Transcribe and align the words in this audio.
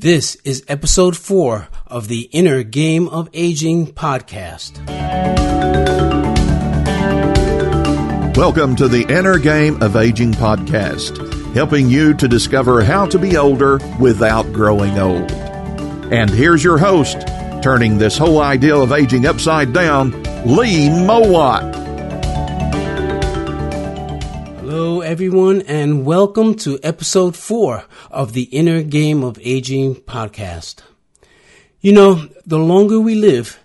This 0.00 0.36
is 0.44 0.64
episode 0.68 1.16
four 1.16 1.66
of 1.88 2.06
the 2.06 2.28
Inner 2.30 2.62
Game 2.62 3.08
of 3.08 3.28
Aging 3.32 3.88
podcast. 3.88 4.78
Welcome 8.36 8.76
to 8.76 8.86
the 8.86 9.04
Inner 9.12 9.40
Game 9.40 9.82
of 9.82 9.96
Aging 9.96 10.34
podcast, 10.34 11.52
helping 11.52 11.88
you 11.88 12.14
to 12.14 12.28
discover 12.28 12.84
how 12.84 13.06
to 13.06 13.18
be 13.18 13.36
older 13.36 13.80
without 13.98 14.44
growing 14.52 14.96
old. 15.00 15.32
And 16.12 16.30
here's 16.30 16.62
your 16.62 16.78
host, 16.78 17.26
turning 17.60 17.98
this 17.98 18.16
whole 18.16 18.40
idea 18.40 18.76
of 18.76 18.92
aging 18.92 19.26
upside 19.26 19.72
down, 19.72 20.12
Lee 20.44 20.88
Mowat. 20.90 21.77
Hello, 24.78 25.00
everyone, 25.00 25.62
and 25.62 26.06
welcome 26.06 26.54
to 26.54 26.78
episode 26.84 27.34
four 27.34 27.84
of 28.12 28.32
the 28.32 28.44
Inner 28.44 28.84
Game 28.84 29.24
of 29.24 29.36
Aging 29.42 29.96
podcast. 29.96 30.82
You 31.80 31.90
know, 31.90 32.28
the 32.46 32.60
longer 32.60 33.00
we 33.00 33.16
live, 33.16 33.58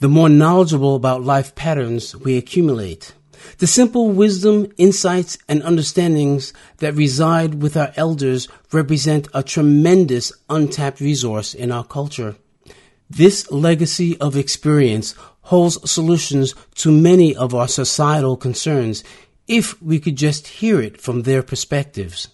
the 0.00 0.10
more 0.10 0.28
knowledgeable 0.28 0.94
about 0.94 1.22
life 1.22 1.54
patterns 1.54 2.14
we 2.14 2.36
accumulate. 2.36 3.14
The 3.56 3.66
simple 3.66 4.10
wisdom, 4.10 4.70
insights, 4.76 5.38
and 5.48 5.62
understandings 5.62 6.52
that 6.80 6.96
reside 6.96 7.62
with 7.62 7.74
our 7.74 7.94
elders 7.96 8.46
represent 8.72 9.28
a 9.32 9.42
tremendous 9.42 10.34
untapped 10.50 11.00
resource 11.00 11.54
in 11.54 11.72
our 11.72 11.84
culture. 11.84 12.36
This 13.08 13.50
legacy 13.50 14.18
of 14.18 14.36
experience 14.36 15.14
holds 15.44 15.90
solutions 15.90 16.54
to 16.74 16.92
many 16.92 17.34
of 17.34 17.54
our 17.54 17.68
societal 17.68 18.36
concerns 18.36 19.02
if 19.52 19.80
we 19.82 20.00
could 20.00 20.16
just 20.16 20.46
hear 20.46 20.80
it 20.80 20.98
from 20.98 21.22
their 21.22 21.42
perspectives. 21.42 22.28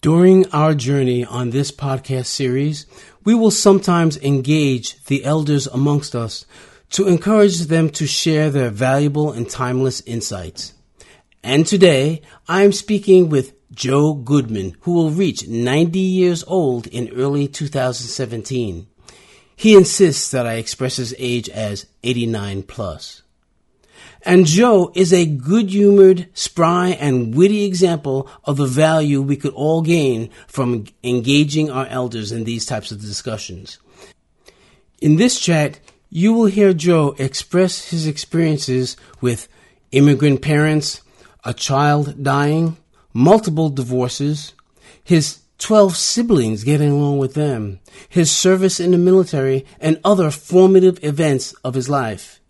During 0.00 0.50
our 0.50 0.74
journey 0.74 1.24
on 1.24 1.50
this 1.50 1.70
podcast 1.70 2.26
series, 2.26 2.86
we 3.22 3.34
will 3.36 3.52
sometimes 3.52 4.16
engage 4.16 5.00
the 5.04 5.24
elders 5.24 5.68
amongst 5.68 6.16
us 6.16 6.44
to 6.90 7.06
encourage 7.06 7.60
them 7.60 7.88
to 7.90 8.04
share 8.08 8.50
their 8.50 8.68
valuable 8.68 9.30
and 9.30 9.48
timeless 9.48 10.00
insights. 10.00 10.74
And 11.44 11.64
today, 11.64 12.22
I 12.48 12.64
am 12.64 12.72
speaking 12.72 13.28
with 13.28 13.54
Joe 13.70 14.12
Goodman, 14.12 14.76
who 14.80 14.94
will 14.94 15.10
reach 15.10 15.46
90 15.46 16.00
years 16.00 16.42
old 16.48 16.88
in 16.88 17.10
early 17.10 17.46
2017. 17.46 18.88
He 19.54 19.76
insists 19.76 20.32
that 20.32 20.48
I 20.48 20.54
express 20.54 20.96
his 20.96 21.14
age 21.16 21.48
as 21.48 21.86
89 22.02 22.64
plus. 22.64 23.22
And 24.24 24.46
Joe 24.46 24.92
is 24.94 25.12
a 25.12 25.26
good 25.26 25.70
humored, 25.70 26.28
spry, 26.32 26.90
and 26.90 27.34
witty 27.34 27.64
example 27.64 28.28
of 28.44 28.56
the 28.56 28.66
value 28.66 29.20
we 29.20 29.36
could 29.36 29.52
all 29.54 29.82
gain 29.82 30.30
from 30.46 30.84
engaging 31.02 31.70
our 31.70 31.86
elders 31.86 32.30
in 32.30 32.44
these 32.44 32.64
types 32.64 32.92
of 32.92 33.00
discussions. 33.00 33.78
In 35.00 35.16
this 35.16 35.40
chat, 35.40 35.80
you 36.08 36.32
will 36.32 36.46
hear 36.46 36.72
Joe 36.72 37.16
express 37.18 37.90
his 37.90 38.06
experiences 38.06 38.96
with 39.20 39.48
immigrant 39.90 40.40
parents, 40.42 41.02
a 41.44 41.52
child 41.52 42.22
dying, 42.22 42.76
multiple 43.12 43.70
divorces, 43.70 44.54
his 45.02 45.40
12 45.58 45.96
siblings 45.96 46.64
getting 46.64 46.90
along 46.90 47.18
with 47.18 47.34
them, 47.34 47.80
his 48.08 48.30
service 48.30 48.78
in 48.78 48.90
the 48.90 48.98
military, 48.98 49.64
and 49.80 50.00
other 50.04 50.30
formative 50.30 51.02
events 51.02 51.54
of 51.64 51.74
his 51.74 51.88
life. 51.88 52.41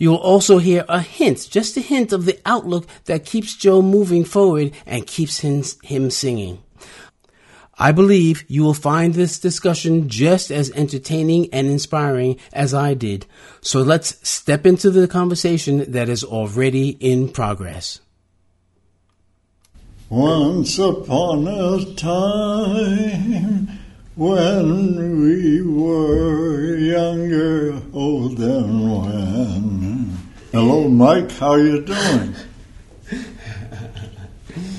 You'll 0.00 0.16
also 0.16 0.56
hear 0.56 0.86
a 0.88 1.00
hint, 1.00 1.46
just 1.50 1.76
a 1.76 1.82
hint 1.82 2.10
of 2.14 2.24
the 2.24 2.40
outlook 2.46 2.86
that 3.04 3.26
keeps 3.26 3.54
Joe 3.54 3.82
moving 3.82 4.24
forward 4.24 4.72
and 4.86 5.06
keeps 5.06 5.40
him, 5.40 5.62
him 5.82 6.10
singing. 6.10 6.62
I 7.78 7.92
believe 7.92 8.46
you 8.48 8.62
will 8.62 8.72
find 8.72 9.12
this 9.12 9.38
discussion 9.38 10.08
just 10.08 10.50
as 10.50 10.70
entertaining 10.70 11.52
and 11.52 11.66
inspiring 11.66 12.38
as 12.50 12.72
I 12.72 12.94
did. 12.94 13.26
So 13.60 13.82
let's 13.82 14.26
step 14.26 14.64
into 14.64 14.90
the 14.90 15.06
conversation 15.06 15.92
that 15.92 16.08
is 16.08 16.24
already 16.24 16.96
in 16.98 17.28
progress. 17.28 18.00
Once 20.08 20.78
upon 20.78 21.46
a 21.46 21.94
time, 21.96 23.68
when 24.16 25.22
we 25.22 25.62
were 25.62 26.74
younger, 26.76 27.80
oh 27.94 28.28
then 28.28 28.90
when. 28.90 30.18
Hello, 30.52 30.88
Mike. 30.88 31.30
How 31.32 31.50
are 31.52 31.60
you 31.60 31.82
doing? 31.84 32.34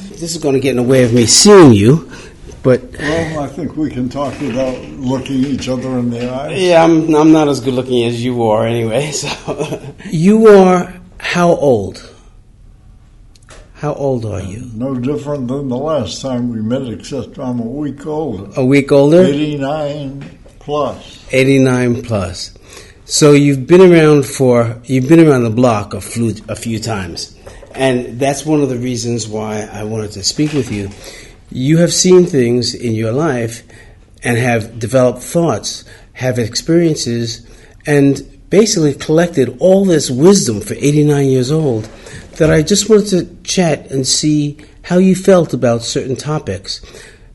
This 0.09 0.36
is 0.36 0.38
going 0.38 0.53
to 0.53 0.59
get 0.59 0.72
in 0.72 0.75
the 0.78 0.84
way 0.84 1.03
of 1.03 1.14
me 1.14 1.25
seeing 1.25 1.74
you, 1.74 2.12
but 2.62 2.81
Well, 3.00 3.40
I 3.40 3.47
think 3.47 3.75
we 3.75 3.90
can 3.90 4.08
talk 4.09 4.40
without 4.40 4.78
looking 4.84 5.38
each 5.46 5.68
other 5.68 5.98
in 5.98 6.12
the 6.12 6.31
eyes. 6.31 6.62
yeah, 6.62 6.84
I'm 6.84 7.16
I'm 7.16 7.31
not 7.31 7.48
as 7.48 7.59
good 7.59 7.74
looking 7.74 8.03
as 8.06 8.24
you 8.24 8.44
are 8.44 8.68
anyway. 8.68 9.12
So 9.13 9.96
you 10.12 10.48
are 10.48 10.94
how 11.19 11.50
old? 11.56 12.08
How 13.81 13.96
old 13.96 14.28
are 14.28 14.44
you? 14.44 14.69
No 14.75 14.94
different 14.94 15.47
than 15.47 15.68
the 15.68 15.75
last 15.75 16.22
time 16.22 16.50
we 16.50 16.62
met, 16.62 16.84
except 16.84 17.40
I'm 17.40 17.59
a 17.59 17.66
week 17.66 18.06
older. 18.06 18.47
A 18.56 18.64
week 18.64 18.92
older? 18.92 19.24
89 19.24 20.38
plus. 20.59 21.25
89 21.31 22.03
plus. 22.03 22.56
So 23.06 23.31
you've 23.31 23.66
been 23.66 23.81
around 23.81 24.28
for 24.28 24.80
you've 24.84 25.09
been 25.09 25.28
around 25.28 25.46
the 25.46 25.50
block 25.50 25.96
a 25.96 26.00
few, 26.00 26.36
a 26.47 26.56
few 26.56 26.78
times, 26.78 27.36
and 27.74 28.19
that's 28.19 28.46
one 28.46 28.62
of 28.62 28.69
the 28.69 28.78
reasons 28.78 29.28
why 29.28 29.62
I 29.74 29.84
wanted 29.84 30.12
to 30.12 30.24
speak 30.24 30.53
with 30.53 30.72
you. 30.72 30.92
You 31.50 31.78
have 31.78 31.92
seen 31.92 32.28
things 32.28 32.75
in 32.75 32.94
your 32.94 33.12
life 33.12 33.63
and 34.24 34.38
have 34.38 34.78
developed 34.78 35.24
thoughts, 35.24 35.86
have 36.13 36.38
experiences, 36.38 37.48
and 37.88 38.22
basically 38.52 38.94
collected 38.94 39.58
all 39.59 39.86
this 39.86 40.12
wisdom 40.12 40.62
for 40.62 40.75
89 40.75 41.25
years 41.25 41.52
old. 41.52 41.90
That 42.41 42.50
I 42.50 42.63
just 42.63 42.90
wanted 42.90 43.07
to 43.09 43.44
chat 43.44 43.91
and 43.91 44.07
see 44.07 44.57
how 44.81 44.97
you 44.97 45.16
felt 45.16 45.53
about 45.53 45.84
certain 45.84 46.16
topics 46.16 46.81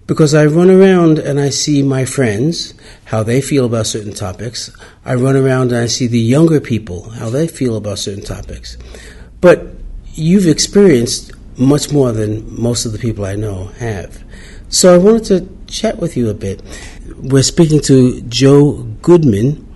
because 0.08 0.34
I 0.34 0.46
run 0.46 0.68
around 0.68 1.20
and 1.20 1.38
I 1.38 1.50
see 1.50 1.80
my 1.84 2.04
friends, 2.04 2.74
how 3.04 3.22
they 3.22 3.40
feel 3.40 3.66
about 3.66 3.86
certain 3.86 4.14
topics. 4.14 4.68
I 5.04 5.14
run 5.14 5.36
around 5.36 5.70
and 5.70 5.80
I 5.80 5.86
see 5.86 6.08
the 6.08 6.18
younger 6.18 6.60
people, 6.60 7.10
how 7.10 7.30
they 7.30 7.46
feel 7.46 7.76
about 7.76 8.00
certain 8.00 8.24
topics. 8.24 8.76
But 9.40 9.68
you've 10.14 10.48
experienced 10.48 11.30
much 11.56 11.92
more 11.92 12.10
than 12.10 12.60
most 12.60 12.84
of 12.84 12.90
the 12.90 12.98
people 12.98 13.26
I 13.26 13.36
know 13.36 13.66
have. 13.78 14.24
So 14.70 14.92
I 14.92 14.98
wanted 14.98 15.24
to 15.26 15.72
chat 15.72 15.98
with 15.98 16.16
you 16.16 16.30
a 16.30 16.34
bit. 16.34 16.62
We're 17.18 17.44
speaking 17.44 17.80
to 17.82 18.22
Joe 18.22 18.72
Goodman, 19.02 19.72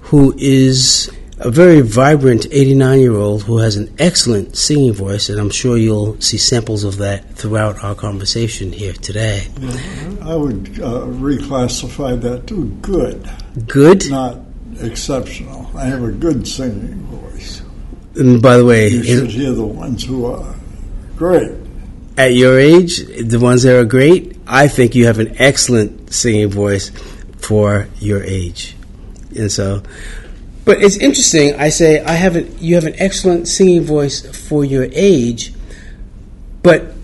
who 0.00 0.34
is 0.38 1.10
a 1.42 1.50
very 1.50 1.80
vibrant 1.80 2.46
89 2.50 3.00
year 3.00 3.14
old 3.16 3.42
who 3.44 3.58
has 3.58 3.76
an 3.76 3.94
excellent 3.98 4.56
singing 4.56 4.92
voice, 4.92 5.28
and 5.28 5.40
I'm 5.40 5.50
sure 5.50 5.76
you'll 5.78 6.20
see 6.20 6.36
samples 6.36 6.84
of 6.84 6.98
that 6.98 7.34
throughout 7.34 7.82
our 7.82 7.94
conversation 7.94 8.72
here 8.72 8.92
today. 8.92 9.46
I 10.22 10.34
would 10.36 10.68
uh, 10.80 11.06
reclassify 11.06 12.20
that 12.20 12.46
to 12.48 12.64
good, 12.82 13.28
Good. 13.66 14.10
not 14.10 14.38
exceptional. 14.80 15.70
I 15.74 15.86
have 15.86 16.02
a 16.04 16.12
good 16.12 16.46
singing 16.46 17.00
voice. 17.06 17.62
And 18.16 18.42
by 18.42 18.56
the 18.56 18.64
way, 18.64 18.88
You 18.88 19.02
should 19.02 19.30
hear 19.30 19.52
the 19.52 19.64
ones 19.64 20.04
who 20.04 20.26
are 20.26 20.54
great. 21.16 21.52
at 22.18 22.34
your 22.34 22.58
age, 22.58 22.98
the 23.22 23.38
ones 23.40 23.62
that 23.62 23.74
are 23.78 23.84
great, 23.84 24.36
I 24.46 24.68
think 24.68 24.94
you 24.94 25.06
have 25.06 25.18
an 25.20 25.36
excellent 25.38 26.12
singing 26.12 26.50
voice 26.50 26.90
for 27.38 27.88
your 27.98 28.22
age. 28.22 28.76
And 29.36 29.50
so, 29.50 29.82
but 30.64 30.82
it's 30.82 30.96
interesting. 30.96 31.54
I 31.54 31.68
say 31.70 32.02
I 32.02 32.12
have 32.12 32.36
an, 32.36 32.56
you 32.58 32.74
have 32.74 32.86
an 32.86 32.94
excellent 32.98 33.48
singing 33.48 33.82
voice 33.82 34.20
for 34.48 34.64
your 34.64 34.88
age, 34.92 35.54
but 36.62 36.94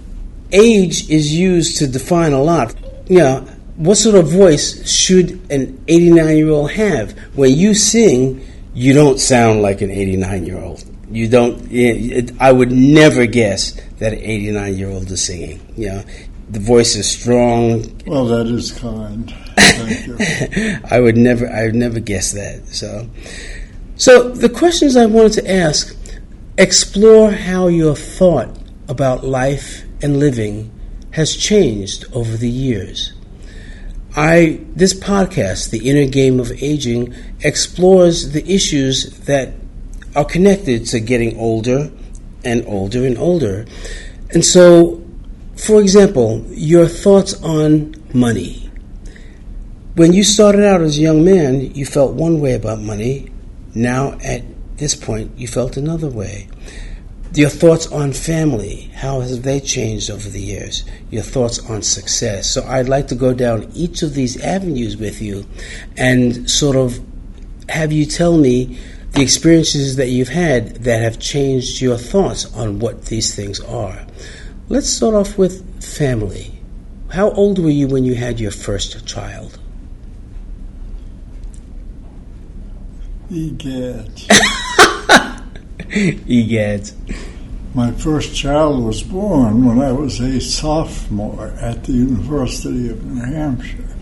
age 0.53 1.09
is 1.11 1.34
used 1.34 1.78
to 1.78 1.87
define 1.87 2.33
a 2.33 2.43
lot. 2.43 2.75
You 3.09 3.19
know, 3.19 3.41
what 3.77 3.97
sort 3.97 4.16
of 4.16 4.28
voice 4.28 4.89
should 4.91 5.50
an 5.50 5.83
89 5.89 6.36
year 6.36 6.51
old 6.51 6.72
have? 6.72 7.13
When 7.34 7.53
you 7.53 7.75
sing, 7.75 8.47
you 8.75 8.92
don't 8.92 9.19
sound 9.19 9.63
like 9.63 9.80
an 9.80 9.91
89 9.91 10.47
year 10.47 10.59
old. 10.59 10.84
You 11.10 11.28
don't. 11.28 11.71
It, 11.71 12.33
I 12.41 12.51
would 12.53 12.72
never 12.72 13.27
guess 13.27 13.72
that 13.98 14.13
an 14.13 14.19
89 14.19 14.75
year 14.77 14.91
old 14.91 15.10
is 15.10 15.25
singing. 15.25 15.60
You 15.77 15.89
know, 15.89 16.04
the 16.51 16.60
voice 16.60 16.97
is 16.97 17.09
strong. 17.09 18.01
Well, 18.07 18.27
that 18.27 18.47
is 18.47 18.72
kind. 18.72 19.33
Thank 19.57 20.07
you. 20.07 20.78
I 20.91 21.01
would 21.01 21.16
never. 21.16 21.48
I 21.48 21.66
would 21.66 21.75
never 21.75 22.01
guess 22.01 22.33
that. 22.33 22.66
So, 22.69 23.09
so 23.97 24.31
the 24.31 24.48
questions 24.48 24.97
I 24.97 25.07
wanted 25.07 25.33
to 25.33 25.51
ask 25.51 25.97
explore 26.59 27.31
how 27.33 27.69
your 27.69 27.95
thought 27.95 28.48
about 28.89 29.25
life 29.25 29.84
and 30.03 30.19
living 30.19 30.71
has 31.13 31.34
changed 31.37 32.04
over 32.13 32.37
the 32.37 32.48
years. 32.48 33.13
I 34.15 34.60
this 34.75 34.95
podcast, 34.95 35.71
The 35.71 35.89
Inner 35.91 36.10
Game 36.10 36.41
of 36.41 36.51
Aging, 36.63 37.15
explores 37.41 38.33
the 38.33 38.47
issues 38.51 39.10
that 39.21 39.54
are 40.15 40.25
connected 40.25 40.87
to 40.87 41.01
getting 41.01 41.39
older 41.39 41.91
and 42.45 42.65
older 42.66 43.07
and 43.07 43.19
older. 43.19 43.66
And 44.33 44.45
so, 44.45 45.04
for 45.57 45.81
example, 45.81 46.45
your 46.49 46.87
thoughts 46.87 47.34
on 47.42 47.95
money. 48.15 48.71
when 49.97 50.13
you 50.13 50.22
started 50.22 50.63
out 50.63 50.83
as 50.83 50.99
a 50.99 51.01
young 51.01 51.25
man, 51.25 51.75
you 51.75 51.87
felt 51.87 52.13
one 52.13 52.39
way 52.39 52.53
about 52.53 52.78
money. 52.78 53.31
Now, 53.77 54.17
at 54.25 54.43
this 54.78 54.95
point, 54.95 55.33
you 55.37 55.47
felt 55.47 55.77
another 55.77 56.09
way. 56.09 56.49
Your 57.34 57.51
thoughts 57.51 57.87
on 57.89 58.15
family, 58.15 58.91
how 58.95 59.21
have 59.21 59.43
they 59.43 59.61
changed 59.61 60.11
over 60.11 60.31
the 60.31 60.41
years? 60.41 60.83
Your 61.11 61.23
thoughts 61.23 61.59
on 61.69 61.83
success. 61.83 62.51
So, 62.51 62.65
I'd 62.65 62.89
like 62.89 63.09
to 63.09 63.15
go 63.15 63.34
down 63.34 63.71
each 63.75 64.01
of 64.01 64.15
these 64.15 64.41
avenues 64.41 64.97
with 64.97 65.21
you 65.21 65.45
and 65.95 66.51
sort 66.51 66.77
of 66.77 66.99
have 67.69 67.93
you 67.93 68.07
tell 68.07 68.39
me 68.39 68.78
the 69.13 69.21
experiences 69.21 69.97
that 69.97 70.09
you've 70.09 70.28
had 70.28 70.77
that 70.84 71.03
have 71.03 71.19
changed 71.19 71.83
your 71.83 71.99
thoughts 71.99 72.47
on 72.55 72.78
what 72.78 73.05
these 73.05 73.34
things 73.34 73.61
are. 73.61 74.07
Let's 74.71 74.89
start 74.89 75.15
off 75.15 75.37
with 75.37 75.84
family. 75.84 76.59
How 77.11 77.31
old 77.33 77.59
were 77.59 77.69
you 77.69 77.89
when 77.89 78.05
you 78.05 78.15
had 78.15 78.41
your 78.41 78.53
first 78.53 79.07
child? 79.07 79.55
Egad. 83.31 84.11
Egad. 85.91 86.91
My 87.75 87.91
first 87.91 88.37
child 88.37 88.84
was 88.84 89.03
born 89.03 89.65
when 89.67 89.81
I 89.81 89.93
was 89.93 90.21
a 90.21 90.41
sophomore 90.41 91.49
at 91.61 91.84
the 91.84 91.93
University 91.93 92.89
of 92.89 93.05
New 93.05 93.21
Hampshire, 93.21 93.97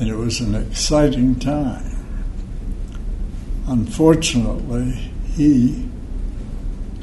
and 0.00 0.08
it 0.08 0.16
was 0.16 0.40
an 0.40 0.54
exciting 0.54 1.38
time. 1.38 1.90
Unfortunately, 3.66 5.10
he 5.34 5.86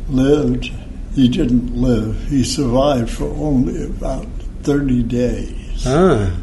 lived, 0.10 0.72
he 1.14 1.30
didn't 1.30 1.76
live, 1.76 2.30
he 2.30 2.44
survived 2.44 3.12
for 3.12 3.26
only 3.26 3.84
about 3.84 4.26
30 4.64 5.04
days. 5.04 5.84
Ah. 5.86 6.41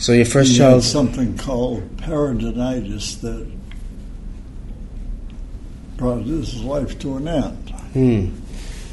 So 0.00 0.12
your 0.14 0.24
first 0.24 0.52
he 0.52 0.58
child. 0.58 0.76
had 0.76 0.82
something 0.82 1.36
called 1.36 1.98
peritonitis 1.98 3.20
that 3.20 3.46
brought 5.98 6.22
his 6.22 6.62
life 6.62 6.98
to 7.00 7.16
an 7.18 7.28
end. 7.28 7.70
Hmm. 7.92 8.26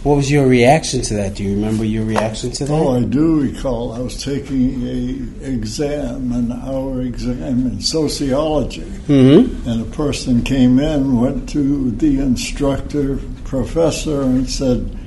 What 0.04 0.18
was 0.18 0.30
your 0.30 0.48
reaction 0.48 1.02
to 1.04 1.14
that? 1.16 1.36
Do 1.36 1.46
you 1.46 1.56
remember 1.56 1.86
your 1.86 2.04
reaction 2.04 2.52
to 2.52 2.66
that? 2.66 2.74
Oh, 2.74 2.98
I 2.98 3.04
do 3.04 3.42
recall. 3.42 3.94
I 3.94 4.00
was 4.00 4.22
taking 4.22 4.86
a 4.86 5.46
exam, 5.48 6.34
an 6.34 6.52
hour 6.52 7.02
exam 7.02 7.68
in 7.68 7.80
sociology, 7.80 8.82
mm-hmm. 8.82 9.70
and 9.70 9.82
a 9.82 9.90
person 9.96 10.44
came 10.44 10.78
in, 10.78 11.22
went 11.22 11.48
to 11.50 11.92
the 11.92 12.20
instructor, 12.20 13.18
professor, 13.46 14.24
and 14.24 14.50
said, 14.50 14.98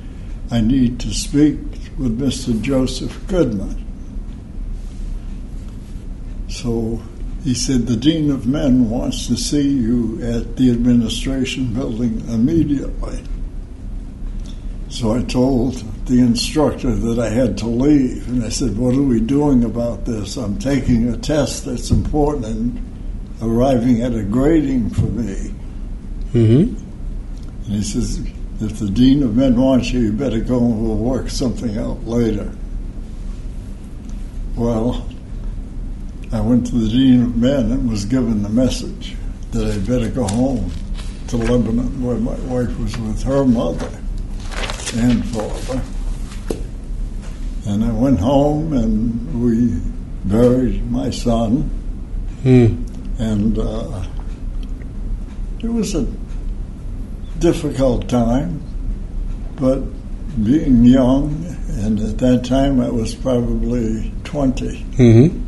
"I 0.50 0.62
need 0.62 0.98
to 1.00 1.12
speak 1.12 1.58
with 1.98 2.18
Mr. 2.18 2.58
Joseph 2.62 3.26
Goodman." 3.28 3.79
So 6.50 7.00
he 7.44 7.54
said, 7.54 7.86
"The 7.86 7.96
dean 7.96 8.30
of 8.30 8.46
men 8.46 8.90
wants 8.90 9.28
to 9.28 9.36
see 9.36 9.68
you 9.68 10.18
at 10.20 10.56
the 10.56 10.70
administration 10.70 11.72
building 11.72 12.22
immediately." 12.28 13.20
So 14.88 15.14
I 15.14 15.22
told 15.22 15.84
the 16.06 16.20
instructor 16.20 16.92
that 16.92 17.20
I 17.20 17.28
had 17.28 17.56
to 17.58 17.68
leave, 17.68 18.28
and 18.28 18.42
I 18.42 18.48
said, 18.48 18.76
"What 18.76 18.96
are 18.96 19.02
we 19.02 19.20
doing 19.20 19.62
about 19.62 20.04
this? 20.04 20.36
I'm 20.36 20.58
taking 20.58 21.08
a 21.08 21.16
test 21.16 21.64
that's 21.64 21.92
important 21.92 22.46
and 22.46 22.80
arriving 23.40 24.02
at 24.02 24.14
a 24.14 24.24
grading 24.24 24.90
for 24.90 25.06
me." 25.06 25.52
Mm-hmm. 26.34 26.74
And 27.66 27.74
he 27.76 27.82
says, 27.82 28.20
"If 28.60 28.80
the 28.80 28.90
dean 28.90 29.22
of 29.22 29.36
men 29.36 29.54
wants 29.56 29.92
you, 29.92 30.00
you 30.00 30.12
better 30.12 30.40
go 30.40 30.58
and 30.58 30.82
we'll 30.82 30.96
work 30.96 31.30
something 31.30 31.78
out 31.78 32.08
later." 32.08 32.50
Well, 34.56 35.06
I 36.32 36.40
went 36.40 36.66
to 36.68 36.76
the 36.76 36.88
dean 36.88 37.22
of 37.22 37.36
men 37.36 37.72
and 37.72 37.90
was 37.90 38.04
given 38.04 38.42
the 38.42 38.48
message 38.48 39.16
that 39.50 39.66
I 39.66 39.78
better 39.78 40.08
go 40.08 40.26
home 40.28 40.70
to 41.28 41.36
Lebanon, 41.36 42.02
where 42.04 42.16
my 42.16 42.34
wife 42.40 42.78
was 42.78 42.96
with 42.98 43.22
her 43.24 43.44
mother 43.44 43.90
and 44.94 45.24
father. 45.26 45.82
And 47.66 47.84
I 47.84 47.90
went 47.92 48.20
home 48.20 48.72
and 48.72 49.42
we 49.42 49.80
buried 50.24 50.88
my 50.90 51.10
son. 51.10 51.62
Hmm. 52.42 52.84
And 53.18 53.58
uh, 53.58 54.04
it 55.62 55.68
was 55.68 55.94
a 55.94 56.06
difficult 57.38 58.08
time, 58.08 58.62
but 59.56 59.82
being 60.44 60.84
young, 60.84 61.44
and 61.70 61.98
at 61.98 62.18
that 62.18 62.44
time 62.44 62.80
I 62.80 62.88
was 62.88 63.14
probably 63.14 64.12
20, 64.24 64.66
Mm-hmm. 64.66 65.39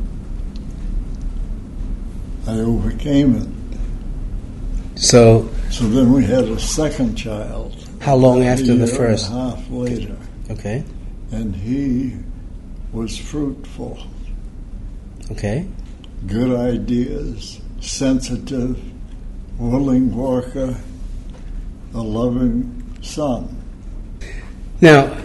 I 2.46 2.58
overcame 2.58 3.36
it. 3.36 3.48
So, 4.98 5.48
So 5.70 5.84
then 5.88 6.12
we 6.12 6.24
had 6.24 6.44
a 6.44 6.58
second 6.58 7.16
child. 7.16 7.74
how 8.00 8.14
long 8.16 8.42
after 8.44 8.74
the 8.74 8.82
and 8.84 8.90
first? 8.90 9.28
a 9.28 9.32
half 9.32 9.70
later. 9.70 10.16
Okay. 10.50 10.84
And 11.30 11.54
he 11.56 12.16
was 12.92 13.16
fruitful. 13.16 13.98
Okay. 15.30 15.66
good 16.26 16.52
ideas, 16.58 17.60
sensitive, 17.80 18.78
willing 19.58 20.14
worker, 20.14 20.76
a 21.94 22.00
loving 22.00 22.82
son. 23.02 23.48
Now, 24.80 25.16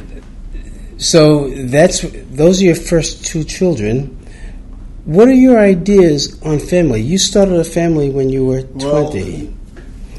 so 0.98 1.50
that's 1.66 2.02
those 2.31 2.62
are 2.62 2.66
your 2.66 2.75
first 2.75 3.25
two 3.25 3.44
children. 3.44 4.17
What 5.07 5.30
are 5.30 5.33
your 5.33 5.57
ideas 5.57 6.38
on 6.42 6.59
family? 6.59 7.01
You 7.01 7.18
started 7.18 7.56
a 7.56 7.63
family 7.63 8.09
when 8.09 8.27
you 8.27 8.45
were 8.45 8.63
Well, 8.74 9.09
twenty. 9.09 9.56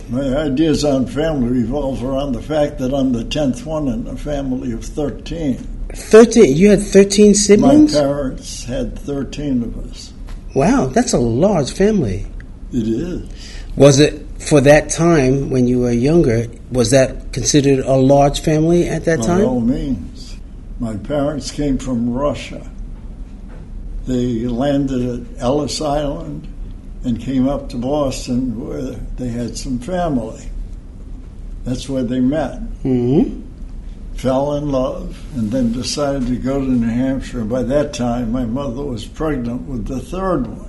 My 0.08 0.34
ideas 0.34 0.82
on 0.82 1.06
family 1.06 1.50
revolve 1.60 2.02
around 2.02 2.32
the 2.32 2.40
fact 2.40 2.78
that 2.78 2.94
I'm 2.94 3.12
the 3.12 3.24
tenth 3.24 3.66
one 3.66 3.88
in 3.88 4.06
a 4.06 4.16
family 4.16 4.72
of 4.72 4.82
thirteen. 4.82 5.58
Thirteen. 5.92 6.56
You 6.56 6.70
had 6.70 6.80
thirteen 6.80 7.34
siblings? 7.34 7.92
My 7.92 8.00
parents 8.00 8.64
had 8.64 8.98
thirteen 8.98 9.62
of 9.62 9.90
us. 9.90 10.10
Wow, 10.54 10.86
that's 10.86 11.12
a 11.12 11.18
large 11.18 11.70
family. 11.70 12.24
It 12.72 12.88
is. 12.88 13.28
Was 13.76 14.00
it 14.00 14.24
for 14.40 14.62
that 14.62 14.88
time 14.88 15.50
when 15.50 15.66
you 15.66 15.80
were 15.80 15.92
younger? 15.92 16.46
Was 16.72 16.92
that 16.92 17.34
considered 17.34 17.80
a 17.80 17.96
large 17.96 18.40
family 18.40 18.88
at 18.88 19.04
that 19.04 19.18
By 19.18 19.26
time? 19.26 19.38
By 19.40 19.44
all 19.44 19.60
means. 19.60 20.38
My 20.80 20.96
parents 20.96 21.50
came 21.50 21.76
from 21.76 22.08
Russia. 22.08 22.66
They 24.08 24.46
landed 24.46 25.36
at 25.36 25.42
Ellis 25.42 25.82
Island 25.82 26.48
and 27.04 27.20
came 27.20 27.46
up 27.46 27.68
to 27.68 27.76
Boston 27.76 28.66
where 28.66 28.80
they 28.80 29.28
had 29.28 29.58
some 29.58 29.78
family. 29.78 30.48
That's 31.64 31.90
where 31.90 32.02
they 32.04 32.20
met. 32.20 32.58
hmm 32.82 33.42
Fell 34.14 34.54
in 34.54 34.70
love 34.72 35.22
and 35.36 35.50
then 35.50 35.72
decided 35.72 36.26
to 36.26 36.36
go 36.36 36.58
to 36.58 36.66
New 36.66 36.88
Hampshire. 36.88 37.44
By 37.44 37.62
that 37.64 37.92
time, 37.92 38.32
my 38.32 38.46
mother 38.46 38.82
was 38.82 39.04
pregnant 39.04 39.68
with 39.68 39.86
the 39.86 40.00
third 40.00 40.46
one. 40.46 40.67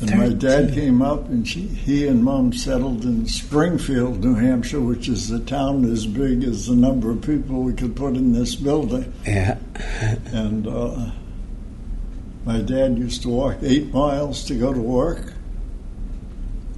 And 0.00 0.16
my 0.16 0.30
dad 0.30 0.72
came 0.72 1.02
up, 1.02 1.28
and 1.28 1.46
she, 1.46 1.60
he 1.60 2.06
and 2.06 2.24
mom 2.24 2.52
settled 2.52 3.04
in 3.04 3.26
Springfield, 3.26 4.24
New 4.24 4.34
Hampshire, 4.34 4.80
which 4.80 5.08
is 5.08 5.30
a 5.30 5.40
town 5.40 5.84
as 5.90 6.06
big 6.06 6.42
as 6.42 6.66
the 6.66 6.74
number 6.74 7.10
of 7.10 7.20
people 7.20 7.62
we 7.62 7.74
could 7.74 7.94
put 7.94 8.16
in 8.16 8.32
this 8.32 8.54
building. 8.54 9.12
Yeah. 9.26 9.58
And 10.32 10.66
uh, 10.66 11.10
my 12.46 12.60
dad 12.60 12.98
used 12.98 13.22
to 13.22 13.28
walk 13.28 13.58
eight 13.62 13.92
miles 13.92 14.44
to 14.46 14.54
go 14.54 14.72
to 14.72 14.80
work, 14.80 15.34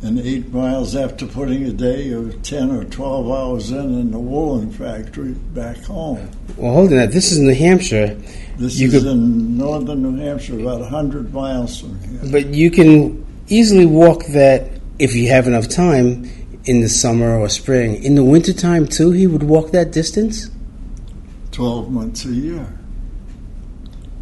and 0.02 0.18
eight 0.18 0.52
miles 0.52 0.96
after 0.96 1.26
putting 1.26 1.64
a 1.64 1.72
day 1.72 2.10
of 2.12 2.42
10 2.42 2.70
or 2.72 2.84
12 2.84 3.30
hours 3.30 3.70
in 3.70 3.78
in 4.00 4.10
the 4.10 4.18
woolen 4.18 4.70
factory 4.72 5.30
back 5.54 5.76
home. 5.84 6.28
Well, 6.56 6.72
hold 6.74 6.90
on. 6.90 6.98
Now, 6.98 7.06
this 7.06 7.30
is 7.30 7.38
New 7.38 7.54
Hampshire, 7.54 8.16
This 8.58 8.78
You 8.78 8.88
is 8.88 8.94
could- 8.94 9.06
in 9.12 9.56
northern 9.56 10.02
New 10.02 10.16
Hampshire, 10.16 10.58
about 10.60 10.80
100 10.80 11.32
miles 11.32 11.78
from 11.80 11.96
here. 12.00 12.30
but 12.30 12.52
you 12.52 12.70
can 12.70 13.24
easily 13.48 13.86
walk 13.86 14.26
that 14.26 14.70
if 14.98 15.14
you 15.14 15.28
have 15.28 15.46
enough 15.46 15.68
time 15.68 16.28
in 16.64 16.80
the 16.80 16.88
summer 16.88 17.38
or 17.38 17.48
spring. 17.48 18.02
In 18.02 18.14
the 18.14 18.22
wintertime, 18.24 18.86
too, 18.86 19.10
he 19.12 19.26
would 19.26 19.42
walk 19.44 19.70
that 19.72 19.90
distance? 19.92 20.50
12 21.52 21.90
months 21.90 22.24
a 22.24 22.30
year. 22.32 22.66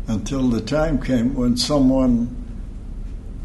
Until 0.08 0.49
the 0.49 0.60
time 0.60 0.99
came 0.99 1.34
when 1.34 1.56
someone 1.56 2.28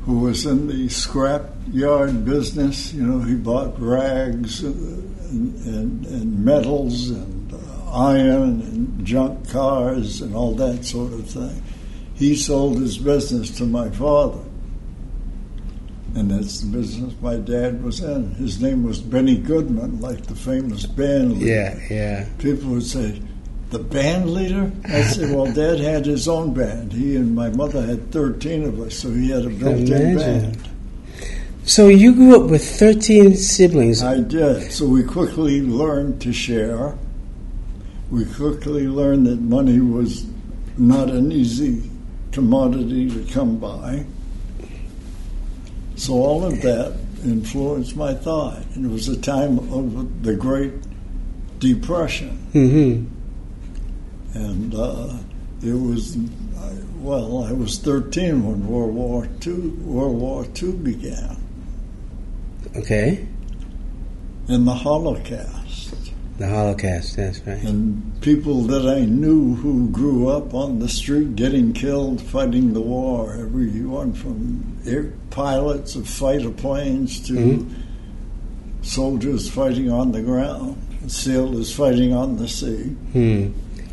who 0.06 0.20
was 0.20 0.46
in 0.46 0.68
the 0.68 0.88
scrap 0.90 1.50
yard 1.72 2.26
business, 2.26 2.94
you 2.94 3.04
know, 3.04 3.20
he 3.26 3.36
bought 3.36 3.80
rags 3.80 4.64
and, 4.64 5.66
and, 5.66 6.06
and 6.06 6.46
metals 6.46 7.10
and 7.10 7.54
uh, 7.54 7.92
iron 7.92 8.62
and 8.62 9.06
junk 9.06 9.50
cars 9.50 10.22
and 10.22 10.36
all 10.36 10.54
that 10.54 10.86
sort 10.86 11.12
of 11.14 11.28
thing. 11.28 11.62
He 12.14 12.36
sold 12.36 12.80
his 12.80 12.98
business 12.98 13.50
to 13.58 13.66
my 13.66 13.90
father. 13.90 14.42
And 16.16 16.32
that's 16.32 16.62
the 16.62 16.68
business 16.78 17.14
my 17.22 17.36
dad 17.36 17.84
was 17.84 18.00
in. 18.02 18.36
His 18.36 18.62
name 18.62 18.84
was 18.84 19.02
Benny 19.02 19.38
Goodman, 19.38 20.00
like 20.00 20.26
the 20.28 20.36
famous 20.36 20.86
band 20.86 21.34
leader 21.40 21.46
Yeah, 21.46 21.80
yeah. 21.90 22.30
people 22.38 22.70
would 22.70 22.84
say, 22.86 23.22
The 23.72 23.80
band 23.80 24.30
leader? 24.30 24.72
I 24.86 25.02
said, 25.02 25.36
well, 25.36 25.52
Dad 25.52 25.80
had 25.80 26.06
his 26.06 26.28
own 26.28 26.54
band. 26.54 26.94
He 26.94 27.16
and 27.16 27.36
my 27.36 27.50
mother 27.50 27.82
had 27.86 28.12
13 28.12 28.64
of 28.64 28.80
us, 28.80 28.96
so 29.00 29.10
he 29.10 29.32
had 29.32 29.46
a 29.46 29.50
built 29.50 29.90
in 29.90 30.18
band. 30.18 30.70
So 31.66 31.88
you 31.88 32.14
grew 32.14 32.44
up 32.44 32.52
with 32.52 32.64
13 32.64 33.36
siblings. 33.36 34.04
I 34.04 34.20
did. 34.20 34.72
So 34.72 34.86
we 34.86 35.04
quickly 35.04 35.62
learned 35.62 36.22
to 36.22 36.32
share. 36.32 36.96
We 38.12 38.26
quickly 38.26 38.88
learned 38.88 39.26
that 39.26 39.42
money 39.42 39.80
was 39.80 40.28
not 40.78 41.10
an 41.10 41.32
easy 41.32 41.90
commodity 42.32 43.10
to 43.10 43.34
come 43.34 43.58
by. 43.58 44.06
So 45.96 46.14
all 46.14 46.44
of 46.46 46.62
that 46.62 46.96
influenced 47.24 47.96
my 47.96 48.14
thought. 48.14 48.62
And 48.76 48.86
it 48.86 48.92
was 48.92 49.08
a 49.08 49.20
time 49.20 49.58
of 49.74 50.22
the 50.22 50.36
Great 50.36 50.74
Depression. 51.58 52.38
hmm 52.54 53.15
And 54.36 54.76
uh, 54.76 55.14
it 55.64 55.74
was, 55.74 56.16
I- 56.58 56.74
well, 57.00 57.44
I 57.46 57.52
was 57.54 57.78
13 57.80 58.46
when 58.46 58.68
World 58.68 58.94
War 58.94 59.28
II, 59.46 59.54
World 59.86 60.18
War 60.20 60.46
II 60.62 60.72
began, 60.74 61.38
Okay. 62.76 63.26
and 64.48 64.68
the 64.68 64.74
Holocaust. 64.74 66.12
The 66.38 66.48
Holocaust, 66.50 67.16
that's 67.16 67.40
right. 67.48 67.64
And 67.64 68.20
people 68.22 68.64
that 68.64 68.86
I 68.86 69.06
knew 69.06 69.56
who 69.56 69.88
grew 69.90 70.28
up 70.28 70.54
on 70.54 70.80
the 70.80 70.90
street 70.90 71.38
getting 71.38 71.72
killed 71.72 72.22
fighting 72.22 72.74
the 72.74 72.82
war, 72.82 73.34
everyone 73.40 74.12
from 74.12 74.78
air 74.86 75.14
pilots 75.30 75.96
of 75.96 76.10
fighter 76.10 76.50
planes 76.52 77.22
to 77.28 77.34
Mhm. 77.34 77.70
soldiers 78.82 79.50
fighting 79.50 79.90
on 79.90 80.12
the 80.12 80.22
ground, 80.22 80.76
sailors 81.08 81.72
fighting 81.72 82.14
on 82.14 82.36
the 82.38 82.48
sea. 82.50 82.84
Hmm. 83.14 83.48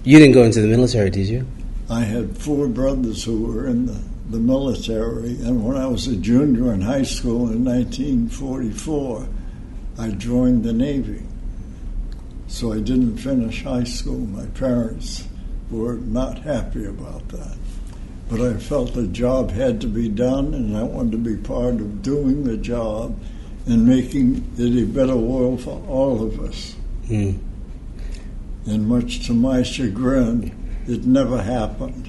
You 0.04 0.18
didn't 0.18 0.34
go 0.34 0.42
into 0.42 0.60
the 0.60 0.66
military, 0.66 1.10
did 1.10 1.28
you? 1.28 1.46
I 1.88 2.00
had 2.00 2.36
four 2.36 2.66
brothers 2.66 3.22
who 3.22 3.44
were 3.44 3.68
in 3.68 3.86
the, 3.86 4.00
the 4.30 4.38
military, 4.38 5.36
and 5.42 5.64
when 5.64 5.76
I 5.76 5.86
was 5.86 6.08
a 6.08 6.16
junior 6.16 6.72
in 6.72 6.80
high 6.80 7.04
school 7.04 7.48
in 7.52 7.64
1944, 7.64 9.28
I 10.00 10.08
joined 10.10 10.64
the 10.64 10.72
Navy. 10.72 11.22
So 12.48 12.72
I 12.72 12.80
didn't 12.80 13.18
finish 13.18 13.62
high 13.62 13.84
school. 13.84 14.18
My 14.18 14.46
parents 14.46 15.28
were 15.70 15.94
not 15.94 16.38
happy 16.40 16.84
about 16.84 17.28
that. 17.28 17.56
But 18.28 18.40
I 18.40 18.54
felt 18.54 18.94
the 18.94 19.06
job 19.06 19.52
had 19.52 19.80
to 19.82 19.86
be 19.86 20.08
done, 20.08 20.52
and 20.52 20.76
I 20.76 20.82
wanted 20.82 21.12
to 21.12 21.18
be 21.18 21.36
part 21.36 21.74
of 21.74 22.02
doing 22.02 22.42
the 22.42 22.56
job 22.56 23.16
and 23.66 23.86
making 23.86 24.52
it 24.58 24.82
a 24.82 24.86
better 24.86 25.16
world 25.16 25.62
for 25.62 25.80
all 25.86 26.24
of 26.24 26.40
us. 26.40 26.74
Hmm. 27.06 27.34
And 28.66 28.88
much 28.88 29.26
to 29.26 29.32
my 29.34 29.62
chagrin, 29.62 30.52
it 30.86 31.04
never 31.04 31.42
happened. 31.42 32.08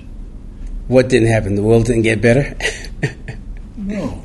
What 0.88 1.10
didn't 1.10 1.30
happen? 1.30 1.56
The 1.56 1.64
world 1.64 1.86
didn't 1.86 2.04
get 2.04 2.22
better? 2.22 2.56
No. 3.76 4.24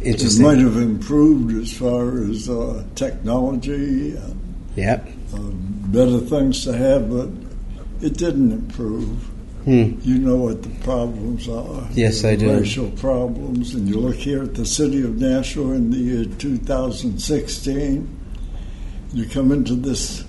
It 0.00 0.38
might 0.40 0.58
have 0.58 0.76
improved 0.76 1.54
as 1.56 1.72
far 1.72 2.22
as 2.24 2.48
uh, 2.48 2.84
technology 2.94 4.16
and 4.16 4.38
Yep. 4.76 5.08
uh, 5.34 5.38
better 5.90 6.18
things 6.18 6.64
to 6.64 6.72
have, 6.76 7.10
but 7.10 7.28
it 8.00 8.16
didn't 8.16 8.52
improve. 8.52 9.08
Hmm. 9.64 9.92
You 10.02 10.18
know 10.18 10.36
what 10.36 10.62
the 10.62 10.70
problems 10.84 11.48
are. 11.48 11.88
Yes, 11.92 12.24
I 12.24 12.34
do. 12.36 12.50
Racial 12.52 12.90
problems, 12.92 13.74
and 13.74 13.88
you 13.88 13.98
look 14.00 14.16
here 14.16 14.42
at 14.42 14.54
the 14.54 14.66
city 14.66 15.02
of 15.02 15.20
Nashville 15.20 15.72
in 15.72 15.90
the 15.90 15.98
year 15.98 16.24
2016. 16.24 18.08
You 19.12 19.26
come 19.26 19.52
into 19.52 19.74
this 19.74 20.24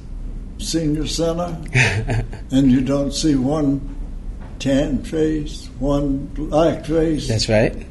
senior 0.64 1.08
center, 1.08 1.62
and 2.52 2.72
you 2.72 2.82
don't 2.82 3.12
see 3.12 3.36
one 3.36 3.96
tan 4.60 5.04
face, 5.04 5.70
one 5.80 6.26
black 6.28 6.86
face. 6.86 7.28
That's 7.28 7.50
right. 7.50 7.86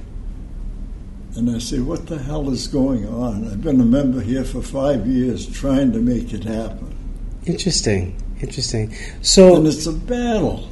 And 1.35 1.51
I 1.51 1.59
say, 1.59 1.81
what 1.81 2.07
the 2.07 2.19
hell 2.19 2.51
is 2.51 2.67
going 2.67 3.07
on? 3.09 3.47
I've 3.47 3.63
been 3.63 3.81
a 3.81 3.85
member 3.85 4.21
here 4.21 4.45
for 4.45 4.61
five 4.61 5.07
years 5.07 5.47
trying 5.47 5.93
to 5.93 5.99
make 5.99 6.33
it 6.35 6.45
happen. 6.45 6.95
Interesting. 7.47 8.21
Interesting. 8.41 8.95
So 9.23 9.57
And 9.57 9.67
it's 9.67 9.87
a 9.87 9.93
battle. 9.93 10.69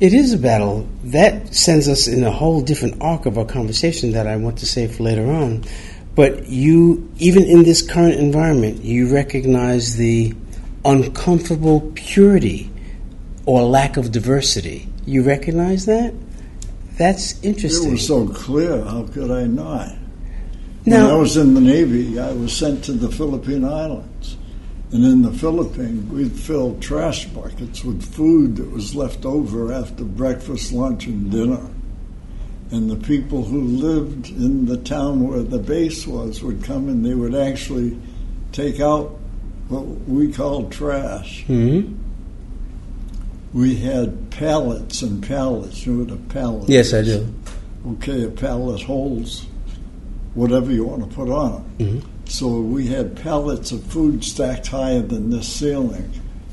It 0.00 0.12
is 0.12 0.32
a 0.32 0.38
battle. 0.38 0.88
That 1.04 1.54
sends 1.54 1.88
us 1.88 2.08
in 2.08 2.24
a 2.24 2.30
whole 2.30 2.60
different 2.60 3.00
arc 3.00 3.26
of 3.26 3.38
our 3.38 3.44
conversation 3.44 4.12
that 4.12 4.26
I 4.26 4.36
want 4.36 4.58
to 4.58 4.66
save 4.66 4.96
for 4.96 5.04
later 5.04 5.30
on. 5.30 5.64
But 6.14 6.48
you, 6.48 7.08
even 7.18 7.44
in 7.44 7.62
this 7.62 7.82
current 7.82 8.14
environment, 8.14 8.82
you 8.82 9.12
recognize 9.12 9.96
the 9.96 10.34
uncomfortable 10.84 11.92
purity 11.94 12.70
or 13.46 13.62
lack 13.62 13.96
of 13.96 14.12
diversity. 14.12 14.88
You 15.06 15.22
recognize 15.22 15.86
that? 15.86 16.14
That's 16.96 17.42
interesting. 17.42 17.88
It 17.88 17.92
was 17.92 18.06
so 18.06 18.28
clear. 18.28 18.84
How 18.84 19.04
could 19.04 19.30
I 19.30 19.46
not? 19.46 19.96
when 20.84 21.00
I 21.00 21.14
was 21.14 21.36
in 21.36 21.54
the 21.54 21.60
Navy, 21.60 22.18
I 22.18 22.32
was 22.32 22.56
sent 22.56 22.84
to 22.84 22.92
the 22.92 23.10
Philippine 23.10 23.64
Islands. 23.64 24.36
And 24.92 25.04
in 25.04 25.22
the 25.22 25.32
Philippines, 25.32 26.10
we'd 26.12 26.32
fill 26.32 26.78
trash 26.78 27.24
buckets 27.26 27.82
with 27.82 28.02
food 28.14 28.56
that 28.56 28.70
was 28.70 28.94
left 28.94 29.24
over 29.24 29.72
after 29.72 30.04
breakfast, 30.04 30.72
lunch, 30.72 31.06
and 31.06 31.30
dinner. 31.30 31.66
And 32.70 32.90
the 32.90 32.96
people 32.96 33.44
who 33.44 33.62
lived 33.62 34.28
in 34.28 34.66
the 34.66 34.76
town 34.76 35.26
where 35.26 35.42
the 35.42 35.58
base 35.58 36.06
was 36.06 36.42
would 36.42 36.62
come 36.62 36.88
and 36.88 37.06
they 37.06 37.14
would 37.14 37.34
actually 37.34 37.98
take 38.52 38.80
out 38.80 39.18
what 39.72 40.08
we 40.08 40.28
called 40.32 40.70
trash. 40.70 41.44
Mhm. 41.48 41.94
We 43.54 43.76
had 43.76 44.30
pallets 44.30 45.02
and 45.02 45.22
pallets. 45.22 45.84
You 45.86 45.92
know 45.92 46.04
what 46.04 46.12
a 46.12 46.16
pallet 46.32 46.68
yes, 46.68 46.94
I 46.94 47.02
do. 47.02 47.26
okay, 47.92 48.24
a 48.24 48.28
pallet 48.28 48.82
holds 48.82 49.46
whatever 50.34 50.72
you 50.72 50.84
want 50.84 51.02
to 51.08 51.14
put 51.14 51.28
on 51.28 51.62
it. 51.78 51.82
Mhm. 51.84 52.00
So 52.26 52.60
we 52.60 52.86
had 52.86 53.16
pallets 53.16 53.72
of 53.72 53.82
food 53.84 54.24
stacked 54.24 54.68
higher 54.68 55.02
than 55.02 55.30
this 55.30 55.46
ceiling. 55.48 56.08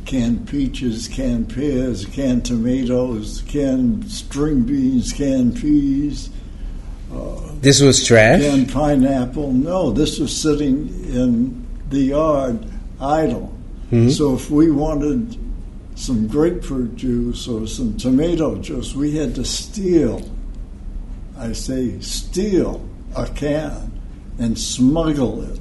Canned 0.05 0.47
peaches, 0.47 1.07
canned 1.07 1.49
pears, 1.49 2.03
canned 2.05 2.43
tomatoes, 2.43 3.43
canned 3.47 4.09
string 4.09 4.61
beans, 4.61 5.13
canned 5.13 5.55
peas, 5.55 6.29
This 7.61 7.79
was 7.81 8.03
trash. 8.03 8.41
canned 8.41 8.69
pineapple. 8.71 9.51
No, 9.51 9.91
this 9.91 10.17
was 10.19 10.35
sitting 10.35 10.89
in 11.13 11.63
the 11.89 11.99
yard 12.01 12.59
idle. 13.01 13.51
Mhm. 13.91 14.12
So 14.12 14.36
if 14.36 14.50
we 14.51 14.70
wanted 14.72 15.36
some 15.96 16.27
grapefruit 16.27 16.96
juice 16.96 17.48
or 17.48 17.68
some 17.68 17.96
tomato 17.98 18.56
juice, 18.58 18.96
we 18.96 19.18
had 19.18 19.36
to 19.36 19.44
steal. 19.46 20.22
I 21.38 21.53
say 21.53 22.00
steal 22.00 22.82
a 23.15 23.25
can 23.25 23.91
and 24.38 24.58
smuggle 24.58 25.41
it 25.41 25.60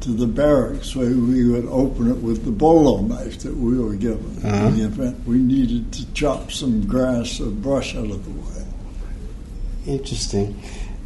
to 0.00 0.10
the 0.10 0.26
barracks 0.26 0.96
where 0.96 1.10
we 1.10 1.48
would 1.48 1.66
open 1.66 2.10
it 2.10 2.22
with 2.22 2.44
the 2.44 2.50
bolo 2.50 3.02
knife 3.02 3.38
that 3.40 3.56
we 3.56 3.78
were 3.78 3.94
given 3.94 4.36
Uh-huh. 4.44 4.66
in 4.68 4.76
the 4.78 4.84
event 4.84 5.16
we 5.26 5.36
needed 5.38 5.92
to 5.92 6.04
chop 6.12 6.50
some 6.50 6.82
grass 6.86 7.40
or 7.40 7.46
brush 7.50 7.94
out 7.94 8.10
of 8.10 8.24
the 8.24 8.30
way. 8.30 8.64
Interesting. 9.86 10.56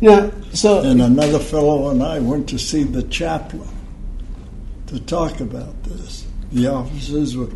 Now, 0.01 0.31
so 0.53 0.81
And 0.81 1.01
another 1.03 1.39
fellow 1.39 1.91
and 1.91 2.03
I 2.03 2.19
went 2.21 2.47
to 2.49 2.59
see 2.59 2.85
the 2.85 3.03
chaplain 3.03 3.69
to 4.87 5.01
talk 5.01 5.41
about 5.41 5.83
this. 5.85 6.27
The 6.53 6.69
officers 6.69 7.37
were 7.37 7.49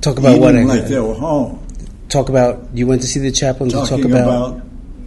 talk 0.00 0.18
about 0.18 0.40
what? 0.40 0.54
like 0.54 0.86
they 0.86 1.00
were 1.00 1.14
home, 1.14 1.64
talk 2.08 2.28
about. 2.28 2.68
You 2.74 2.86
went 2.86 3.02
to 3.02 3.08
see 3.08 3.20
the 3.20 3.32
chaplain 3.32 3.70
to 3.70 3.76
talk 3.76 4.04
about. 4.04 4.54
about, 4.54 4.62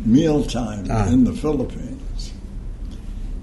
mealtime 0.05 0.87
Ah. 0.89 1.07
in 1.09 1.23
the 1.25 1.33
Philippines. 1.33 2.31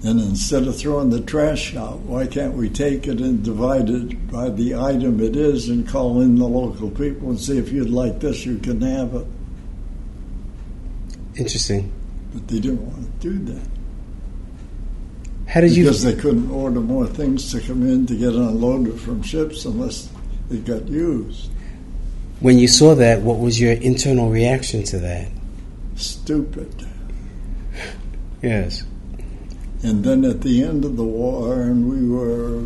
And 0.03 0.19
instead 0.19 0.67
of 0.67 0.75
throwing 0.77 1.09
the 1.09 1.21
trash 1.21 1.75
out, 1.75 1.99
why 2.01 2.27
can't 2.27 2.53
we 2.53 2.69
take 2.69 3.07
it 3.07 3.19
and 3.21 3.41
divide 3.43 3.89
it 3.89 4.31
by 4.31 4.49
the 4.49 4.75
item 4.75 5.19
it 5.19 5.35
is 5.35 5.67
and 5.67 5.87
call 5.87 6.21
in 6.21 6.35
the 6.35 6.45
local 6.47 6.91
people 6.91 7.29
and 7.29 7.39
see 7.39 7.57
if 7.57 7.71
you'd 7.71 7.89
like 7.89 8.19
this, 8.19 8.45
you 8.45 8.59
can 8.59 8.81
have 8.81 9.15
it. 9.15 9.25
Interesting. 11.37 11.91
But 12.33 12.47
they 12.47 12.59
didn't 12.59 12.85
want 12.85 13.21
to 13.21 13.29
do 13.29 13.53
that. 13.53 13.67
How 15.55 15.61
did 15.61 15.73
you? 15.73 15.85
because 15.85 16.03
they 16.03 16.13
couldn't 16.13 16.51
order 16.51 16.81
more 16.81 17.07
things 17.07 17.49
to 17.53 17.61
come 17.61 17.81
in 17.83 18.05
to 18.07 18.15
get 18.17 18.33
unloaded 18.33 18.99
from 18.99 19.23
ships 19.23 19.63
unless 19.63 20.09
it 20.51 20.65
got 20.65 20.85
used. 20.89 21.49
When 22.41 22.59
you 22.59 22.67
saw 22.67 22.93
that, 22.95 23.21
what 23.21 23.39
was 23.39 23.57
your 23.57 23.71
internal 23.71 24.29
reaction 24.29 24.83
to 24.83 24.99
that? 24.99 25.29
Stupid. 25.95 26.85
Yes. 28.41 28.83
And 29.81 30.03
then 30.03 30.25
at 30.25 30.41
the 30.41 30.61
end 30.61 30.83
of 30.83 30.97
the 30.97 31.05
war, 31.05 31.61
and 31.61 31.89
we 31.89 32.05
were 32.05 32.63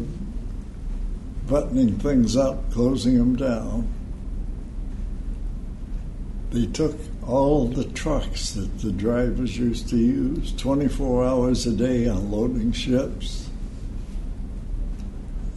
buttoning 1.47 1.99
things 1.99 2.35
up, 2.35 2.71
closing 2.71 3.19
them 3.19 3.35
down, 3.35 3.87
they 6.49 6.65
took 6.65 6.95
all 7.27 7.67
the 7.67 7.85
trucks 7.85 8.51
that 8.51 8.79
the 8.79 8.91
drivers 8.91 9.57
used 9.57 9.89
to 9.89 9.97
use 9.97 10.53
24 10.53 11.25
hours 11.25 11.65
a 11.67 11.71
day 11.71 12.05
unloading 12.05 12.71
ships 12.71 13.49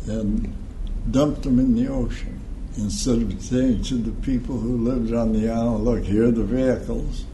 and 0.07 0.54
dumped 1.11 1.42
them 1.42 1.59
in 1.59 1.75
the 1.75 1.88
ocean. 1.88 2.40
instead 2.76 3.21
of 3.21 3.42
saying 3.42 3.83
to 3.83 3.95
the 3.95 4.11
people 4.23 4.59
who 4.59 4.78
lived 4.78 5.12
on 5.12 5.33
the 5.33 5.49
island, 5.50 5.85
look, 5.85 6.02
here 6.04 6.28
are 6.28 6.31
the 6.31 6.45
vehicles. 6.45 7.25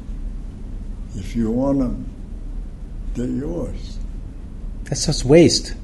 If 1.15 1.37
you 1.37 1.51
want 1.51 1.79
them, 1.79 2.11
they're 3.15 3.27
yours. 3.27 3.99
That's 4.85 5.07
just 5.07 5.25
waste. 5.25 5.75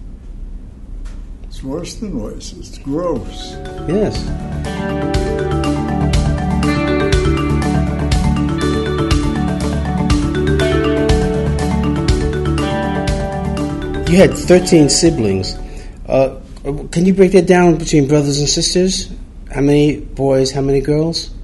It's 1.44 1.62
worse 1.62 1.94
than 1.96 2.20
waste. 2.20 2.56
It's 2.56 2.78
gross. 2.78 3.52
Yes. 3.86 5.53
You 14.14 14.21
had 14.21 14.35
13 14.35 14.90
siblings. 14.90 15.56
Uh, 16.06 16.40
can 16.92 17.04
you 17.04 17.12
break 17.12 17.33
that 17.33 17.49
down 17.49 17.78
between 17.78 18.06
brothers 18.06 18.38
and 18.38 18.49
sisters? 18.49 19.11
How 19.52 19.61
many 19.61 19.97
boys, 19.97 20.52
how 20.52 20.61
many 20.61 20.80
girls? 20.80 21.35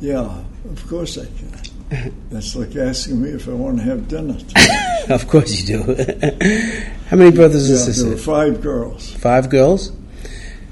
Yeah, 0.00 0.44
of 0.70 0.86
course 0.86 1.18
I 1.18 1.26
can. 1.26 2.14
That's 2.30 2.54
like 2.54 2.76
asking 2.76 3.20
me 3.20 3.30
if 3.30 3.48
I 3.48 3.50
want 3.50 3.78
to 3.78 3.82
have 3.82 4.06
dinner. 4.06 4.38
of 5.12 5.26
course 5.26 5.60
you 5.60 5.66
do. 5.66 5.94
how 7.08 7.16
many 7.16 7.32
brothers 7.32 7.68
and 7.68 7.80
yeah, 7.80 7.84
there 7.84 8.12
were 8.12 8.16
sisters? 8.16 8.24
five 8.24 8.62
girls. 8.62 9.12
Five 9.14 9.50
girls. 9.50 9.90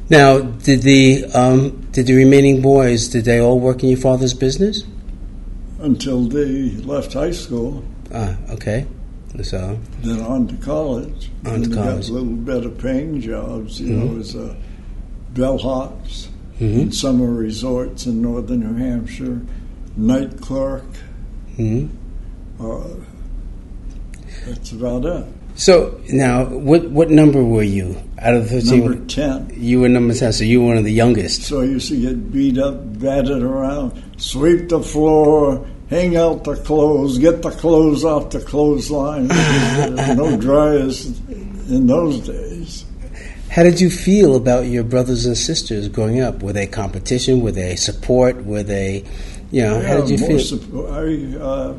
Now, 0.09 0.39
did 0.39 0.83
the 0.83 1.25
um, 1.35 1.89
did 1.91 2.07
the 2.07 2.15
remaining 2.15 2.63
boys 2.63 3.09
did 3.09 3.25
they 3.25 3.41
all 3.41 3.59
work 3.59 3.83
in 3.83 3.89
your 3.89 3.99
father's 3.99 4.33
business? 4.33 4.85
until 5.81 6.23
they 6.23 6.71
left 6.87 7.15
high 7.15 7.33
school, 7.33 7.85
Ah, 8.15 8.37
okay. 8.51 8.87
So, 9.43 9.79
then 10.03 10.21
on 10.23 10.49
to 10.49 10.57
college. 10.57 11.31
On 11.45 11.63
to 11.63 11.69
college. 11.75 12.07
got 12.07 12.09
a 12.09 12.13
little 12.13 12.29
better 12.29 12.71
paying 12.71 13.21
jobs, 13.21 13.81
you 13.81 13.95
know, 13.95 14.19
as 14.19 14.35
a 14.35 14.57
bellhops 15.35 16.27
hmm 16.59 16.65
in 16.81 16.91
summer 16.93 17.31
resorts 17.31 18.07
in 18.07 18.23
northern 18.23 18.61
New 18.61 18.83
Hampshire, 18.83 19.41
night 19.97 20.41
clerk. 20.41 20.85
hmm 21.57 21.87
Uh, 22.59 22.89
that's 24.47 24.73
about 24.73 25.05
it. 25.05 25.25
So 25.57 26.01
now, 26.11 26.45
what 26.45 26.91
what 26.91 27.11
number 27.11 27.43
were 27.43 27.63
you 27.63 27.97
out 28.19 28.35
of 28.35 28.49
the 28.49 28.61
thirteen? 28.61 28.85
Number 28.85 29.05
10. 29.07 29.53
You 29.57 29.81
were 29.81 29.89
number 29.89 30.15
ten, 30.15 30.33
so 30.33 30.45
you 30.45 30.61
were 30.61 30.69
one 30.69 30.77
of 30.79 30.85
the 30.85 30.93
youngest. 30.93 31.43
So 31.43 31.61
I 31.61 31.65
used 31.65 31.89
to 31.89 32.01
get 32.01 32.33
beat 32.33 32.59
up, 32.59 32.99
batted 32.99 33.43
around, 33.43 34.03
sweep 34.17 34.69
the 34.69 34.83
floor, 34.83 35.67
hang 35.91 36.17
out 36.17 36.45
the 36.45 36.57
clothes, 36.57 37.19
get 37.19 37.43
the 37.43 37.51
clothes 37.51 38.05
off 38.05 38.31
the 38.31 38.41
clothesline. 38.41 39.29
because 39.29 39.97
there 39.97 40.09
were 40.09 40.15
no 40.31 40.37
dryers 40.37 41.07
in 41.69 41.87
those 41.87 42.21
days. 42.21 42.85
How 43.51 43.63
did 43.63 43.81
you 43.81 43.91
feel 43.91 44.37
about 44.37 44.67
your 44.67 44.85
brothers 44.85 45.25
and 45.25 45.37
sisters 45.37 45.89
growing 45.89 46.21
up? 46.21 46.43
Were 46.43 46.53
they 46.53 46.67
competition? 46.67 47.41
Were 47.41 47.53
they 47.53 47.77
support? 47.77 48.45
Were 48.45 48.63
they, 48.63 49.05
you 49.51 49.63
know, 49.63 49.81
how 49.81 50.01
did 50.01 50.11
you 50.11 50.19
feel? 50.19 50.93
I 50.93 51.43
uh, 51.43 51.75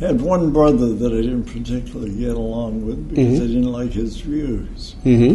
had 0.00 0.20
one 0.20 0.50
brother 0.52 0.92
that 0.94 1.12
I 1.12 1.16
didn't 1.16 1.44
particularly 1.44 2.14
get 2.16 2.34
along 2.34 2.86
with 2.86 3.08
because 3.10 3.38
Mhm. 3.38 3.44
I 3.44 3.46
didn't 3.46 3.72
like 3.72 3.92
his 3.92 4.16
views. 4.20 4.94
hmm 5.04 5.34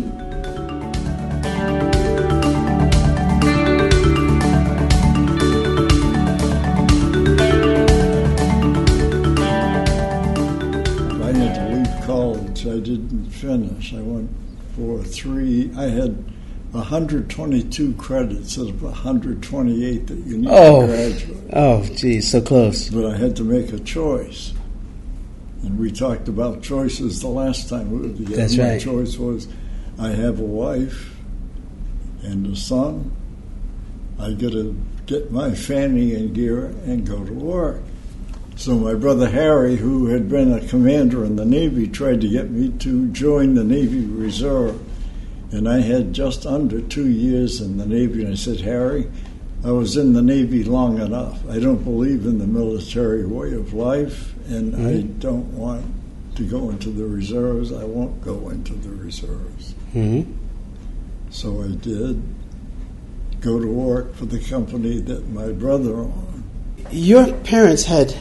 I 12.74 12.80
didn't 12.80 13.30
finish. 13.30 13.94
I 13.94 14.02
went 14.02 14.30
for 14.76 15.04
three. 15.04 15.70
I 15.78 15.84
had 15.90 16.24
122 16.72 17.94
credits 17.94 18.58
out 18.58 18.70
of 18.70 18.82
128 18.82 20.08
that 20.08 20.18
you 20.26 20.38
need 20.40 20.50
Oh. 20.50 20.82
to 20.82 20.88
graduate. 20.88 21.38
Oh, 21.54 21.84
geez, 21.96 22.28
so 22.30 22.42
close. 22.42 22.90
But 22.90 23.06
I 23.06 23.18
had 23.18 23.36
to 23.36 23.44
make 23.44 23.72
a 23.72 23.80
choice. 23.80 24.54
And 25.62 25.78
we 25.80 25.92
talked 25.92 26.28
about 26.28 26.62
choices 26.64 27.22
the 27.22 27.28
last 27.28 27.70
time 27.70 27.92
we 27.92 28.08
were 28.08 28.14
together. 28.16 28.36
That's 28.36 28.58
My 28.58 28.72
right. 28.72 28.82
choice 28.82 29.18
was 29.18 29.48
I 30.00 30.10
have 30.10 30.40
a 30.40 30.44
wife 30.44 31.16
and 32.24 32.48
a 32.48 32.56
son. 32.56 33.12
I 34.20 34.32
got 34.34 34.52
to 34.54 34.76
get 35.06 35.32
my 35.32 35.52
fanny 35.54 36.16
in 36.16 36.34
gear 36.34 36.66
and 36.86 37.06
go 37.06 37.24
to 37.24 37.34
work. 37.34 37.82
So 38.56 38.78
my 38.78 38.94
brother 38.94 39.30
Harry, 39.30 39.76
who 39.76 40.08
had 40.08 40.30
been 40.30 40.54
a 40.54 40.66
commander 40.68 41.26
in 41.26 41.36
the 41.36 41.46
Navy, 41.46 41.88
tried 41.88 42.22
to 42.22 42.30
get 42.30 42.52
me 42.52 42.70
to 42.80 43.08
join 43.10 43.56
the 43.56 43.64
Navy 43.64 44.06
Reserve. 44.06 44.80
And 45.52 45.68
I 45.68 45.82
had 45.82 46.14
just 46.14 46.46
under 46.46 46.82
two 46.82 47.08
years 47.08 47.62
in 47.62 47.78
the 47.78 47.86
Navy. 47.86 48.24
And 48.24 48.34
I 48.34 48.36
said, 48.36 48.62
Harry, 48.62 49.10
I 49.66 49.72
was 49.72 49.98
in 49.98 50.14
the 50.14 50.22
Navy 50.22 50.64
long 50.64 51.00
enough. 51.00 51.40
I 51.50 51.60
don't 51.60 51.84
believe 51.84 52.26
in 52.26 52.38
the 52.38 52.48
military 52.48 53.26
way 53.26 53.54
of 53.54 53.74
life, 53.74 54.34
and 54.50 54.76
I 54.76 55.02
Mhm. 55.02 55.20
don't 55.20 55.54
want 55.54 55.86
to 56.36 56.44
go 56.44 56.70
into 56.70 56.90
the 56.90 57.06
reserves. 57.06 57.72
I 57.72 57.86
won't 57.86 58.22
go 58.24 58.50
into 58.50 58.74
the 58.74 58.90
reserves. 58.90 59.74
hmm 59.94 60.22
So 61.30 61.64
I 61.64 61.76
did 61.82 62.22
go 63.42 63.60
to 63.60 63.68
work 63.68 64.16
for 64.16 64.26
the 64.26 64.40
company 64.40 65.00
that 65.00 65.32
my 65.32 65.52
brother 65.52 65.96
owned. 65.96 66.44
Your 66.92 67.32
parents 67.44 67.86
had 67.86 68.14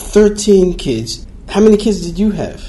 thirteen 0.00 0.74
kids. 0.74 1.26
How 1.48 1.60
many 1.60 1.76
kids 1.76 2.06
did 2.06 2.18
you 2.18 2.30
have? 2.32 2.62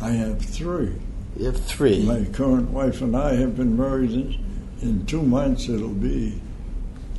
I 0.00 0.10
have 0.10 0.40
three. 0.40 0.94
You 1.36 1.46
have 1.46 1.60
three. 1.64 2.04
My 2.04 2.24
current 2.32 2.70
wife 2.70 3.00
and 3.00 3.16
I 3.16 3.34
have 3.34 3.56
been 3.56 3.76
married 3.76 4.12
in, 4.12 4.38
in 4.82 5.06
two 5.06 5.22
months. 5.22 5.68
It'll 5.68 5.88
be 5.88 6.40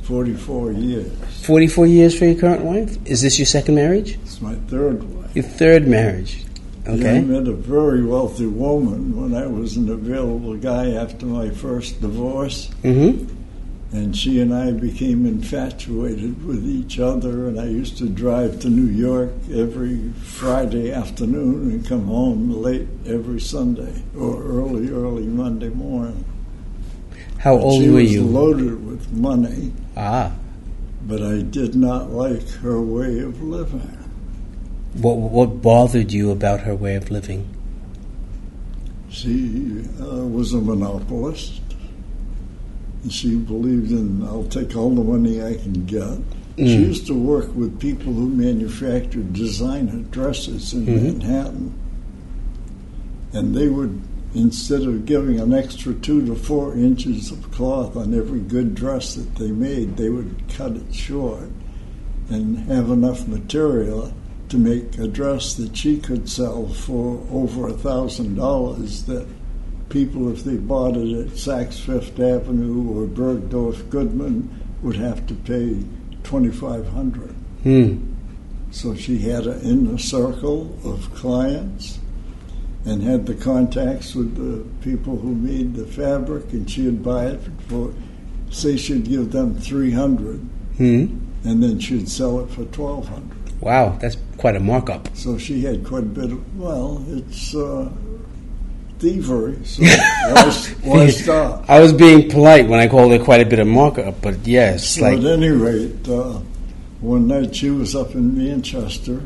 44 0.02 0.72
years. 0.72 1.12
Forty-four 1.44 1.86
years 1.86 2.18
for 2.18 2.24
your 2.24 2.34
current 2.34 2.62
wife. 2.62 2.96
Is 3.06 3.22
this 3.22 3.38
your 3.38 3.46
second 3.46 3.74
marriage? 3.76 4.14
It's 4.22 4.40
my 4.40 4.54
third 4.68 5.02
wife. 5.02 5.34
Your 5.36 5.44
third 5.44 5.86
marriage. 5.86 6.44
Yeah, 6.86 7.12
I 7.12 7.20
met 7.20 7.46
a 7.46 7.52
very 7.52 8.02
wealthy 8.02 8.46
woman 8.46 9.20
when 9.20 9.40
I 9.40 9.46
was 9.46 9.76
an 9.76 9.90
available 9.90 10.56
guy 10.56 10.90
after 10.92 11.26
my 11.26 11.50
first 11.50 12.00
divorce, 12.00 12.70
hmm 12.82 13.26
and 13.92 14.16
she 14.16 14.40
and 14.40 14.54
I 14.54 14.70
became 14.70 15.26
infatuated 15.26 16.44
with 16.46 16.64
each 16.64 17.00
other. 17.00 17.48
And 17.48 17.58
I 17.60 17.64
used 17.66 17.98
to 17.98 18.08
drive 18.08 18.60
to 18.60 18.68
New 18.68 18.86
York 18.90 19.30
every 19.52 20.10
Friday 20.22 20.92
afternoon 20.92 21.70
and 21.72 21.86
come 21.86 22.06
home 22.06 22.50
late 22.50 22.86
every 23.06 23.40
Sunday 23.40 24.02
or 24.16 24.42
early, 24.42 24.90
early 24.90 25.26
Monday 25.26 25.70
morning. 25.70 26.24
How 27.38 27.56
But 27.56 27.64
old 27.64 27.82
she 27.82 27.88
were 27.88 27.94
was 27.96 28.12
you? 28.12 28.22
loaded 28.24 28.86
with 28.86 29.10
money, 29.12 29.72
ah. 29.96 30.32
but 31.06 31.22
I 31.22 31.40
did 31.42 31.74
not 31.74 32.10
like 32.10 32.46
her 32.62 32.80
way 32.80 33.18
of 33.20 33.42
living. 33.42 33.96
What 34.94 35.16
what 35.16 35.62
bothered 35.62 36.12
you 36.12 36.30
about 36.30 36.60
her 36.60 36.74
way 36.74 36.96
of 36.96 37.10
living? 37.10 37.48
She 39.08 39.82
uh, 40.00 40.26
was 40.26 40.52
a 40.52 40.60
monopolist. 40.60 41.59
She 43.08 43.34
believed 43.36 43.90
in, 43.90 44.22
I'll 44.24 44.44
take 44.44 44.76
all 44.76 44.94
the 44.94 45.02
money 45.02 45.42
I 45.42 45.54
can 45.54 45.84
get. 45.86 46.18
She 46.58 46.64
Mm. 46.76 46.86
used 46.88 47.06
to 47.06 47.14
work 47.14 47.56
with 47.56 47.78
people 47.78 48.12
who 48.12 48.28
manufactured 48.28 49.32
designer 49.32 50.04
dresses 50.10 50.74
in 50.74 50.84
Mhm. 50.86 51.02
Manhattan. 51.02 51.72
And 53.32 53.54
they 53.54 53.68
would, 53.68 54.00
instead 54.34 54.82
of 54.82 55.06
giving 55.06 55.40
an 55.40 55.54
extra 55.54 55.94
two 55.94 56.26
to 56.26 56.34
four 56.34 56.74
inches 56.74 57.30
of 57.30 57.50
cloth 57.50 57.96
on 57.96 58.12
every 58.12 58.40
good 58.40 58.74
dress 58.74 59.14
that 59.14 59.36
they 59.36 59.50
made, 59.50 59.96
they 59.96 60.10
would 60.10 60.34
cut 60.48 60.72
it 60.76 60.92
short 60.94 61.48
and 62.28 62.58
have 62.58 62.90
enough 62.90 63.26
material 63.26 64.12
to 64.50 64.58
make 64.58 64.98
a 64.98 65.06
dress 65.08 65.54
that 65.54 65.76
she 65.76 65.96
could 65.96 66.28
sell 66.28 66.66
for 66.66 67.20
over 67.32 67.68
a 67.68 67.72
thousand 67.72 68.34
dollars 68.34 69.04
that 69.04 69.26
people 69.90 70.32
if 70.32 70.44
they 70.44 70.56
bought 70.56 70.96
it 70.96 71.26
at 71.26 71.32
Saks 71.34 71.78
Fifth 71.78 72.18
Avenue 72.18 72.88
or 72.96 73.06
Bergdorf 73.06 73.90
Goodman 73.90 74.48
would 74.82 74.96
have 74.96 75.26
to 75.26 75.34
pay 75.34 75.84
twenty 76.22 76.50
five 76.50 76.88
hundred. 76.88 77.34
Hmm. 77.62 78.14
So 78.70 78.94
she 78.94 79.18
had 79.18 79.46
an 79.46 79.60
inner 79.62 79.98
circle 79.98 80.78
of 80.84 81.12
clients 81.14 81.98
and 82.86 83.02
had 83.02 83.26
the 83.26 83.34
contacts 83.34 84.14
with 84.14 84.36
the 84.36 84.64
people 84.82 85.18
who 85.18 85.34
made 85.34 85.74
the 85.74 85.84
fabric 85.84 86.52
and 86.52 86.70
she'd 86.70 87.02
buy 87.02 87.26
it 87.26 87.40
for 87.68 87.92
say 88.50 88.76
she'd 88.76 89.04
give 89.04 89.32
them 89.32 89.54
three 89.54 89.90
hundred 89.90 90.38
Hmm. 90.78 91.18
and 91.44 91.62
then 91.62 91.78
she'd 91.78 92.08
sell 92.08 92.40
it 92.40 92.50
for 92.50 92.64
twelve 92.66 93.08
hundred. 93.08 93.36
Wow, 93.60 93.98
that's 94.00 94.16
quite 94.38 94.56
a 94.56 94.60
markup. 94.60 95.14
So 95.14 95.36
she 95.36 95.60
had 95.62 95.84
quite 95.84 96.04
a 96.04 96.06
bit 96.06 96.32
of, 96.32 96.58
well, 96.58 97.04
it's 97.08 97.54
uh, 97.54 97.90
thievery, 99.00 99.64
so 99.64 99.82
why, 99.84 100.52
why 100.82 101.06
stop? 101.08 101.68
I 101.68 101.80
was 101.80 101.92
being 101.92 102.30
polite 102.30 102.68
when 102.68 102.78
I 102.78 102.86
called 102.86 103.12
it 103.12 103.24
quite 103.24 103.40
a 103.40 103.46
bit 103.46 103.58
of 103.58 103.66
markup, 103.66 104.20
but 104.20 104.46
yes, 104.46 104.96
So 104.96 105.02
like 105.02 105.18
at 105.18 105.24
any 105.24 105.48
rate, 105.48 106.06
uh, 106.08 106.40
one 107.00 107.26
night 107.26 107.56
she 107.56 107.70
was 107.70 107.96
up 107.96 108.14
in 108.14 108.36
Manchester 108.36 109.16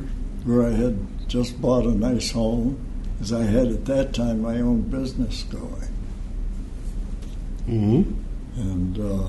where 0.45 0.65
I 0.67 0.71
had 0.71 0.97
just 1.29 1.61
bought 1.61 1.85
a 1.85 1.91
nice 1.91 2.31
home, 2.31 2.79
as 3.21 3.33
I 3.33 3.43
had 3.43 3.69
at 3.69 3.85
that 3.87 4.15
time 4.15 4.43
my 4.43 4.61
own 4.61 4.83
business 4.83 5.43
going. 5.45 5.89
hmm 7.67 8.03
And 8.57 8.99
uh, 9.01 9.29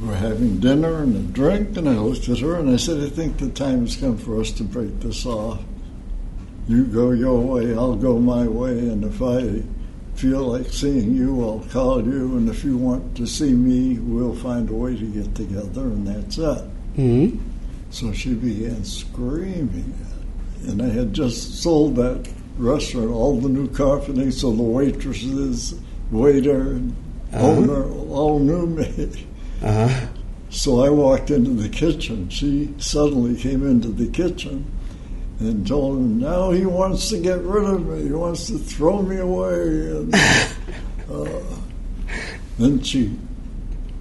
we 0.00 0.08
were 0.08 0.14
having 0.14 0.58
dinner 0.58 1.02
and 1.02 1.14
a 1.14 1.32
drink, 1.32 1.76
and 1.76 1.88
I 1.88 1.92
looked 1.92 2.28
at 2.28 2.38
her 2.38 2.56
and 2.56 2.70
I 2.70 2.76
said, 2.76 3.00
I 3.02 3.08
think 3.10 3.36
the 3.38 3.50
time 3.50 3.82
has 3.82 3.96
come 3.96 4.16
for 4.16 4.40
us 4.40 4.50
to 4.52 4.64
break 4.64 4.98
this 5.00 5.26
off. 5.26 5.60
You 6.68 6.84
go 6.84 7.10
your 7.10 7.40
way, 7.40 7.74
I'll 7.74 7.96
go 7.96 8.18
my 8.18 8.46
way, 8.46 8.78
and 8.78 9.04
if 9.04 9.20
I 9.22 9.62
feel 10.14 10.42
like 10.42 10.68
seeing 10.72 11.14
you, 11.14 11.42
I'll 11.42 11.64
call 11.70 12.04
you, 12.04 12.36
and 12.36 12.48
if 12.48 12.62
you 12.64 12.76
want 12.76 13.16
to 13.16 13.26
see 13.26 13.52
me, 13.52 13.98
we'll 13.98 14.34
find 14.36 14.68
a 14.70 14.74
way 14.74 14.96
to 14.96 15.04
get 15.06 15.34
together, 15.34 15.82
and 15.82 16.06
that's 16.06 16.38
it. 16.38 16.64
hmm 16.96 17.28
So 17.90 18.12
she 18.12 18.34
began 18.34 18.84
screaming. 18.84 19.94
And 20.68 20.82
I 20.82 20.88
had 20.90 21.14
just 21.14 21.62
sold 21.62 21.96
that 21.96 22.28
restaurant, 22.58 23.10
all 23.10 23.40
the 23.40 23.48
new 23.48 23.66
carpeting, 23.68 24.30
so 24.30 24.52
the 24.52 24.62
waitresses, 24.62 25.74
waiter, 26.10 26.80
Uh-huh. 27.32 27.46
owner 27.46 27.88
all 28.10 28.38
knew 28.38 28.66
me. 28.66 29.26
Uh 29.62 29.88
huh. 29.88 30.06
So 30.50 30.84
I 30.84 30.90
walked 30.90 31.30
into 31.30 31.50
the 31.52 31.68
kitchen. 31.68 32.28
She 32.28 32.74
suddenly 32.78 33.36
came 33.36 33.64
into 33.66 33.88
the 33.88 34.08
kitchen 34.08 34.66
and 35.40 35.66
told 35.66 35.96
him, 35.98 36.18
now 36.20 36.50
he 36.50 36.66
wants 36.66 37.08
to 37.10 37.18
get 37.18 37.40
rid 37.42 37.64
of 37.64 37.86
me. 37.86 38.02
He 38.04 38.12
wants 38.12 38.46
to 38.48 38.58
throw 38.58 39.00
me 39.02 39.16
away. 39.16 39.88
And, 39.96 40.14
uh, 41.10 41.40
then 42.58 42.82
she 42.82 43.16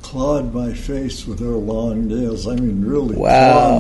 clawed 0.02 0.54
my 0.54 0.74
face 0.74 1.26
with 1.26 1.40
her 1.40 1.56
long 1.56 2.08
nails. 2.08 2.48
I 2.48 2.56
mean, 2.56 2.84
really 2.86 3.16
Wow. 3.16 3.30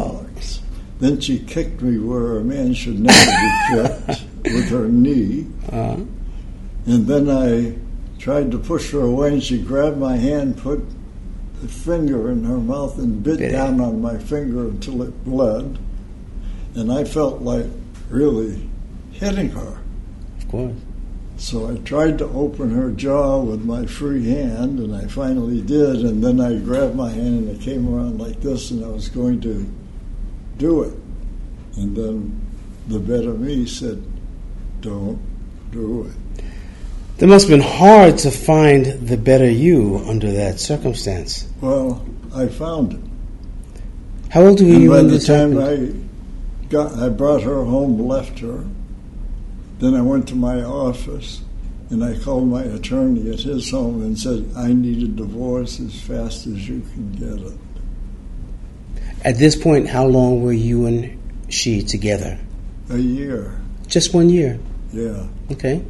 claw 0.10 0.14
marks. 0.24 0.62
Then 1.00 1.20
she 1.20 1.40
kicked 1.40 1.82
me 1.82 1.98
where 1.98 2.38
a 2.40 2.44
man 2.44 2.74
should 2.74 3.00
never 3.00 3.26
be 3.26 3.52
kicked 4.08 4.24
with 4.44 4.70
her 4.70 4.88
knee. 4.88 5.48
Uh, 5.72 5.98
And 6.86 7.06
then 7.08 7.30
I 7.30 7.76
tried 8.20 8.52
to 8.52 8.58
push 8.58 8.92
her 8.92 9.02
away, 9.02 9.34
and 9.34 9.44
she 9.44 9.62
grabbed 9.62 9.98
my 9.98 10.16
hand, 10.16 10.58
put 10.58 10.82
the 11.62 11.68
finger 11.68 12.32
in 12.32 12.44
her 12.46 12.58
mouth, 12.58 12.98
and 12.98 13.22
bit 13.22 13.38
Bit 13.40 13.50
it. 13.50 13.52
down 13.52 13.80
on 13.82 14.02
my 14.02 14.18
finger 14.18 14.68
until 14.70 15.04
it 15.04 15.26
bled. 15.26 15.78
And 16.76 16.92
I 16.92 17.04
felt 17.04 17.42
like 17.42 17.66
really 18.10 18.70
hitting 19.12 19.50
her. 19.50 19.78
of 20.38 20.48
course. 20.50 20.76
So 21.38 21.72
I 21.72 21.78
tried 21.78 22.18
to 22.18 22.26
open 22.26 22.70
her 22.72 22.92
jaw 22.92 23.40
with 23.40 23.64
my 23.64 23.86
free 23.86 24.30
hand, 24.30 24.80
and 24.80 24.94
I 24.94 25.08
finally 25.08 25.62
did. 25.62 26.04
And 26.04 26.22
then 26.22 26.42
I 26.42 26.60
grabbed 26.60 26.96
my 26.96 27.10
hand 27.10 27.48
and 27.48 27.50
it 27.50 27.62
came 27.62 27.88
around 27.88 28.20
like 28.20 28.42
this, 28.42 28.72
and 28.72 28.84
I 28.84 28.90
was 28.90 29.08
going 29.08 29.40
to 29.42 29.66
do 30.58 30.84
it. 30.84 30.94
And 31.78 31.96
then 31.96 32.42
the 32.90 33.00
better 33.00 33.34
me 33.34 33.66
said, 33.66 34.04
Don't 34.82 35.20
do 35.72 36.06
it. 36.06 36.44
It 37.24 37.28
must 37.28 37.48
have 37.48 37.58
been 37.58 37.68
hard 37.68 38.18
to 38.20 38.32
find 38.32 38.86
the 38.86 39.18
better 39.18 39.50
you 39.50 40.02
under 40.08 40.32
that 40.32 40.60
circumstance. 40.60 41.48
Well, 41.62 42.06
I 42.34 42.48
found 42.48 42.94
it. 42.94 43.00
How 44.30 44.42
old 44.46 44.62
were 44.62 44.68
you 44.68 44.92
when 44.92 45.08
the 45.08 45.14
this 45.14 45.28
time 45.28 45.56
happened? 45.56 46.09
I 46.70 46.72
got, 46.72 46.94
I 47.00 47.10
brought 47.10 47.42
her 47.42 47.64
home, 47.64 48.08
left 48.08 48.40
her. 48.40 48.64
Then 49.80 49.96
I 49.96 50.02
went 50.04 50.28
to 50.28 50.36
my 50.36 50.62
office, 50.62 51.42
and 51.90 52.04
I 52.04 52.16
called 52.20 52.48
my 52.48 52.62
attorney 52.62 53.32
at 53.32 53.40
his 53.40 53.72
home 53.72 54.04
and 54.04 54.20
said, 54.20 54.46
"I 54.56 54.72
need 54.74 55.02
a 55.02 55.08
divorce 55.08 55.80
as 55.80 56.00
fast 56.00 56.46
as 56.46 56.70
you 56.70 56.84
can 56.94 57.12
get 57.14 57.44
it." 57.44 57.58
At 59.26 59.40
this 59.40 59.56
point, 59.56 59.88
how 59.88 60.06
long 60.06 60.44
were 60.44 60.54
you 60.54 60.86
and 60.86 61.10
she 61.48 61.82
together? 61.82 62.38
A 62.92 63.00
year, 63.00 63.60
Just 63.88 64.14
one 64.14 64.30
year. 64.30 64.60
yeah. 64.94 65.26
Okay. 65.52 65.82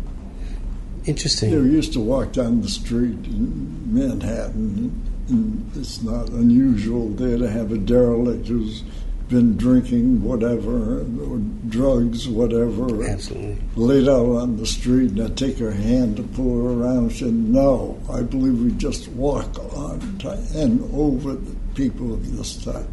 Interesting. 1.05 1.51
You 1.51 1.63
used 1.63 1.91
to 1.93 1.99
walk 1.99 2.31
down 2.31 2.61
the 2.61 2.69
street 2.69 3.17
in 3.25 3.93
Manhattan, 3.93 4.91
and 5.27 5.69
it's 5.75 6.01
not 6.01 6.29
unusual 6.29 7.09
there 7.09 7.37
to 7.37 7.49
have 7.49 7.71
a 7.73 7.77
derelict 7.77 8.47
who's 8.47 8.83
been 9.29 9.55
drinking 9.55 10.23
whatever, 10.23 11.01
or 11.01 11.37
drugs, 11.69 12.27
whatever, 12.27 13.03
Absolutely. 13.05 13.57
laid 13.75 14.09
out 14.09 14.25
on 14.35 14.57
the 14.57 14.65
street, 14.65 15.11
and 15.11 15.21
I 15.21 15.29
take 15.29 15.59
her 15.59 15.71
hand 15.71 16.17
to 16.17 16.23
pull 16.23 16.63
her 16.63 16.83
around. 16.83 17.11
She 17.11 17.25
said, 17.25 17.33
"No, 17.33 17.97
I 18.11 18.21
believe 18.21 18.59
we 18.59 18.71
just 18.71 19.07
walk 19.09 19.57
on 19.75 20.19
and 20.55 20.89
over 20.93 21.33
the 21.33 21.55
people 21.75 22.13
of 22.13 22.35
this 22.35 22.63
time." 22.63 22.87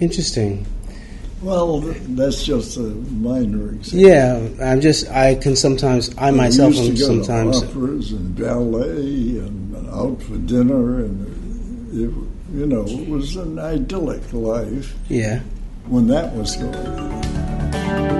Interesting. 0.00 0.66
Well, 1.40 1.80
that's 1.80 2.42
just 2.42 2.76
a 2.76 2.80
minor 2.80 3.70
example. 3.74 4.08
Yeah, 4.08 4.48
I'm 4.60 4.80
just. 4.80 5.08
I 5.08 5.36
can 5.36 5.54
sometimes. 5.54 6.10
I 6.18 6.32
myself 6.32 6.74
am 6.74 6.84
used 6.84 7.02
to 7.02 7.06
go 7.06 7.22
sometimes. 7.24 7.62
operas 7.62 8.12
and 8.12 8.34
ballet 8.34 9.38
and 9.38 9.88
out 9.90 10.20
for 10.22 10.36
dinner, 10.38 11.04
and 11.04 11.94
it, 11.94 12.10
you 12.52 12.66
know 12.66 12.84
it 12.86 13.08
was 13.08 13.36
an 13.36 13.58
idyllic 13.58 14.32
life 14.32 14.94
Yeah. 15.08 15.40
when 15.86 16.06
that 16.08 16.34
was 16.34 16.56
going 16.56 16.74
on. 16.74 18.18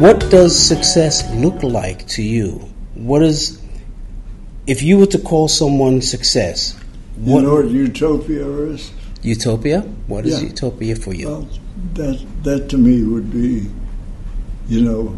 What 0.00 0.18
does 0.30 0.58
success 0.58 1.24
look 1.34 1.62
like 1.62 2.06
to 2.08 2.22
you? 2.22 2.60
What 2.94 3.22
is, 3.22 3.58
if 4.66 4.82
you 4.82 4.98
were 4.98 5.06
to 5.06 5.18
call 5.18 5.48
someone 5.48 6.02
success, 6.02 6.74
You 7.22 7.40
know 7.40 7.54
what 7.54 7.70
utopia 7.70 8.46
is? 8.74 8.90
utopia? 9.22 9.80
What 10.08 10.26
is 10.26 10.42
Yeah. 10.42 10.48
utopia 10.48 10.96
for 10.96 11.14
you? 11.14 11.28
Well, 11.28 11.48
that 11.94 12.18
that 12.42 12.68
to 12.70 12.76
me 12.76 13.02
would 13.04 13.32
be, 13.32 13.66
you 14.68 14.80
know, 14.82 15.14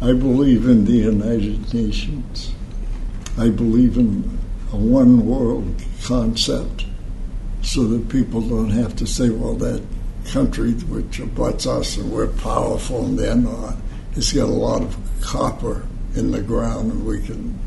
I 0.00 0.12
believe 0.12 0.68
in 0.68 0.84
the 0.84 0.92
United 0.92 1.74
Nations. 1.74 2.52
I 3.36 3.48
believe 3.48 3.96
in 3.98 4.38
a 4.72 4.76
one 4.76 5.26
world 5.26 5.82
concept, 6.04 6.86
so 7.62 7.84
that 7.84 8.08
people 8.08 8.40
don't 8.40 8.70
have 8.70 8.94
to 8.96 9.06
say, 9.06 9.28
"Well, 9.30 9.54
that 9.54 9.82
country 10.24 10.72
which 10.72 11.18
abuts 11.18 11.66
us 11.66 11.96
and 11.96 12.12
we're 12.12 12.28
powerful 12.28 13.04
and 13.06 13.18
they're 13.18 13.34
not, 13.34 13.76
it's 14.14 14.32
got 14.32 14.48
a 14.48 14.52
lot 14.52 14.82
of 14.82 14.96
copper 15.20 15.86
in 16.14 16.30
the 16.30 16.42
ground 16.42 16.92
and 16.92 17.06
we 17.06 17.20
can." 17.20 17.58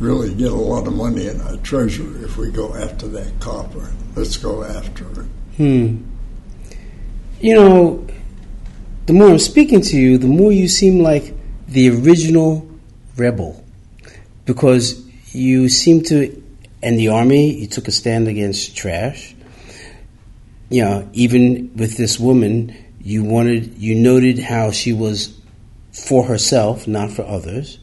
Really 0.00 0.34
get 0.34 0.50
a 0.50 0.56
lot 0.56 0.88
of 0.88 0.92
money 0.92 1.28
in 1.28 1.40
our 1.42 1.56
treasury 1.58 2.24
if 2.24 2.36
we 2.36 2.50
go 2.50 2.74
after 2.74 3.06
that 3.08 3.38
copper. 3.38 3.92
Let's 4.16 4.36
go 4.36 4.64
after 4.64 5.04
it. 5.04 5.26
Hmm. 5.56 5.98
You 7.40 7.54
know, 7.54 8.06
the 9.06 9.12
more 9.12 9.28
I'm 9.28 9.38
speaking 9.38 9.80
to 9.82 9.96
you, 9.96 10.18
the 10.18 10.26
more 10.26 10.50
you 10.50 10.66
seem 10.66 10.98
like 11.00 11.33
the 11.68 11.90
original 11.90 12.68
rebel. 13.16 13.64
Because 14.44 15.02
you 15.34 15.68
seem 15.68 16.02
to, 16.04 16.42
in 16.82 16.96
the 16.96 17.08
army, 17.08 17.54
you 17.54 17.66
took 17.66 17.88
a 17.88 17.92
stand 17.92 18.28
against 18.28 18.76
trash. 18.76 19.34
You 20.68 20.84
know, 20.84 21.08
even 21.12 21.76
with 21.76 21.96
this 21.96 22.18
woman, 22.18 22.76
you 23.00 23.24
wanted, 23.24 23.78
you 23.78 23.94
noted 23.94 24.38
how 24.38 24.70
she 24.70 24.92
was 24.92 25.38
for 25.92 26.24
herself, 26.24 26.86
not 26.86 27.10
for 27.10 27.22
others. 27.22 27.78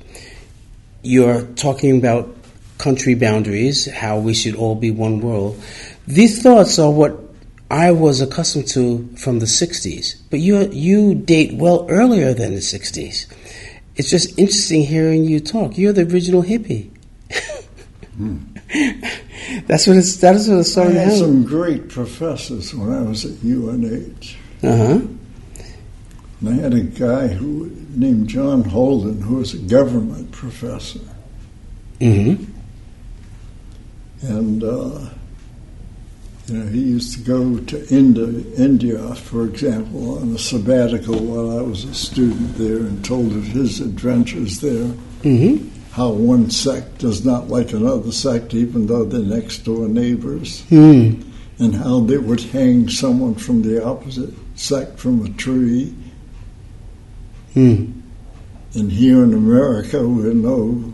You're 1.04 1.44
talking 1.44 1.98
about 1.98 2.36
country 2.78 3.16
boundaries, 3.16 3.90
how 3.90 4.20
we 4.20 4.34
should 4.34 4.56
all 4.56 4.76
be 4.76 4.92
one 4.92 5.22
world. 5.22 5.62
These 6.08 6.42
thoughts 6.42 6.80
are 6.80 6.92
what 6.92 7.20
I 7.70 7.92
was 7.92 8.20
accustomed 8.20 8.68
to 8.70 9.08
from 9.16 9.40
the 9.40 9.46
60s, 9.46 10.20
but 10.30 10.40
you 10.40 10.70
you 10.72 11.16
date 11.16 11.54
well 11.54 11.86
earlier 11.90 12.34
than 12.34 12.54
the 12.54 12.60
60s. 12.60 13.28
It's 14.02 14.10
just 14.10 14.40
interesting 14.40 14.82
hearing 14.82 15.26
you 15.26 15.40
talk. 15.40 15.78
You're 15.78 15.94
the 15.94 16.12
original 16.12 16.42
hippie. 16.42 16.90
That's 19.68 19.86
what 19.86 19.96
it's. 19.96 20.18
That 20.18 20.34
is 20.34 20.50
what 20.50 20.58
it's 20.58 20.76
I 20.76 20.90
had 20.90 21.14
some 21.14 21.44
great 21.44 21.88
professors 21.88 22.74
when 22.74 22.92
I 22.92 23.04
was 23.04 23.26
at 23.26 23.44
UNH. 23.44 24.38
Uh 24.64 24.76
huh. 24.76 25.02
And 26.40 26.50
I 26.50 26.54
had 26.54 26.74
a 26.74 26.82
guy 26.82 27.28
who 27.28 27.70
named 27.90 28.28
John 28.28 28.64
Holden, 28.64 29.22
who 29.22 29.36
was 29.36 29.54
a 29.54 29.60
government 29.60 30.32
professor. 30.32 31.02
Mm-hmm. 32.00 32.44
And, 34.24 34.64
uh, 34.64 35.10
you 36.48 36.58
know, 36.58 36.68
he 36.72 36.80
used 36.80 37.14
to 37.14 37.20
go 37.22 37.60
to 37.60 37.88
India, 37.90 38.28
India, 38.58 39.16
for 39.16 39.46
example, 39.46 40.20
on 40.20 40.36
a 40.36 40.40
sabbatical 40.40 41.18
while 41.20 41.60
I 41.60 41.62
was 41.62 41.84
a 41.86 41.94
student 41.94 42.56
there 42.56 42.78
and 42.78 43.04
told 43.06 43.32
of 43.34 43.46
his 43.46 43.80
adventures 43.80 44.60
there. 44.60 44.88
Mm-hmm. 45.24 45.68
How 45.92 46.10
one 46.10 46.50
sect 46.50 47.00
does 47.00 47.26
not 47.26 47.50
like 47.50 47.74
another 47.74 48.12
sect, 48.12 48.54
even 48.54 48.88
though 48.88 49.04
they're 49.04 49.22
next 49.22 49.60
door 49.60 49.88
neighbors. 49.88 50.64
Hmm. 50.70 51.22
and 51.60 51.76
how 51.76 52.00
they 52.00 52.18
would 52.18 52.42
hang 52.42 52.90
someone 52.90 53.36
from 53.36 53.62
the 53.62 53.86
opposite 53.86 54.34
sect 54.56 54.98
from 54.98 55.24
a 55.24 55.30
tree. 55.30 55.94
Hmm. 57.54 57.92
And 58.74 58.92
here 58.92 59.24
in 59.24 59.34
America, 59.34 60.08
we 60.08 60.34
know, 60.34 60.94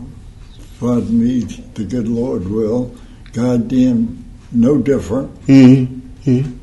pardon 0.78 1.20
me, 1.20 1.40
the 1.74 1.84
good 1.84 2.08
Lord 2.08 2.48
will, 2.48 2.94
goddamn 3.32 4.17
no 4.52 4.78
different. 4.78 5.30
Hmm. 5.46 5.84
Hmm. 6.24 6.58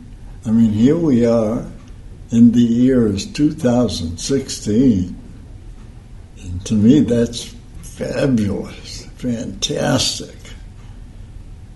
I 0.46 0.52
mean, 0.52 0.72
here 0.72 0.98
we 0.98 1.26
are, 1.26 1.66
in 2.32 2.52
the 2.52 2.62
year 2.62 3.08
is 3.08 3.26
2016, 3.26 5.16
to 6.66 6.74
me, 6.74 7.00
that's 7.02 7.56
fabulous, 7.82 9.06
fantastic. 9.18 10.36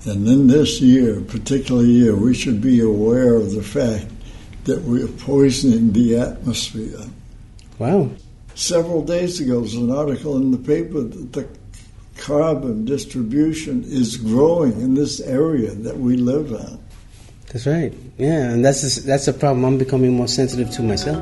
And 0.06 0.28
in 0.28 0.48
this 0.48 0.82
year, 0.82 1.22
particular 1.22 1.84
year, 1.84 2.16
we 2.16 2.34
should 2.34 2.62
be 2.62 2.80
aware 2.80 3.36
of 3.36 3.52
the 3.52 3.64
fact 3.64 4.08
that 4.64 4.82
we 4.84 5.04
are 5.04 5.08
poisoning 5.08 5.94
the 5.94 6.18
atmosphere. 6.18 7.02
Wow. 7.78 8.10
Several 8.56 9.04
days 9.04 9.40
ago, 9.40 9.54
there 9.54 9.60
was 9.62 9.76
an 9.76 9.92
article 9.92 10.38
in 10.38 10.52
the 10.52 10.58
paper 10.58 11.02
that 11.02 11.34
the 11.34 11.48
carbon 12.20 12.86
distribution 12.86 13.84
is 13.86 14.18
growing 14.18 14.74
in 14.82 14.94
this 14.94 15.20
area 15.22 15.72
that 15.72 15.98
we 15.98 16.18
live 16.18 16.52
in. 16.52 16.80
That's 17.52 17.66
right. 17.66 17.94
Yeah, 18.18 18.52
and 18.52 18.64
that's 18.64 18.98
a, 18.98 19.02
that's 19.02 19.28
a 19.28 19.34
problem 19.34 19.66
I'm 19.66 19.78
becoming 19.78 20.14
more 20.14 20.28
sensitive 20.28 20.70
to 20.72 20.84
myself. 20.84 21.18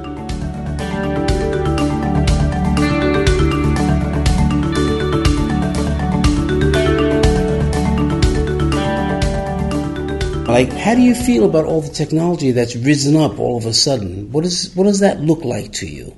Like, 10.48 10.74
how 10.74 10.96
do 10.96 11.02
you 11.02 11.14
feel 11.14 11.46
about 11.46 11.66
all 11.66 11.82
the 11.82 11.90
technology 11.90 12.52
that's 12.52 12.76
risen 12.76 13.16
up 13.16 13.38
all 13.38 13.58
of 13.58 13.66
a 13.66 13.74
sudden? 13.74 14.32
What 14.32 14.44
is 14.44 14.74
what 14.76 14.86
does 14.86 15.00
that 15.00 15.22
look 15.22 15.46
like 15.46 15.72
to 15.74 15.88
you? 15.88 16.16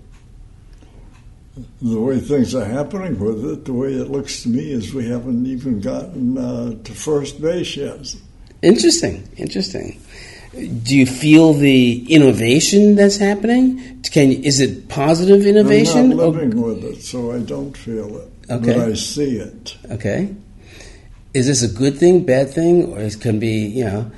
The 1.82 2.00
way 2.00 2.19
things 2.19 2.56
are 2.56 2.65
happening 2.65 3.19
with 3.19 3.45
it, 3.45 3.65
the 3.65 3.74
way 3.74 3.93
it 3.93 4.10
looks 4.10 4.43
to 4.43 4.50
me 4.50 4.72
is 4.72 4.93
we 4.93 5.08
haven't 5.08 5.45
even 5.45 5.82
gotten 5.82 6.38
uh, 6.38 6.76
to 6.84 6.93
first 6.93 7.41
base 7.41 7.78
yet. 7.78 8.15
Interesting, 8.62 9.28
interesting. 9.38 10.00
Do 10.52 10.98
you 10.98 11.06
feel 11.06 11.54
the 11.54 12.12
innovation 12.13 12.95
that's 12.95 13.17
happening? 13.17 14.02
Can 14.12 14.32
is 14.32 14.60
it 14.60 14.89
positive 14.89 15.45
innovation? 15.45 16.12
I'm 16.12 16.17
not 16.17 16.30
living 16.30 16.62
with 16.62 16.84
it, 16.84 17.02
so 17.02 17.32
I 17.32 17.39
don't 17.39 17.78
feel 17.78 18.17
it. 18.17 18.32
Okay. 18.50 18.74
But 18.74 18.89
I 18.89 18.93
see 18.93 19.38
it. 19.38 19.78
Okay. 19.91 20.36
Is 21.34 21.45
this 21.45 21.62
a 21.62 21.67
good 21.67 21.98
thing, 21.98 22.26
bad 22.26 22.50
thing, 22.50 22.91
or 22.91 23.00
it 23.00 23.22
can 23.22 23.39
be, 23.39 23.67
you 23.67 23.86
know? 23.86 24.12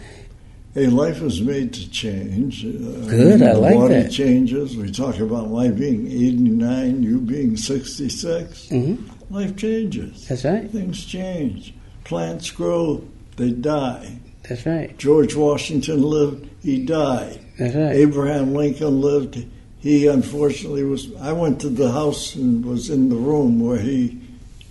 Hey, 0.73 0.88
life 0.88 1.21
is 1.21 1.41
made 1.41 1.73
to 1.73 1.89
change. 1.89 2.63
Uh, 2.65 2.69
Good, 3.10 3.41
I 3.41 3.53
the 3.53 3.60
like 3.60 3.75
body 3.75 3.93
that. 3.95 4.12
changes. 4.12 4.77
We 4.77 4.89
talk 4.91 5.19
about 5.19 5.49
my 5.49 5.67
being 5.67 6.07
89, 6.07 7.03
you 7.03 7.19
being 7.19 7.57
66. 7.57 8.69
hmm 8.69 8.95
Life 9.29 9.55
changes. 9.57 10.27
That's 10.27 10.45
right. 10.45 10.69
Things 10.69 11.05
change. 11.05 11.73
Plants 12.05 12.51
grow, 12.51 13.03
they 13.38 13.51
die. 13.51 14.17
That's 14.47 14.65
right. 14.65 14.97
George 14.97 15.36
Washington 15.36 16.01
lived, 16.03 16.49
he 16.63 16.84
died. 16.86 17.39
That's 17.60 17.75
right. 17.75 17.95
Abraham 17.95 18.53
Lincoln 18.53 18.99
lived, 19.01 19.45
he 19.79 20.07
unfortunately 20.07 20.84
was. 20.84 21.13
I 21.17 21.31
went 21.34 21.62
to 21.62 21.69
the 21.69 21.91
house 21.91 22.36
and 22.36 22.63
was 22.65 22.89
in 22.89 23.10
the 23.10 23.15
room 23.15 23.60
where 23.60 23.77
he 23.79 24.19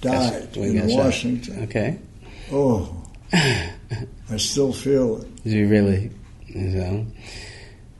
died 0.00 0.32
That's- 0.52 0.56
in. 0.56 0.96
Washington. 0.96 1.62
Okay. 1.64 1.98
Oh, 2.52 2.94
I 3.32 4.36
still 4.36 4.72
feel 4.72 5.22
it. 5.22 5.28
Do 5.44 5.50
you 5.50 5.68
really? 5.68 6.10
You 6.46 6.60
know? 6.60 7.06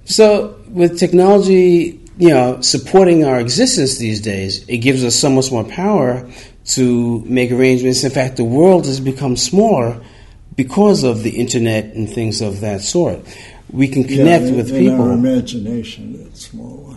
So, 0.05 0.57
with 0.69 0.99
technology, 0.99 2.01
you 2.19 2.31
know, 2.31 2.61
supporting 2.61 3.25
our 3.25 3.39
existence 3.41 3.99
these 3.99 4.21
days, 4.21 4.67
it 4.69 4.79
gives 4.79 5.05
us 5.05 5.15
so 5.17 5.31
much 5.31 5.51
more 5.53 5.65
power 5.65 6.29
to 6.67 7.21
make 7.27 7.51
arrangements. 7.53 8.05
In 8.05 8.11
fact, 8.11 8.37
the 8.37 8.45
world 8.45 8.87
has 8.87 9.01
become 9.01 9.37
smaller 9.37 10.01
because 10.57 11.05
of 11.05 11.23
the 11.23 11.31
internet 11.31 11.87
and 11.95 12.09
things 12.11 12.41
of 12.41 12.61
that 12.61 12.81
sort. 12.83 13.21
We 13.73 13.87
can 13.89 14.03
connect 14.05 14.43
Yeah, 14.45 14.49
in- 14.51 14.57
with 14.57 14.71
in 14.73 14.79
people 14.81 14.95
In 15.05 15.11
our 15.11 15.13
imagination, 15.13 16.27
it's 16.27 16.47
smaller. 16.51 16.97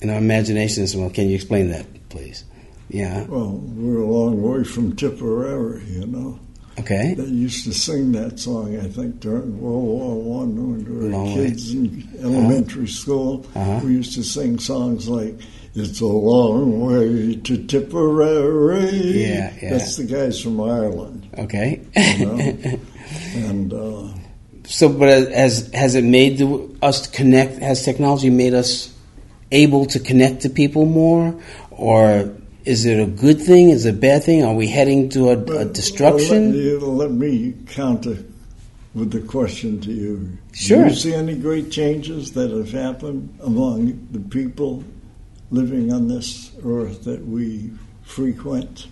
in 0.00 0.10
our 0.10 0.16
imagination 0.18 0.82
as 0.82 0.96
well. 0.96 1.10
Can 1.10 1.28
you 1.28 1.34
explain 1.34 1.68
that, 1.70 1.86
please? 2.08 2.44
Yeah. 2.88 3.24
Well, 3.26 3.60
we're 3.76 3.98
a 4.00 4.06
long 4.06 4.42
way 4.42 4.64
from 4.64 4.96
Tipperary, 4.96 5.82
you 5.90 6.06
know. 6.06 6.38
Okay. 6.78 7.14
They 7.14 7.24
used 7.24 7.64
to 7.64 7.72
sing 7.72 8.12
that 8.12 8.38
song, 8.40 8.76
I 8.78 8.88
think, 8.88 9.20
during 9.20 9.60
World 9.60 9.84
War 9.84 10.22
One 10.40 10.56
when 10.56 10.84
we 10.84 10.96
were 11.08 11.08
Long 11.16 11.36
way. 11.36 11.46
kids 11.46 11.72
in 11.72 12.08
elementary 12.20 12.88
school. 12.88 13.46
Uh-huh. 13.54 13.80
We 13.84 13.92
used 13.92 14.14
to 14.14 14.24
sing 14.24 14.58
songs 14.58 15.08
like 15.08 15.34
"It's 15.76 16.00
a 16.00 16.06
long 16.06 16.80
way 16.84 17.36
to 17.36 17.64
Tipperary." 17.66 18.90
Yeah, 19.22 19.52
yeah. 19.62 19.70
That's 19.70 19.96
the 19.96 20.04
guys 20.04 20.40
from 20.40 20.60
Ireland, 20.60 21.28
Okay. 21.38 21.80
you 21.96 22.26
know. 22.26 22.38
and 23.36 23.72
uh, 23.72 24.08
So, 24.64 24.88
but 24.88 25.08
has 25.30 25.70
has 25.74 25.94
it 25.94 26.04
made 26.04 26.38
the, 26.38 26.76
us 26.82 27.06
connect? 27.06 27.58
Has 27.58 27.84
technology 27.84 28.30
made 28.30 28.54
us 28.54 28.92
able 29.52 29.86
to 29.86 30.00
connect 30.00 30.42
to 30.42 30.48
people 30.50 30.86
more, 30.86 31.34
or 31.70 32.32
is 32.64 32.86
it 32.86 33.00
a 33.00 33.06
good 33.06 33.40
thing? 33.40 33.70
Is 33.70 33.86
it 33.86 33.94
a 33.94 33.98
bad 33.98 34.24
thing? 34.24 34.44
Are 34.44 34.54
we 34.54 34.68
heading 34.68 35.08
to 35.10 35.30
a, 35.30 35.38
a 35.58 35.64
destruction? 35.64 36.80
Let, 36.80 36.88
let 36.88 37.10
me 37.10 37.54
counter 37.66 38.18
with 38.94 39.10
the 39.10 39.20
question 39.20 39.80
to 39.82 39.92
you. 39.92 40.38
Sure. 40.52 40.84
Do 40.84 40.90
you 40.90 40.96
see 40.96 41.14
any 41.14 41.36
great 41.36 41.70
changes 41.70 42.32
that 42.32 42.50
have 42.50 42.70
happened 42.70 43.36
among 43.42 44.08
the 44.12 44.20
people 44.20 44.84
living 45.50 45.92
on 45.92 46.08
this 46.08 46.52
earth 46.64 47.04
that 47.04 47.24
we 47.26 47.70
frequent? 48.04 48.86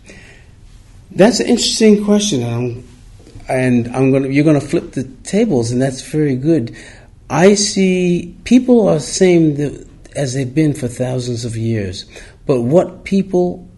That's 1.13 1.41
an 1.41 1.47
interesting 1.47 2.05
question, 2.05 2.43
um, 2.43 2.85
and 3.49 3.89
I'm 3.89 4.11
going 4.11 4.25
to 4.25 4.33
you're 4.33 4.45
going 4.45 4.61
to 4.61 4.67
flip 4.67 4.93
the 4.93 5.05
tables, 5.25 5.71
and 5.71 5.81
that's 5.81 6.03
very 6.03 6.37
good. 6.37 6.75
I 7.29 7.55
see 7.55 8.35
people 8.45 8.89
are 8.89 8.95
the 8.95 9.01
same 9.01 9.87
as 10.17 10.35
they've 10.35 10.55
been 10.55 10.75
for 10.75 10.89
thousands 10.89 11.45
of 11.45 11.57
years, 11.57 12.07
but 12.47 12.61
what 12.63 13.05
people 13.05 13.69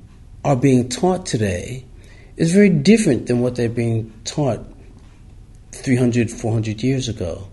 are 0.44 0.56
being 0.56 0.88
taught 0.88 1.26
today 1.26 1.84
is 2.36 2.52
very 2.52 2.68
different 2.68 3.26
than 3.26 3.40
what 3.40 3.56
they're 3.56 3.68
being 3.68 4.12
taught 4.24 4.60
300, 5.72 6.30
400 6.30 6.82
years 6.82 7.08
ago. 7.08 7.48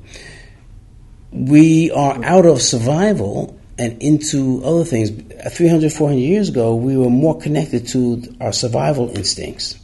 We 1.32 1.92
are 1.92 2.24
out 2.24 2.46
of 2.46 2.62
survival 2.62 3.60
and 3.78 4.02
into 4.02 4.62
other 4.64 4.84
things. 4.84 5.12
300, 5.54 5.92
400 5.92 6.20
years 6.20 6.50
ago, 6.50 6.76
we 6.76 6.98
were 6.98 7.10
more 7.10 7.40
connected 7.40 7.88
to 7.90 8.24
our 8.40 8.54
survival 8.54 9.10
instincts. 9.18 9.78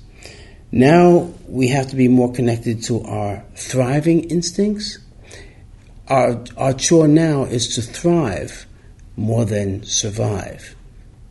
Now 0.72 1.32
we 1.48 1.70
have 1.70 1.90
to 1.90 1.96
be 1.96 2.08
more 2.08 2.32
connected 2.32 2.84
to 2.84 3.02
our 3.04 3.44
thriving 3.56 4.30
instincts. 4.30 5.00
Our, 6.10 6.44
our 6.58 6.74
chore 6.74 7.08
now 7.08 7.44
is 7.44 7.76
to 7.76 7.82
thrive 7.82 8.66
more 9.16 9.46
than 9.46 9.84
survive. 9.84 10.77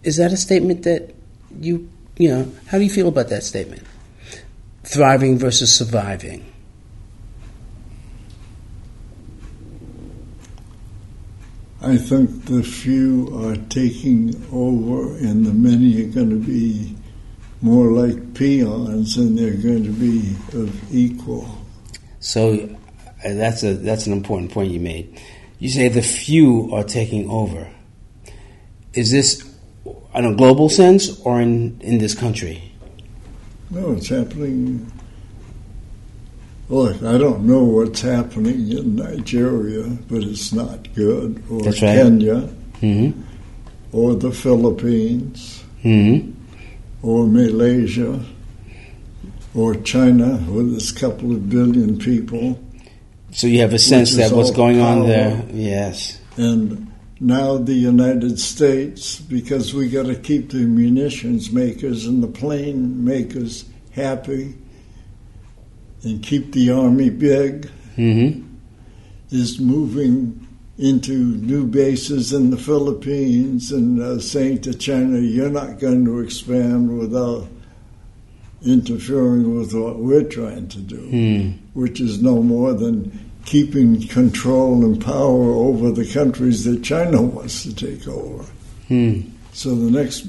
Is 0.06 0.18
that 0.18 0.32
a 0.32 0.36
statement 0.36 0.84
that 0.84 1.12
you, 1.58 1.90
you 2.16 2.28
know, 2.28 2.52
how 2.68 2.78
do 2.78 2.84
you 2.84 2.90
feel 2.90 3.08
about 3.08 3.28
that 3.30 3.42
statement? 3.42 3.82
Thriving 4.84 5.36
versus 5.36 5.74
surviving. 5.74 6.46
I 11.82 11.96
think 11.96 12.44
the 12.44 12.62
few 12.62 13.36
are 13.36 13.56
taking 13.68 14.32
over, 14.52 15.16
and 15.16 15.44
the 15.44 15.52
many 15.52 16.04
are 16.04 16.12
going 16.12 16.30
to 16.30 16.36
be 16.36 16.94
more 17.60 17.90
like 17.90 18.34
peons, 18.34 19.16
and 19.16 19.36
they're 19.36 19.60
going 19.60 19.82
to 19.82 19.90
be 19.90 20.36
of 20.56 20.94
equal. 20.94 21.48
So 22.20 22.76
uh, 23.24 23.34
that's 23.34 23.64
a 23.64 23.74
that's 23.74 24.06
an 24.06 24.12
important 24.12 24.52
point 24.52 24.70
you 24.70 24.78
made. 24.78 25.20
You 25.58 25.68
say 25.68 25.88
the 25.88 26.00
few 26.00 26.70
are 26.72 26.84
taking 26.84 27.28
over. 27.28 27.68
Is 28.94 29.10
this 29.10 29.55
in 30.16 30.24
a 30.24 30.34
global 30.34 30.68
sense 30.68 31.20
or 31.20 31.40
in, 31.40 31.78
in 31.80 31.98
this 31.98 32.14
country? 32.14 32.72
No, 33.70 33.92
it's 33.92 34.08
happening. 34.08 34.90
Look, 36.68 37.02
I 37.02 37.18
don't 37.18 37.44
know 37.46 37.62
what's 37.62 38.00
happening 38.00 38.70
in 38.72 38.96
Nigeria, 38.96 39.84
but 40.08 40.22
it's 40.22 40.52
not 40.52 40.92
good. 40.94 41.42
Or 41.50 41.62
That's 41.62 41.82
right. 41.82 41.96
Kenya, 41.96 42.40
hmm 42.80 43.10
or 43.92 44.14
the 44.14 44.32
Philippines, 44.32 45.62
hmm 45.82 46.32
or 47.02 47.26
Malaysia, 47.26 48.20
or 49.54 49.74
China, 49.76 50.36
with 50.50 50.74
its 50.74 50.90
couple 50.90 51.32
of 51.32 51.48
billion 51.48 51.98
people. 51.98 52.60
So 53.30 53.46
you 53.46 53.60
have 53.60 53.72
a 53.72 53.78
sense 53.78 54.16
that 54.16 54.32
what's 54.32 54.50
going 54.50 54.80
on 54.80 55.06
there. 55.06 55.44
Yes. 55.52 56.20
And 56.36 56.92
now 57.20 57.56
the 57.56 57.74
United 57.74 58.38
States, 58.38 59.18
because 59.18 59.72
we 59.74 59.88
got 59.88 60.06
to 60.06 60.14
keep 60.16 60.50
the 60.50 60.64
munitions 60.66 61.50
makers 61.50 62.06
and 62.06 62.22
the 62.22 62.28
plane 62.28 63.04
makers 63.04 63.64
happy 63.92 64.54
and 66.02 66.22
keep 66.22 66.52
the 66.52 66.70
army 66.70 67.10
big, 67.10 67.68
hmm 67.96 68.42
is 69.30 69.58
moving 69.58 70.46
into 70.78 71.12
new 71.12 71.66
bases 71.66 72.32
in 72.32 72.50
the 72.50 72.56
Philippines 72.56 73.72
and 73.72 74.00
uh, 74.00 74.20
saying 74.20 74.60
to 74.60 74.72
China, 74.72 75.18
you're 75.18 75.50
not 75.50 75.80
going 75.80 76.04
to 76.04 76.20
expand 76.20 76.96
without 76.96 77.48
interfering 78.64 79.58
with 79.58 79.74
what 79.74 79.98
we're 79.98 80.22
trying 80.22 80.68
to 80.68 80.78
do, 80.78 80.96
Hmm. 80.96 81.50
which 81.72 82.00
is 82.00 82.22
no 82.22 82.40
more 82.42 82.72
than 82.72 83.25
keeping 83.46 84.06
control 84.08 84.84
and 84.84 85.02
power 85.02 85.52
over 85.52 85.90
the 85.90 86.04
countries 86.12 86.64
that 86.64 86.82
China 86.82 87.22
wants 87.22 87.62
to 87.62 87.74
take 87.74 88.06
over. 88.06 88.44
Hmm. 88.88 89.20
So 89.52 89.74
the 89.74 89.90
next 89.90 90.26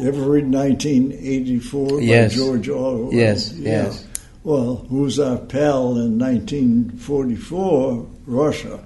every 0.00 0.42
1984 0.42 2.00
Yes. 2.02 2.32
by 2.32 2.36
George 2.38 2.68
Orwell? 2.68 3.12
Yes, 3.12 3.52
Yeah. 3.58 3.84
yes. 3.86 4.04
Well, 4.44 4.86
who's 4.88 5.18
our 5.18 5.36
pal 5.38 5.98
in 5.98 6.16
1944? 6.18 8.06
Russia. 8.26 8.80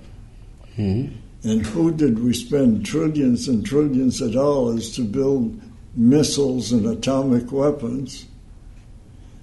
hmm 0.76 1.06
And 1.44 1.60
who 1.66 1.92
did 1.92 2.24
we 2.24 2.32
spend 2.32 2.87
trillions 2.87 3.48
and 3.48 3.64
trillions 3.66 4.20
of 4.22 4.32
dollars 4.32 4.90
to 4.96 5.02
build 5.02 5.60
missiles 5.94 6.72
and 6.72 6.87
atomic 6.87 7.52
weapons? 7.52 8.24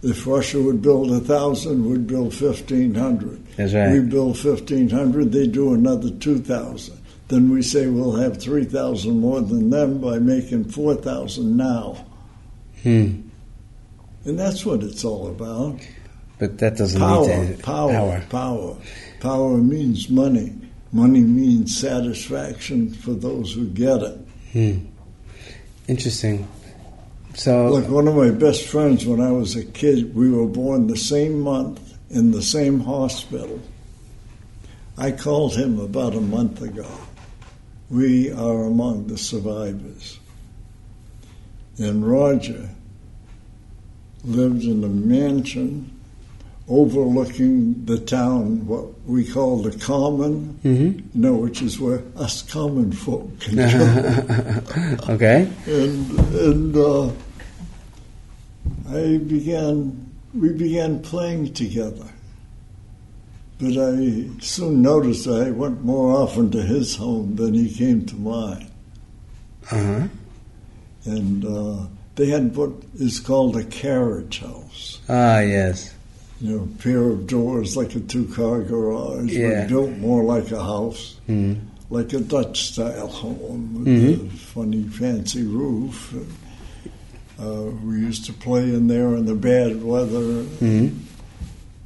If 0.04 0.26
Russia 0.26 0.60
would 0.60 0.82
build 0.82 1.12
a 1.12 1.20
thousand, 1.20 1.88
we'd 1.90 2.08
build 2.08 2.40
1,500. 2.40 3.46
That's 3.56 3.74
right. 3.74 3.92
We 3.92 4.00
build 4.00 4.44
1,500, 4.44 5.32
they 5.32 5.48
do 5.48 5.74
another 5.74 6.10
2,000. 6.10 6.98
Then 7.28 7.52
we 7.52 7.62
say 7.62 7.88
we'll 7.88 8.16
have 8.16 8.42
3,000 8.42 9.20
more 9.20 9.42
than 9.42 9.70
them 9.70 10.02
by 10.02 10.18
making 10.18 10.66
4,000 10.66 11.56
now. 11.56 12.06
Hmm. 12.84 13.22
And 14.26 14.40
that's 14.40 14.66
what 14.66 14.84
it's 14.84 15.06
all 15.06 15.28
about. 15.28 15.80
But 16.40 16.58
that 16.58 16.78
doesn't 16.78 17.00
Power, 17.00 17.28
to 17.28 17.58
power, 17.62 17.92
power. 17.92 18.24
power. 18.30 18.78
Power 19.20 19.58
means 19.58 20.10
money. 20.10 20.54
Money 20.92 21.22
means 21.22 21.80
satisfaction 21.80 22.92
for 22.92 23.12
those 23.14 23.54
who 23.54 23.68
get 23.68 24.02
it. 24.02 24.18
Hmm. 24.52 24.86
Interesting. 25.88 26.48
So, 27.34 27.70
Look, 27.70 27.90
one 27.90 28.08
of 28.08 28.16
my 28.16 28.30
best 28.30 28.68
friends 28.68 29.06
when 29.06 29.22
I 29.22 29.32
was 29.32 29.56
a 29.56 29.64
kid, 29.64 30.14
we 30.14 30.30
were 30.30 30.48
born 30.48 30.88
the 30.88 30.98
same 30.98 31.40
month 31.40 31.98
in 32.10 32.32
the 32.32 32.42
same 32.42 32.82
hospital. 32.82 33.60
I 34.98 35.12
called 35.12 35.56
him 35.56 35.80
about 35.80 36.14
a 36.14 36.22
month 36.22 36.62
ago. 36.62 36.88
We 37.90 38.32
are 38.32 38.64
among 38.64 39.08
the 39.08 39.18
survivors. 39.18 40.20
And 41.78 42.06
Roger 42.06 42.70
lived 44.24 44.64
in 44.64 44.84
a 44.84 44.90
mansion 44.90 46.01
overlooking 46.72 47.84
the 47.86 47.98
town, 48.00 48.66
what 48.66 48.86
we 49.06 49.26
call 49.26 49.62
the 49.62 49.72
common, 49.78 50.58
Mhm. 50.64 50.96
you 51.14 51.22
know, 51.22 51.36
which 51.36 51.62
is 51.62 51.80
where 51.80 52.02
us 52.16 52.42
common 52.44 52.92
folk 52.94 53.28
can 53.40 53.56
go 55.06 55.14
okay. 55.14 55.48
and 55.68 56.20
and 56.48 56.76
uh, 56.78 57.10
I 58.90 59.18
began. 59.18 60.08
We 60.34 60.54
began 60.54 61.02
playing 61.02 61.54
together, 61.54 62.08
but 63.60 63.76
I 63.78 64.28
soon 64.40 64.82
noticed 64.82 65.28
I 65.28 65.52
went 65.52 65.84
more 65.84 66.16
often 66.16 66.50
to 66.52 66.62
his 66.62 66.96
home 66.96 67.36
than 67.36 67.54
he 67.54 67.70
came 67.70 68.06
to 68.06 68.16
mine, 68.16 68.68
Uh 69.70 69.76
huh. 69.76 70.08
and 71.04 71.44
uh, 71.44 71.86
they 72.16 72.28
had 72.28 72.56
what 72.56 72.72
is 72.98 73.20
called 73.20 73.58
a 73.58 73.66
carriage 73.66 74.40
house. 74.40 75.00
Ah, 75.10 75.40
yes. 75.42 75.94
You 76.42 76.58
know, 76.58 76.68
pair 76.80 77.04
of 77.10 77.28
doors 77.28 77.78
like 77.78 77.94
a 77.96 78.00
two-car 78.00 78.62
garage, 78.64 79.32
Yeah. 79.32 79.62
but 79.62 79.70
built 79.70 79.98
more 79.98 80.24
like 80.24 80.52
a 80.52 80.62
house. 80.64 81.18
Hmm. 81.28 81.54
like 81.92 82.14
a 82.14 82.22
Dutch 82.22 82.70
style 82.72 83.08
home 83.10 83.74
with 83.84 83.88
Mhm. 83.88 84.26
a 84.28 84.38
funny 84.38 84.84
fancy 84.84 85.44
roof. 85.44 86.16
Uh, 87.38 87.64
we 87.86 87.96
used 87.96 88.24
to 88.28 88.32
play 88.34 88.64
in 88.74 88.88
there 88.88 89.14
in 89.18 89.26
the 89.26 89.36
bad 89.36 89.84
weather. 89.84 90.44
Hmm. 90.44 90.88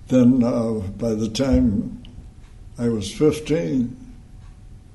Then, 0.09 0.43
uh, 0.43 0.73
by 0.99 1.15
the 1.15 1.27
time 1.27 2.03
I 2.77 2.87
was 2.89 3.09
15, 3.11 3.95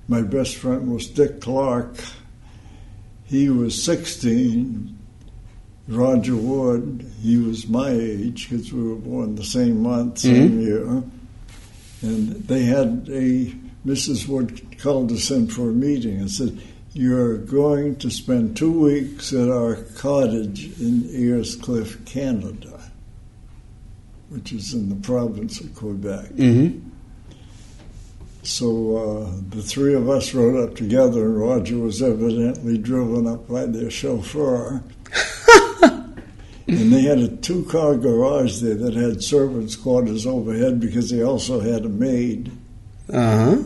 my 0.07 0.23
best 0.23 0.55
friend 0.55 0.93
was 0.93 1.09
Dick 1.09 1.41
Clark. 1.41 1.97
He 3.25 3.49
was 3.51 3.83
16. 3.83 4.95
Roger 5.91 6.37
Wood, 6.37 7.05
he 7.21 7.37
was 7.37 7.69
my 7.69 7.91
age 7.91 8.49
because 8.49 8.73
we 8.73 8.81
were 8.83 8.95
born 8.95 9.35
the 9.35 9.45
same 9.45 9.83
month, 9.83 10.19
same 10.19 10.61
year. 10.61 11.03
And 12.03 12.29
they 12.47 12.63
had 12.63 13.09
a, 13.11 13.53
Mrs. 13.85 14.29
Wood 14.29 14.79
called 14.79 15.11
us 15.11 15.31
in 15.31 15.49
for 15.49 15.71
a 15.71 15.73
meeting 15.73 16.19
and 16.19 16.31
said, 16.31 16.63
You're 16.93 17.39
going 17.39 17.97
to 17.97 18.11
spend 18.11 18.57
two 18.57 18.71
weeks 18.71 19.33
at 19.33 19.51
our 19.51 19.77
cottage 19.97 20.81
in 20.81 21.11
Ayer's 21.13 21.57
Cliff, 21.57 22.05
Canada, 22.05 22.81
which 24.29 24.53
is 24.53 24.73
in 24.73 24.91
the 24.91 24.97
province 24.97 25.61
of 25.61 25.75
Quebec. 25.75 26.27
Mm-hmm. 26.31 26.89
So 28.45 28.97
uh, 28.97 29.41
the 29.51 29.63
three 29.63 29.95
of 29.95 30.09
us 30.09 30.33
rode 30.35 30.71
up 30.71 30.77
together, 30.77 31.25
and 31.27 31.41
Roger 31.41 31.79
was 31.79 32.01
evidently 32.01 32.79
driven 32.79 33.27
up 33.27 33.49
by 33.49 33.67
their 33.67 33.91
chauffeur. 33.91 34.83
And 36.71 36.93
they 36.93 37.03
had 37.03 37.19
a 37.19 37.29
two 37.37 37.65
car 37.65 37.97
garage 37.97 38.61
there 38.61 38.75
that 38.75 38.95
had 38.95 39.23
servants' 39.23 39.77
quarters 39.77 40.27
overhead 40.27 40.81
because 40.81 41.11
they 41.11 41.23
also 41.23 41.61
had 41.61 41.85
a 41.85 41.89
maid, 41.89 42.51
Uh 43.13 43.37
huh. 43.57 43.63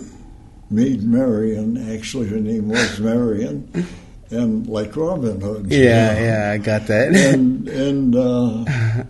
Maid 0.71 1.03
Marion. 1.03 1.77
Actually, 1.95 2.29
her 2.29 2.41
name 2.41 2.69
was 2.69 2.99
Marion. 2.99 3.87
And 4.31 4.67
like 4.67 4.97
Robin 4.97 5.41
Hood. 5.41 5.71
you 5.71 5.79
Yeah, 5.85 6.15
know. 6.15 6.21
yeah, 6.21 6.51
I 6.55 6.59
got 6.59 6.87
that. 6.89 7.15
and 7.15 7.69
and 7.87 8.17
uh, 8.17 9.05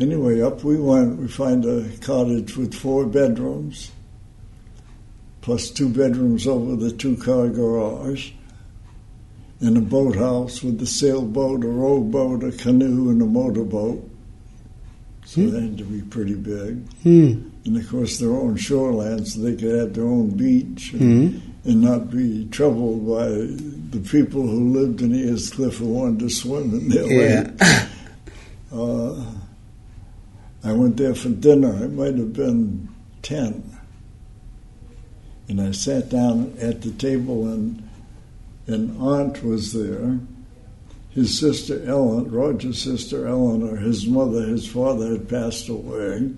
anyway, 0.00 0.40
up 0.40 0.64
we 0.64 0.78
went. 0.80 1.18
We 1.18 1.28
find 1.28 1.64
a 1.64 1.88
cottage 1.98 2.56
with 2.56 2.74
four 2.74 3.06
bedrooms, 3.06 3.90
plus 5.42 5.70
two 5.70 5.88
bedrooms 5.88 6.46
over 6.46 6.74
the 6.76 6.90
two-car 6.90 7.48
garage, 7.48 8.32
and 9.60 9.76
a 9.76 9.80
boathouse 9.80 10.62
with 10.62 10.80
a 10.80 10.86
sailboat, 10.86 11.64
a 11.64 11.68
rowboat, 11.68 12.44
a 12.44 12.52
canoe, 12.52 13.10
and 13.10 13.20
a 13.22 13.26
motorboat. 13.26 14.08
So 15.24 15.42
Hmm. 15.42 15.50
they 15.50 15.60
had 15.62 15.78
to 15.78 15.84
be 15.84 16.00
pretty 16.02 16.34
big, 16.34 16.78
Hmm. 17.02 17.32
and 17.64 17.76
of 17.76 17.88
course 17.88 18.18
their 18.18 18.32
own 18.32 18.56
shoreline, 18.56 19.24
so 19.26 19.40
they 19.42 19.56
could 19.56 19.74
have 19.78 19.94
their 19.94 20.06
own 20.06 20.30
beach. 20.30 20.94
And, 20.94 21.32
Hmm. 21.32 21.38
and 21.64 21.80
not 21.82 22.10
be 22.10 22.46
troubled 22.50 23.06
by 23.06 23.28
the 23.28 24.00
people 24.10 24.46
who 24.46 24.72
lived 24.72 25.02
in 25.02 25.14
East 25.14 25.54
Cliff 25.54 25.76
who 25.78 25.86
wanted 25.86 26.20
to 26.20 26.30
swim 26.30 26.72
in 26.74 26.88
their 26.88 27.06
Yeah. 27.12 27.50
lake. 27.60 27.88
Uh, 28.72 29.24
I 30.64 30.72
went 30.72 30.96
there 30.96 31.14
for 31.14 31.28
dinner. 31.30 31.84
It 31.84 31.92
might 31.92 32.16
have 32.16 32.32
been 32.32 32.88
10. 33.22 33.62
And 35.48 35.60
I 35.60 35.72
sat 35.72 36.10
down 36.10 36.52
at 36.60 36.82
the 36.82 36.90
table, 36.90 37.46
and 37.48 37.82
an 38.68 38.96
aunt 39.00 39.42
was 39.42 39.72
there. 39.72 40.18
His 41.10 41.36
sister 41.36 41.84
Ellen, 41.86 42.30
Roger's 42.30 42.80
sister 42.80 43.26
Eleanor, 43.26 43.76
his 43.76 44.06
mother, 44.06 44.42
his 44.42 44.68
father 44.68 45.12
had 45.12 45.28
passed 45.28 45.68
away, 45.68 46.30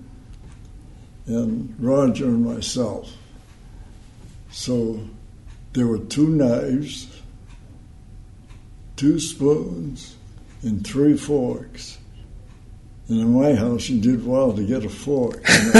and 1.26 1.74
Roger 1.78 2.26
and 2.26 2.44
myself. 2.44 3.12
So 4.50 5.00
there 5.72 5.86
were 5.86 5.98
two 5.98 6.28
knives, 6.28 7.20
two 8.96 9.20
spoons, 9.20 10.16
and 10.62 10.86
three 10.86 11.16
forks. 11.16 11.98
And 13.08 13.20
in 13.20 13.40
my 13.40 13.54
house, 13.54 13.88
you 13.88 14.00
did 14.00 14.24
well 14.24 14.52
to 14.52 14.62
get 14.62 14.84
a 14.84 14.88
fork. 14.88 15.42
You 15.48 15.72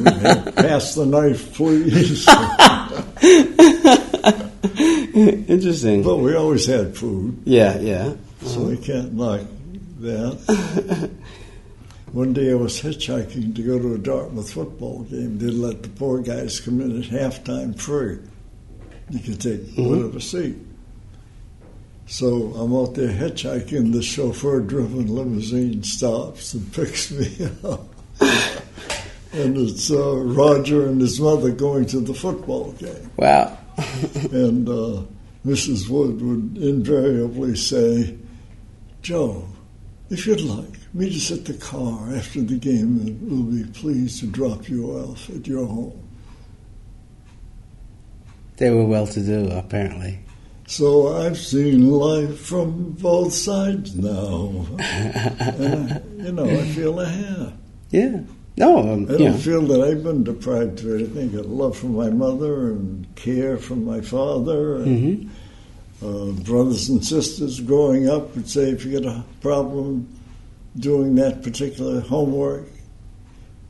know, 0.00 0.52
pass 0.56 0.94
the 0.94 1.04
knife, 1.06 1.54
please. 1.54 2.26
Interesting. 5.48 6.02
but 6.02 6.16
we 6.18 6.34
always 6.34 6.66
had 6.66 6.96
food, 6.96 7.42
Yeah, 7.44 7.78
yeah. 7.78 8.14
so 8.42 8.70
I 8.70 8.76
can't 8.76 9.12
knock 9.14 9.40
that. 10.00 11.10
One 12.12 12.32
day 12.32 12.50
I 12.52 12.54
was 12.54 12.80
hitchhiking 12.80 13.54
to 13.56 13.62
go 13.62 13.78
to 13.78 13.94
a 13.94 13.98
Dartmouth 13.98 14.50
football 14.52 15.02
game. 15.04 15.38
They'd 15.38 15.52
let 15.52 15.82
the 15.82 15.90
poor 15.90 16.20
guys 16.20 16.58
come 16.60 16.80
in 16.80 17.02
at 17.02 17.08
halftime 17.10 17.78
free. 17.78 18.18
You 19.10 19.18
could 19.20 19.40
take 19.40 19.60
whatever 19.76 20.18
seat. 20.20 20.56
So 22.06 22.54
I'm 22.54 22.74
out 22.74 22.94
there 22.94 23.08
hitchhiking. 23.12 23.92
The 23.92 24.02
chauffeur-driven 24.02 25.14
limousine 25.14 25.82
stops 25.82 26.54
and 26.54 26.72
picks 26.74 27.10
me 27.10 27.28
up, 27.64 27.84
and 29.32 29.58
it's 29.58 29.90
uh, 29.90 30.16
Roger 30.16 30.86
and 30.86 31.00
his 31.02 31.20
mother 31.20 31.50
going 31.50 31.84
to 31.86 32.00
the 32.00 32.14
football 32.14 32.72
game. 32.72 33.10
Wow. 33.18 33.58
And 34.32 34.68
uh, 34.68 35.02
Mrs. 35.46 35.88
Wood 35.88 36.20
would 36.20 36.58
invariably 36.58 37.56
say, 37.56 38.18
Joe, 39.02 39.48
if 40.10 40.26
you'd 40.26 40.40
like 40.40 40.94
me 40.94 41.10
to 41.10 41.20
sit 41.20 41.44
the 41.44 41.54
car 41.54 42.12
after 42.14 42.42
the 42.42 42.58
game, 42.58 43.00
and 43.00 43.22
we'll 43.22 43.64
be 43.64 43.70
pleased 43.72 44.20
to 44.20 44.26
drop 44.26 44.68
you 44.68 44.90
off 44.90 45.30
at 45.30 45.46
your 45.46 45.66
home. 45.66 46.08
They 48.56 48.70
were 48.70 48.84
well 48.84 49.06
to 49.06 49.20
do, 49.20 49.48
apparently. 49.52 50.18
So 50.66 51.16
I've 51.16 51.38
seen 51.38 51.90
life 51.90 52.40
from 52.40 52.92
both 52.92 53.32
sides 53.32 53.94
now. 53.96 54.66
I, 54.78 56.00
you 56.16 56.32
know, 56.32 56.44
I 56.44 56.64
feel 56.66 56.98
I 56.98 57.08
have. 57.08 57.52
Yeah. 57.90 58.20
No, 58.58 58.78
um, 58.78 59.04
I 59.04 59.12
don't 59.12 59.20
yeah. 59.20 59.36
feel 59.36 59.62
that 59.62 59.80
I've 59.80 60.02
been 60.02 60.24
deprived 60.24 60.80
of 60.80 60.94
anything. 60.94 61.30
Got 61.30 61.46
love 61.46 61.76
from 61.76 61.94
my 61.94 62.10
mother 62.10 62.70
and 62.72 63.06
care 63.14 63.56
from 63.56 63.84
my 63.84 64.00
father. 64.00 64.76
And, 64.76 65.22
hmm 65.22 65.28
uh, 66.02 66.30
brothers 66.44 66.88
and 66.88 67.04
sisters 67.04 67.60
growing 67.60 68.08
up 68.08 68.34
would 68.36 68.48
say, 68.48 68.70
if 68.70 68.84
you 68.84 68.92
get 68.92 69.04
a 69.04 69.24
problem 69.40 70.08
doing 70.76 71.14
that 71.16 71.42
particular 71.42 72.00
homework, 72.00 72.68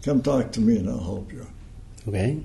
come 0.02 0.22
talk 0.22 0.52
to 0.52 0.60
me 0.60 0.76
and 0.76 0.88
I'll 0.88 1.00
help 1.02 1.32
you. 1.32 1.46
Okay. 2.06 2.38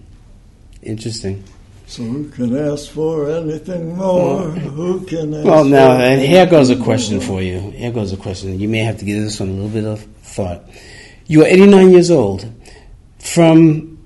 Interesting. 0.81 1.43
So 1.85 2.03
who 2.03 2.29
can 2.29 2.57
ask 2.57 2.89
for 2.91 3.29
anything 3.29 3.97
more? 3.97 4.43
Who 4.51 5.05
can 5.05 5.33
ask 5.33 5.45
Well, 5.45 5.65
now, 5.65 5.97
here 6.17 6.45
goes 6.45 6.69
a 6.69 6.77
question 6.77 7.17
more? 7.17 7.25
for 7.25 7.41
you. 7.41 7.59
Here 7.71 7.91
goes 7.91 8.13
a 8.13 8.17
question. 8.17 8.57
You 8.59 8.69
may 8.69 8.79
have 8.79 8.99
to 8.99 9.05
give 9.05 9.21
this 9.21 9.39
one 9.39 9.49
a 9.49 9.51
little 9.51 9.69
bit 9.69 9.85
of 9.85 10.01
thought. 10.01 10.63
You 11.27 11.43
are 11.43 11.47
89 11.47 11.91
years 11.91 12.11
old. 12.11 12.45
From 13.19 13.97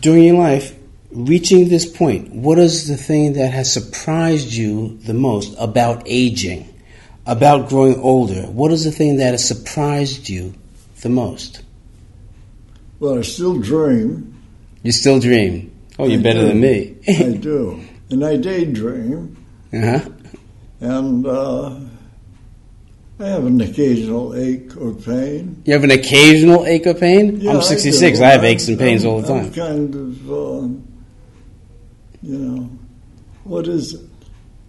during 0.00 0.24
your 0.24 0.38
life, 0.38 0.76
reaching 1.10 1.68
this 1.68 1.86
point, 1.86 2.32
what 2.32 2.58
is 2.58 2.88
the 2.88 2.96
thing 2.96 3.34
that 3.34 3.52
has 3.52 3.72
surprised 3.72 4.52
you 4.52 4.98
the 4.98 5.14
most 5.14 5.54
about 5.58 6.02
aging, 6.06 6.68
about 7.26 7.68
growing 7.68 7.98
older? 8.00 8.42
What 8.42 8.72
is 8.72 8.84
the 8.84 8.92
thing 8.92 9.16
that 9.16 9.30
has 9.30 9.46
surprised 9.46 10.28
you 10.28 10.54
the 11.00 11.08
most? 11.08 11.62
Well, 13.00 13.18
I 13.18 13.22
still 13.22 13.58
dream. 13.60 14.34
You 14.82 14.92
still 14.92 15.20
dream. 15.20 15.70
Oh, 15.98 16.06
you're 16.06 16.20
I 16.20 16.22
better 16.22 16.40
do. 16.40 16.48
than 16.48 16.60
me. 16.60 16.96
I 17.08 17.36
do. 17.36 17.84
And 18.10 18.24
I 18.24 18.36
daydream. 18.36 19.36
uh-huh. 19.72 20.08
And 20.80 21.26
uh, 21.26 21.80
I 23.20 23.26
have 23.26 23.44
an 23.46 23.60
occasional 23.60 24.34
ache 24.34 24.76
or 24.76 24.92
pain. 24.92 25.62
You 25.64 25.72
have 25.74 25.84
an 25.84 25.92
occasional 25.92 26.66
ache 26.66 26.86
or 26.86 26.94
pain? 26.94 27.40
Yeah, 27.40 27.52
I'm 27.52 27.62
66. 27.62 28.18
do. 28.18 28.24
I, 28.24 28.28
have 28.28 28.40
I'm- 28.40 28.50
aches 28.50 28.68
and 28.68 28.78
pains 28.78 29.04
I'm- 29.04 29.12
all 29.14 29.20
the 29.22 29.28
time. 29.28 29.44
I'm 29.46 29.52
kind 29.52 29.94
of, 29.94 30.30
uh, 30.32 30.68
you 32.22 32.38
know, 32.38 32.70
what 33.44 33.68
is 33.68 33.94
it? 33.94 34.00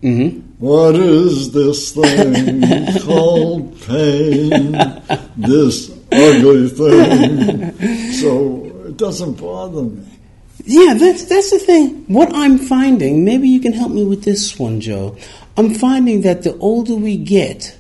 hmm 0.01 0.39
What 0.59 0.95
is 0.95 1.51
this 1.53 1.91
thing 1.93 2.61
called 3.01 3.81
pain? 3.81 4.73
This 5.37 5.89
ugly 6.11 6.69
thing. 6.69 8.11
So 8.13 8.65
it 8.87 8.97
doesn't 8.97 9.33
bother 9.41 9.83
me. 9.83 10.05
Yeah, 10.65 10.93
that's 10.95 11.25
that's 11.25 11.49
the 11.51 11.59
thing. 11.59 12.05
What 12.07 12.29
I'm 12.35 12.57
finding, 12.57 13.23
maybe 13.25 13.47
you 13.49 13.59
can 13.59 13.73
help 13.73 13.91
me 13.91 14.03
with 14.05 14.23
this 14.23 14.57
one, 14.59 14.81
Joe. 14.81 15.15
I'm 15.57 15.73
finding 15.73 16.21
that 16.21 16.43
the 16.43 16.55
older 16.57 16.95
we 16.95 17.17
get, 17.17 17.77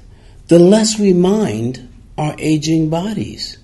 the 0.47 0.59
less 0.59 0.99
we 0.99 1.13
mind 1.13 1.89
our 2.17 2.35
aging 2.37 2.89
bodies. 2.89 3.57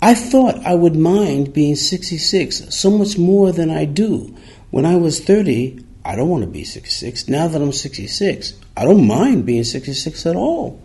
I 0.00 0.14
thought 0.14 0.56
I 0.66 0.74
would 0.74 0.96
mind 0.96 1.52
being 1.52 1.76
66 1.76 2.74
so 2.74 2.90
much 2.90 3.16
more 3.18 3.52
than 3.52 3.70
I 3.70 3.84
do. 3.84 4.36
When 4.70 4.84
I 4.84 4.96
was 4.96 5.20
30, 5.20 5.84
I 6.04 6.16
don't 6.16 6.28
want 6.28 6.42
to 6.42 6.50
be 6.50 6.64
66. 6.64 7.28
Now 7.28 7.46
that 7.46 7.62
I'm 7.62 7.72
66, 7.72 8.54
I 8.76 8.84
don't 8.84 9.06
mind 9.06 9.46
being 9.46 9.64
66 9.64 10.26
at 10.26 10.34
all. 10.34 10.80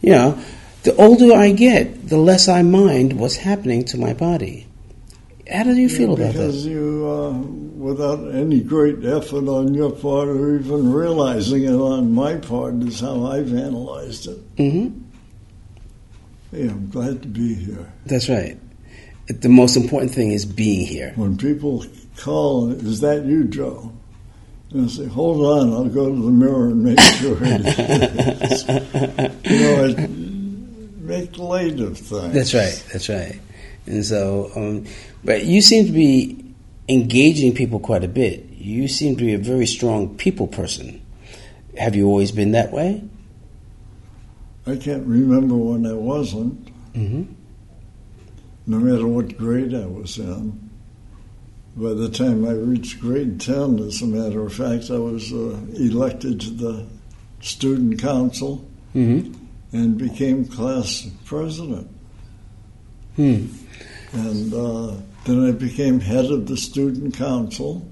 You 0.00 0.10
know, 0.12 0.44
the 0.84 0.94
older 0.96 1.34
I 1.34 1.52
get, 1.52 2.08
the 2.08 2.16
less 2.16 2.48
I 2.48 2.62
mind 2.62 3.18
what's 3.18 3.36
happening 3.36 3.84
to 3.86 3.98
my 3.98 4.12
body. 4.12 4.66
How 5.52 5.64
do 5.64 5.74
you 5.74 5.88
feel 5.88 6.14
about 6.14 6.18
that? 6.18 6.32
because 6.32 6.66
you, 6.66 7.06
uh, 7.08 7.61
without 7.82 8.32
any 8.32 8.60
great 8.60 9.04
effort 9.04 9.48
on 9.48 9.74
your 9.74 9.90
part 9.90 10.28
or 10.28 10.54
even 10.54 10.92
realizing 10.92 11.64
it 11.64 11.74
on 11.74 12.14
my 12.14 12.36
part, 12.36 12.74
is 12.74 13.00
how 13.00 13.26
I've 13.26 13.52
analyzed 13.52 14.28
it. 14.28 14.38
hmm 14.56 14.88
Hey, 16.52 16.68
I'm 16.68 16.90
glad 16.90 17.22
to 17.22 17.28
be 17.28 17.54
here. 17.54 17.90
That's 18.04 18.28
right. 18.28 18.58
The 19.26 19.48
most 19.48 19.74
important 19.74 20.12
thing 20.12 20.32
is 20.32 20.44
being 20.44 20.86
here. 20.86 21.12
When 21.16 21.38
people 21.38 21.84
call, 22.18 22.70
is 22.70 23.00
that 23.00 23.24
you, 23.24 23.44
Joe? 23.44 23.90
And 24.70 24.84
I 24.84 24.88
say, 24.88 25.06
hold 25.06 25.40
on, 25.40 25.72
I'll 25.72 25.88
go 25.88 26.10
to 26.10 26.14
the 26.14 26.30
mirror 26.30 26.66
and 26.68 26.84
make 26.84 27.00
sure 27.00 27.38
it 27.40 27.62
is. 28.42 28.68
you 29.50 29.58
know, 29.60 29.84
I 29.86 30.06
make 31.00 31.38
light 31.38 31.80
of 31.80 31.96
things. 31.96 32.34
That's 32.34 32.52
right. 32.52 32.84
That's 32.92 33.08
right. 33.08 33.40
And 33.86 34.04
so, 34.04 34.50
um, 34.54 34.84
but 35.24 35.44
you 35.44 35.62
seem 35.62 35.86
to 35.86 35.92
be 35.92 36.41
engaging 36.88 37.54
people 37.54 37.78
quite 37.80 38.04
a 38.04 38.08
bit. 38.08 38.44
You 38.50 38.88
seem 38.88 39.16
to 39.16 39.24
be 39.24 39.34
a 39.34 39.38
very 39.38 39.66
strong 39.66 40.16
people 40.16 40.46
person. 40.46 41.00
Have 41.78 41.94
you 41.96 42.06
always 42.06 42.32
been 42.32 42.52
that 42.52 42.72
way? 42.72 43.02
I 44.66 44.76
can't 44.76 45.06
remember 45.06 45.54
when 45.56 45.86
I 45.86 45.94
wasn't, 45.94 46.68
Mm-hmm. 46.94 47.22
no 48.66 48.78
matter 48.78 49.06
what 49.06 49.36
grade 49.38 49.74
I 49.74 49.86
was 49.86 50.18
in. 50.18 50.68
By 51.74 51.94
the 51.94 52.10
time 52.10 52.46
I 52.46 52.50
reached 52.52 53.00
grade 53.00 53.40
10, 53.40 53.78
as 53.78 54.02
a 54.02 54.06
matter 54.06 54.42
of 54.44 54.52
fact, 54.52 54.90
I 54.90 54.98
was 54.98 55.32
uh, 55.32 55.58
elected 55.74 56.40
to 56.42 56.50
the 56.50 56.86
student 57.40 57.98
council 58.00 58.68
Mm-hmm. 58.94 59.32
and 59.74 59.96
became 59.96 60.44
class 60.44 61.08
president. 61.24 61.88
Hmm. 63.16 63.46
And 64.12 64.52
uh, 64.52 64.96
then 65.24 65.46
I 65.46 65.52
became 65.52 66.00
head 66.00 66.26
of 66.26 66.46
the 66.46 66.56
student 66.56 67.14
council, 67.16 67.88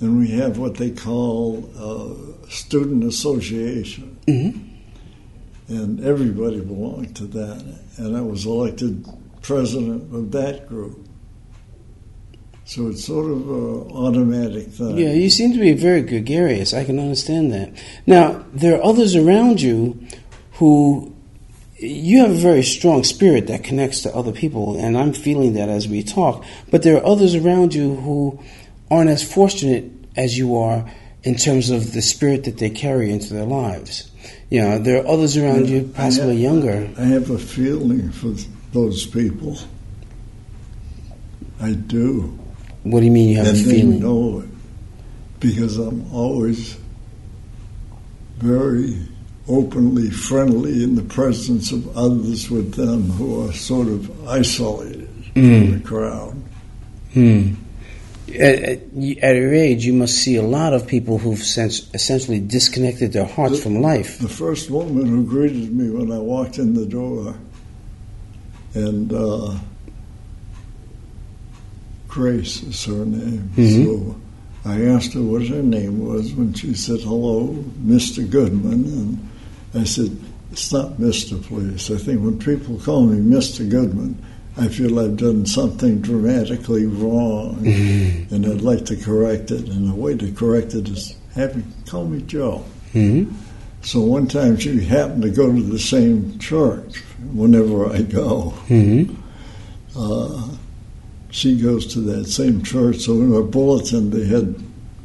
and 0.00 0.18
we 0.18 0.28
have 0.32 0.58
what 0.58 0.76
they 0.76 0.90
call 0.90 1.68
uh, 1.76 2.48
student 2.48 3.04
association, 3.04 4.18
Mm-hmm. 4.26 5.74
and 5.74 6.04
everybody 6.04 6.60
belonged 6.60 7.16
to 7.16 7.24
that. 7.26 7.78
And 7.98 8.16
I 8.16 8.20
was 8.20 8.46
elected 8.46 9.04
president 9.42 10.14
of 10.14 10.30
that 10.32 10.68
group. 10.68 11.06
So 12.64 12.88
it's 12.88 13.04
sort 13.04 13.30
of 13.30 13.48
an 13.50 13.90
automatic 13.92 14.68
thing. 14.68 14.96
Yeah, 14.96 15.12
you 15.12 15.28
seem 15.30 15.52
to 15.52 15.58
be 15.58 15.72
very 15.72 16.02
gregarious. 16.02 16.72
I 16.72 16.84
can 16.84 16.98
understand 17.00 17.52
that. 17.52 17.72
Now, 18.06 18.44
there 18.54 18.78
are 18.78 18.84
others 18.84 19.16
around 19.16 19.60
you 19.60 19.98
who 20.52 21.12
you 21.82 22.20
have 22.20 22.30
a 22.30 22.34
very 22.34 22.62
strong 22.62 23.04
spirit 23.04 23.48
that 23.48 23.64
connects 23.64 24.02
to 24.02 24.14
other 24.14 24.32
people, 24.32 24.78
and 24.78 24.96
I'm 24.96 25.12
feeling 25.12 25.54
that 25.54 25.68
as 25.68 25.88
we 25.88 26.02
talk. 26.02 26.44
But 26.70 26.82
there 26.82 26.96
are 26.96 27.04
others 27.04 27.34
around 27.34 27.74
you 27.74 27.96
who 27.96 28.40
aren't 28.90 29.10
as 29.10 29.22
fortunate 29.22 29.90
as 30.16 30.38
you 30.38 30.56
are 30.56 30.90
in 31.24 31.36
terms 31.36 31.70
of 31.70 31.92
the 31.92 32.02
spirit 32.02 32.44
that 32.44 32.58
they 32.58 32.70
carry 32.70 33.10
into 33.10 33.34
their 33.34 33.44
lives. 33.44 34.10
You 34.50 34.60
know, 34.60 34.78
there 34.78 35.02
are 35.02 35.06
others 35.06 35.36
around 35.36 35.68
you, 35.68 35.90
possibly 35.94 36.30
I 36.30 36.32
have, 36.32 36.40
younger. 36.40 36.90
I 36.98 37.04
have 37.04 37.30
a 37.30 37.38
feeling 37.38 38.10
for 38.12 38.34
those 38.72 39.06
people. 39.06 39.58
I 41.60 41.72
do. 41.72 42.38
What 42.82 43.00
do 43.00 43.06
you 43.06 43.12
mean 43.12 43.28
you 43.28 43.36
have 43.36 43.46
and 43.48 43.56
a 43.56 43.70
feeling? 43.70 44.00
know 44.00 44.40
it 44.40 44.48
because 45.40 45.78
I'm 45.78 46.12
always 46.12 46.76
very 48.38 48.98
openly 49.48 50.08
friendly 50.10 50.82
in 50.84 50.94
the 50.94 51.02
presence 51.02 51.72
of 51.72 51.96
others 51.96 52.50
with 52.50 52.74
them 52.74 53.10
who 53.10 53.46
are 53.48 53.52
sort 53.52 53.88
of 53.88 54.28
isolated 54.28 55.08
from 55.32 55.42
Mm. 55.42 55.72
the 55.82 55.88
crowd. 55.88 56.36
Hmm. 57.14 57.54
At, 58.28 58.38
at, 58.62 58.78
at 59.22 59.36
your 59.36 59.52
age, 59.54 59.84
you 59.84 59.92
must 59.92 60.14
see 60.14 60.36
a 60.36 60.42
lot 60.42 60.72
of 60.72 60.86
people 60.86 61.18
who've 61.18 61.42
sens- 61.42 61.90
essentially 61.92 62.38
disconnected 62.40 63.12
their 63.12 63.26
hearts 63.26 63.62
from 63.62 63.82
life. 63.82 64.18
The 64.18 64.28
first 64.28 64.70
woman 64.70 65.06
who 65.06 65.24
greeted 65.24 65.72
me 65.74 65.90
when 65.90 66.10
I 66.12 66.18
walked 66.18 66.58
in 66.58 66.72
the 66.74 66.86
door, 66.86 67.34
and 68.74 69.12
uh, 69.12 69.54
Grace 72.08 72.62
is 72.62 72.84
her 72.84 73.04
name. 73.04 73.50
Mhm. 73.56 73.84
So 73.84 74.16
I 74.64 74.82
asked 74.84 75.14
her 75.14 75.22
what 75.22 75.46
her 75.48 75.62
name 75.62 76.06
was 76.06 76.32
when 76.34 76.52
she 76.54 76.74
said, 76.74 77.00
Hello, 77.00 77.54
Mr. 77.84 78.28
Goodman. 78.28 78.84
And 78.84 79.28
I 79.74 79.84
said, 79.84 80.16
It's 80.50 80.72
not 80.72 80.92
Mr., 80.98 81.42
please. 81.42 81.90
I 81.90 81.96
think 81.96 82.22
when 82.22 82.38
people 82.38 82.78
call 82.78 83.06
me 83.06 83.18
Mr. 83.18 83.68
Goodman, 83.68 84.22
I 84.56 84.68
feel 84.68 84.98
I've 85.00 85.16
done 85.16 85.46
something 85.46 86.00
dramatically 86.02 86.84
wrong, 86.86 87.56
Mm-hmm. 87.62 88.34
and 88.34 88.46
I'd 88.46 88.60
like 88.60 88.84
to 88.86 88.96
correct 88.96 89.50
it. 89.50 89.66
And 89.68 89.88
the 89.90 89.94
way 89.94 90.16
to 90.16 90.30
correct 90.32 90.74
it 90.74 90.88
is 90.88 91.16
have 91.34 91.56
you 91.56 91.64
call 91.86 92.04
me 92.06 92.20
Joe. 92.22 92.64
hmm 92.92 93.24
So 93.80 94.00
one 94.00 94.26
time 94.26 94.58
she 94.58 94.84
happened 94.84 95.22
to 95.22 95.30
go 95.30 95.50
to 95.50 95.62
the 95.62 95.78
same 95.78 96.38
church 96.38 97.00
whenever 97.32 97.86
I 97.90 98.02
go. 98.02 98.50
hmm 98.68 99.04
Uh, 99.96 100.48
she 101.30 101.58
goes 101.58 101.86
to 101.94 102.00
that 102.00 102.26
same 102.26 102.62
church. 102.62 102.98
So 102.98 103.12
in 103.22 103.34
our 103.34 103.42
bulletin, 103.42 104.10
they 104.10 104.26
had 104.26 104.54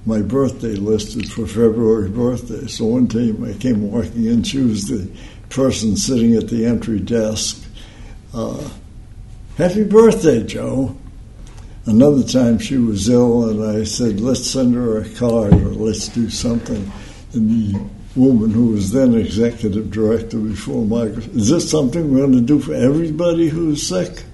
my 0.08 0.22
birthday 0.22 0.74
listed 0.74 1.30
for 1.32 1.46
February 1.46 2.10
birthday. 2.10 2.66
So 2.68 2.86
one 2.86 3.08
time 3.08 3.44
I 3.44 3.54
came 3.54 3.92
walking 3.92 4.26
in, 4.26 4.42
she 4.42 4.62
was 4.62 4.88
the 4.88 5.12
person 5.50 5.98
sitting 5.98 6.36
at 6.36 6.48
the 6.48 6.66
entry 6.66 7.00
desk. 7.00 7.64
Uh, 8.34 8.70
Happy 9.58 9.84
birthday, 9.84 10.44
Joe. 10.44 10.96
Another 11.88 12.22
time 12.22 12.60
she 12.60 12.78
was 12.78 13.10
ill, 13.10 13.50
and 13.50 13.80
I 13.80 13.86
said, 13.86 14.20
let's 14.20 14.46
send 14.46 14.76
her 14.76 15.00
a 15.00 15.10
card 15.16 15.54
or 15.54 15.70
let's 15.70 16.10
do 16.10 16.30
something. 16.30 16.92
And 17.34 17.50
the 17.50 17.80
woman 18.16 18.52
who 18.52 18.68
was 18.68 18.92
then 18.92 19.16
executive 19.16 19.90
director 19.90 20.38
before 20.38 20.86
Margaret, 20.86 21.26
is 21.30 21.50
this 21.50 21.72
something 21.72 22.14
we're 22.14 22.20
going 22.20 22.34
to 22.34 22.42
do 22.42 22.60
for 22.60 22.76
everybody 22.76 23.50
who's 23.50 23.88
sick? 23.88 24.26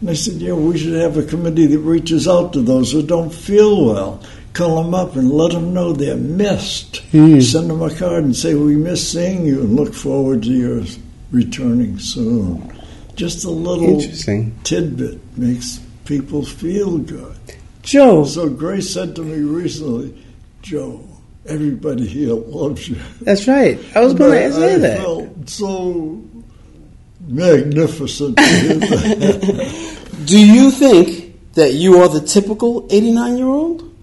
And 0.00 0.10
I 0.10 0.14
said, 0.14 0.42
yeah, 0.42 0.54
we 0.54 0.76
should 0.76 1.00
have 1.00 1.16
a 1.16 1.22
committee 1.22 1.66
that 1.66 1.78
reaches 1.78 2.26
out 2.26 2.52
to 2.54 2.60
those 2.60 2.90
who 2.90 3.06
don't 3.06 3.32
feel 3.32 3.86
well. 3.86 4.24
Call 4.56 4.82
them 4.82 4.94
up 4.94 5.16
and 5.16 5.30
let 5.30 5.52
them 5.52 5.74
know 5.74 5.92
they're 5.92 6.16
missed. 6.16 6.96
Hmm. 7.12 7.40
Send 7.40 7.68
them 7.70 7.82
a 7.82 7.94
card 7.94 8.24
and 8.24 8.34
say, 8.34 8.54
We 8.54 8.74
miss 8.76 9.12
seeing 9.12 9.44
you 9.46 9.60
and 9.60 9.76
look 9.76 9.92
forward 9.94 10.42
to 10.44 10.50
your 10.50 10.82
returning 11.30 11.98
soon. 11.98 12.72
Just 13.14 13.44
a 13.44 13.50
little 13.50 14.00
Interesting. 14.00 14.54
tidbit 14.64 15.18
makes 15.38 15.80
people 16.04 16.44
feel 16.44 16.98
good. 16.98 17.36
Joe, 17.82 18.24
So 18.24 18.48
Grace 18.48 18.90
said 18.92 19.14
to 19.16 19.22
me 19.22 19.38
recently, 19.42 20.22
Joe, 20.62 21.00
everybody 21.46 22.06
here 22.06 22.34
loves 22.34 22.88
you. 22.88 22.96
that's 23.22 23.46
right. 23.46 23.78
I 23.94 24.00
was 24.00 24.12
going 24.14 24.32
to 24.32 24.48
But 24.48 24.54
say 24.60 24.74
I 24.74 24.78
that. 24.78 24.98
felt 24.98 25.48
so 25.48 26.22
magnificent 27.28 28.36
to 28.36 28.42
hear 28.44 28.74
that. 28.74 29.98
Do 30.26 30.44
you 30.44 30.70
think 30.70 31.52
that 31.54 31.74
you 31.74 31.98
are 32.02 32.08
the 32.08 32.20
typical 32.20 32.86
89 32.90 33.36
year 33.38 33.46
old? 33.46 33.95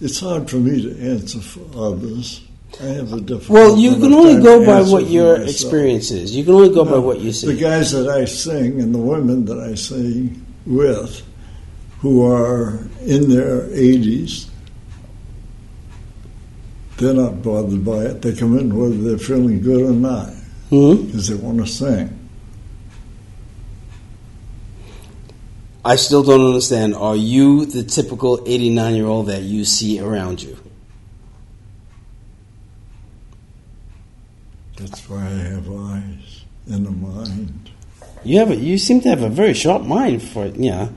It's 0.00 0.20
hard 0.20 0.48
for 0.48 0.56
me 0.56 0.82
to 0.82 1.10
answer 1.10 1.40
for 1.40 1.66
others. 1.76 2.42
I 2.80 2.84
have 2.84 3.12
a 3.12 3.20
difficult. 3.20 3.50
Well, 3.50 3.76
you 3.76 3.96
can 3.96 4.12
only 4.12 4.42
go 4.42 4.64
by 4.64 4.82
what 4.82 5.06
your 5.06 5.38
myself. 5.38 5.50
experience 5.50 6.10
is. 6.10 6.36
You 6.36 6.44
can 6.44 6.54
only 6.54 6.72
go 6.72 6.84
by 6.84 6.98
what 6.98 7.18
you 7.18 7.32
see. 7.32 7.48
The 7.48 7.60
guys 7.60 7.92
that 7.92 8.08
I 8.08 8.24
sing 8.24 8.80
and 8.80 8.94
the 8.94 8.98
women 8.98 9.46
that 9.46 9.58
I 9.58 9.74
sing 9.74 10.44
with, 10.66 11.22
who 12.00 12.30
are 12.30 12.78
in 13.00 13.28
their 13.28 13.62
80s, 13.68 14.48
they're 16.98 17.14
not 17.14 17.42
bothered 17.42 17.84
by 17.84 18.04
it. 18.04 18.22
They 18.22 18.34
come 18.34 18.58
in 18.58 18.74
whether 18.74 18.96
they're 18.96 19.18
feeling 19.18 19.60
good 19.60 19.82
or 19.82 19.92
not 19.92 20.30
hmm 20.70 21.06
because 21.06 21.28
they 21.28 21.34
want 21.34 21.58
to 21.58 21.66
sing. 21.66 22.17
I 25.88 25.96
still 25.96 26.22
don't 26.22 26.44
understand. 26.44 26.94
Are 26.94 27.16
you 27.16 27.64
the 27.64 27.82
typical 27.82 28.42
89 28.44 28.94
year 28.94 29.06
old 29.06 29.28
that 29.28 29.40
you 29.44 29.64
see 29.64 29.98
around 29.98 30.42
you? 30.42 30.58
That's 34.76 35.08
why 35.08 35.24
I 35.24 35.30
have 35.30 35.70
eyes 35.70 36.44
and 36.66 36.86
a 36.86 36.90
mind. 36.90 37.70
You 38.22 38.38
have 38.38 38.50
a, 38.50 38.56
you 38.56 38.76
seem 38.76 39.00
to 39.00 39.08
have 39.08 39.22
a 39.22 39.30
very 39.30 39.54
sharp 39.54 39.82
mind 39.84 40.22
for 40.22 40.44
it. 40.44 40.56
Yeah, 40.56 40.90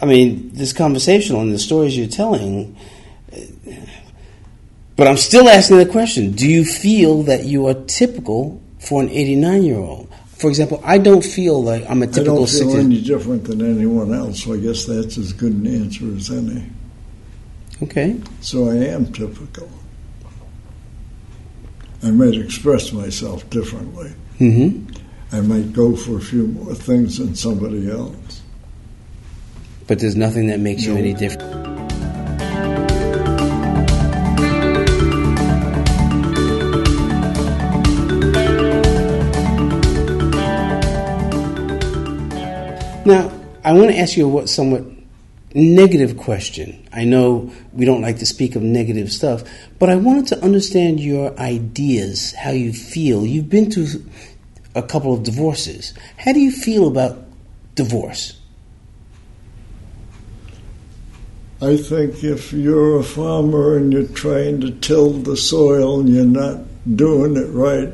I 0.00 0.06
mean 0.06 0.52
this 0.54 0.72
conversational 0.72 1.40
and 1.40 1.52
the 1.52 1.58
stories 1.58 1.98
you're 1.98 2.06
telling. 2.06 2.76
But 4.94 5.08
I'm 5.08 5.16
still 5.16 5.48
asking 5.48 5.78
the 5.78 5.86
question: 5.86 6.30
Do 6.30 6.48
you 6.48 6.64
feel 6.64 7.24
that 7.24 7.46
you 7.46 7.66
are 7.66 7.74
typical 7.74 8.62
for 8.78 9.02
an 9.02 9.08
89 9.08 9.64
year 9.64 9.78
old? 9.78 10.11
For 10.42 10.48
example, 10.48 10.80
I 10.84 10.98
don't 10.98 11.24
feel 11.24 11.62
like 11.62 11.88
I'm 11.88 12.02
a 12.02 12.06
typical 12.08 12.34
I 12.34 12.38
don't 12.38 12.48
feel 12.48 12.70
60. 12.72 12.78
any 12.80 13.00
different 13.00 13.44
than 13.44 13.60
anyone 13.64 14.12
else, 14.12 14.42
so 14.42 14.54
I 14.54 14.58
guess 14.58 14.86
that's 14.86 15.16
as 15.16 15.32
good 15.32 15.52
an 15.52 15.68
answer 15.68 16.04
as 16.16 16.30
any. 16.32 16.64
Okay, 17.80 18.16
So 18.40 18.68
I 18.68 18.74
am 18.74 19.12
typical. 19.12 19.68
I 22.02 22.10
might 22.10 22.34
express 22.34 22.92
myself 22.92 23.48
differently. 23.50 24.10
hmm 24.38 24.84
I 25.30 25.40
might 25.42 25.72
go 25.72 25.94
for 25.94 26.18
a 26.18 26.20
few 26.20 26.48
more 26.48 26.74
things 26.74 27.18
than 27.18 27.36
somebody 27.36 27.88
else. 27.88 28.42
but 29.86 30.00
there's 30.00 30.16
nothing 30.16 30.48
that 30.48 30.58
makes 30.58 30.82
you 30.84 30.96
any 30.96 31.14
different. 31.14 31.52
Now, 43.04 43.32
I 43.64 43.72
want 43.72 43.90
to 43.90 43.98
ask 43.98 44.16
you 44.16 44.26
a 44.26 44.28
what- 44.28 44.48
somewhat 44.48 44.84
negative 45.54 46.16
question. 46.16 46.78
I 46.92 47.04
know 47.04 47.50
we 47.72 47.84
don't 47.84 48.00
like 48.00 48.18
to 48.18 48.26
speak 48.26 48.54
of 48.54 48.62
negative 48.62 49.12
stuff, 49.12 49.42
but 49.78 49.90
I 49.90 49.96
wanted 49.96 50.28
to 50.28 50.42
understand 50.42 51.00
your 51.00 51.38
ideas, 51.38 52.32
how 52.32 52.52
you 52.52 52.72
feel. 52.72 53.26
You've 53.26 53.50
been 53.50 53.70
through 53.70 53.88
a 54.74 54.82
couple 54.82 55.12
of 55.12 55.24
divorces. 55.24 55.94
How 56.16 56.32
do 56.32 56.40
you 56.40 56.52
feel 56.52 56.86
about 56.86 57.24
divorce? 57.74 58.38
I 61.60 61.76
think 61.76 62.24
if 62.24 62.52
you're 62.52 62.98
a 62.98 63.04
farmer 63.04 63.76
and 63.76 63.92
you're 63.92 64.04
trying 64.04 64.60
to 64.62 64.70
till 64.70 65.10
the 65.10 65.36
soil 65.36 66.00
and 66.00 66.08
you're 66.08 66.24
not 66.24 66.60
doing 66.96 67.36
it 67.36 67.50
right, 67.50 67.92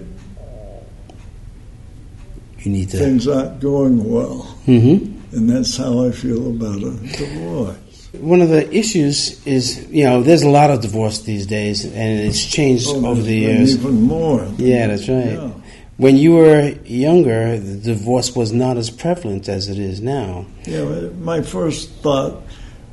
You 2.68 2.74
need 2.76 2.90
to. 2.90 2.98
things 2.98 3.26
aren't 3.26 3.60
going 3.60 4.04
well. 4.12 4.42
hmm 4.66 4.96
And 5.32 5.48
that's 5.50 5.76
how 5.76 6.04
I 6.06 6.10
feel 6.10 6.50
about 6.56 6.82
a 6.82 6.92
divorce. 7.16 7.76
One 8.20 8.40
of 8.42 8.48
the 8.50 8.64
issues 8.74 9.44
is, 9.46 9.86
you 9.90 10.04
know, 10.04 10.22
there's 10.22 10.42
a 10.42 10.48
lot 10.50 10.70
of 10.70 10.80
divorce 10.80 11.22
these 11.22 11.46
days, 11.46 11.84
and 11.84 12.20
it's 12.26 12.44
changed 12.44 12.86
Oh, 12.88 13.06
over 13.06 13.22
the 13.22 13.34
years. 13.34 13.74
Even 13.74 14.02
more. 14.02 14.46
Yeah, 14.58 14.86
that's 14.88 15.08
right. 15.08 15.32
Yeah. 15.32 15.50
When 15.98 16.16
you 16.16 16.32
were 16.32 16.74
younger, 16.84 17.58
the 17.58 17.76
divorce 17.76 18.34
was 18.36 18.52
not 18.52 18.76
as 18.76 18.88
prevalent 18.90 19.48
as 19.48 19.68
it 19.68 19.78
is 19.78 20.00
now. 20.00 20.46
Yeah, 20.64 20.84
my 21.32 21.40
first 21.42 21.90
thought 22.02 22.34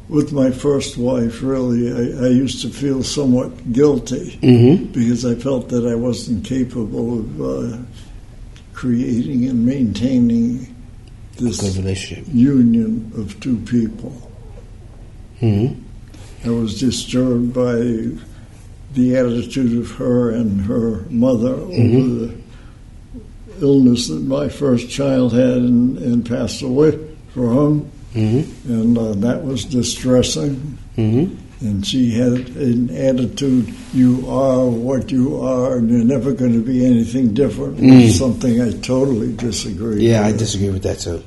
with 0.09 0.31
my 0.31 0.51
first 0.51 0.97
wife, 0.97 1.41
really, 1.41 1.83
I, 1.91 2.25
I 2.27 2.29
used 2.29 2.61
to 2.63 2.69
feel 2.69 3.01
somewhat 3.03 3.49
guilty 3.73 4.37
Mm-hmm. 4.41 4.91
because 4.91 5.25
I 5.25 5.35
felt 5.35 5.69
that 5.69 5.85
I 5.87 5.95
wasn't 5.95 6.45
capable 6.45 7.19
of 7.19 7.41
uh, 7.41 7.77
creating 8.75 9.47
and 9.47 9.65
maintaining 9.65 10.75
this 11.37 11.63
relationship. 11.77 12.25
union 12.33 13.11
of 13.17 13.39
two 13.39 13.57
people. 13.59 14.11
hmm 15.39 15.67
I 16.45 16.49
was 16.49 16.79
disturbed 16.79 17.53
by 17.53 17.75
the 18.93 19.15
attitude 19.17 19.79
of 19.79 19.91
her 19.93 20.29
and 20.29 20.61
her 20.61 21.01
mother 21.09 21.53
over 21.53 22.03
the 22.03 22.35
illness 23.61 24.07
that 24.09 24.21
my 24.21 24.47
first 24.49 24.89
child 24.89 25.33
had 25.33 25.57
and, 25.57 25.97
and 25.97 26.25
passed 26.25 26.61
away 26.61 26.91
from. 27.33 27.81
hmm 28.13 28.41
And 28.67 28.97
uh, 28.97 29.13
that 29.15 29.43
was 29.43 29.65
distressing. 29.65 30.77
hmm 30.95 31.35
And 31.65 31.85
she 31.85 32.11
had 32.11 32.33
an 32.57 32.89
attitude, 32.95 33.73
you 33.93 34.23
are 34.29 34.65
what 34.65 35.11
you 35.11 35.41
are, 35.41 35.77
and 35.77 35.89
you're 35.89 36.03
never 36.03 36.31
going 36.31 36.53
to 36.53 36.59
be 36.59 36.85
anything 36.85 37.33
different, 37.33 37.77
Mm. 37.77 38.11
something 38.11 38.61
I 38.61 38.71
totally 38.81 39.33
disagree 39.35 40.05
Yeah, 40.07 40.25
I 40.25 40.31
disagree 40.31 40.69
with 40.69 40.83
that 40.83 40.99
too. 40.99 41.23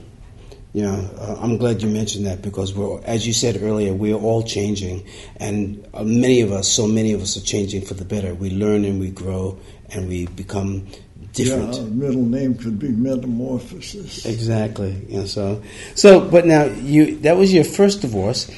Yeah, 0.75 0.95
uh, 1.19 1.37
I'm 1.41 1.57
glad 1.57 1.83
you 1.83 1.89
mentioned 1.89 2.27
that 2.27 2.43
because 2.43 2.75
we're, 2.75 3.01
as 3.05 3.27
you 3.27 3.33
said 3.33 3.61
earlier, 3.63 3.93
we 3.95 4.13
are 4.13 4.21
all 4.21 4.43
changing, 4.43 5.03
and 5.39 5.85
uh, 5.93 6.05
many 6.05 6.41
of 6.43 6.53
us, 6.53 6.69
so 6.69 6.87
many 6.87 7.13
of 7.15 7.21
us, 7.21 7.37
are 7.37 7.41
changing 7.55 7.83
for 7.83 7.95
the 7.95 8.05
better. 8.05 8.33
We 8.35 8.51
learn 8.51 8.85
and 8.85 9.01
we 9.01 9.11
grow, 9.11 9.59
and 9.91 10.09
we 10.09 10.27
become 10.27 10.87
different. 11.33 11.75
Yeah, 11.75 11.83
middle 11.83 12.25
name 12.25 12.55
could 12.55 12.79
be 12.79 12.89
Metamorphosis. 12.89 14.27
Exactly. 14.27 15.05
Yeah. 15.09 15.25
So, 15.25 15.63
so, 15.95 16.21
but 16.21 16.47
now 16.47 16.65
you 16.65 17.17
that 17.21 17.37
was 17.37 17.53
your 17.53 17.65
first 17.65 18.03
divorce. 18.03 18.51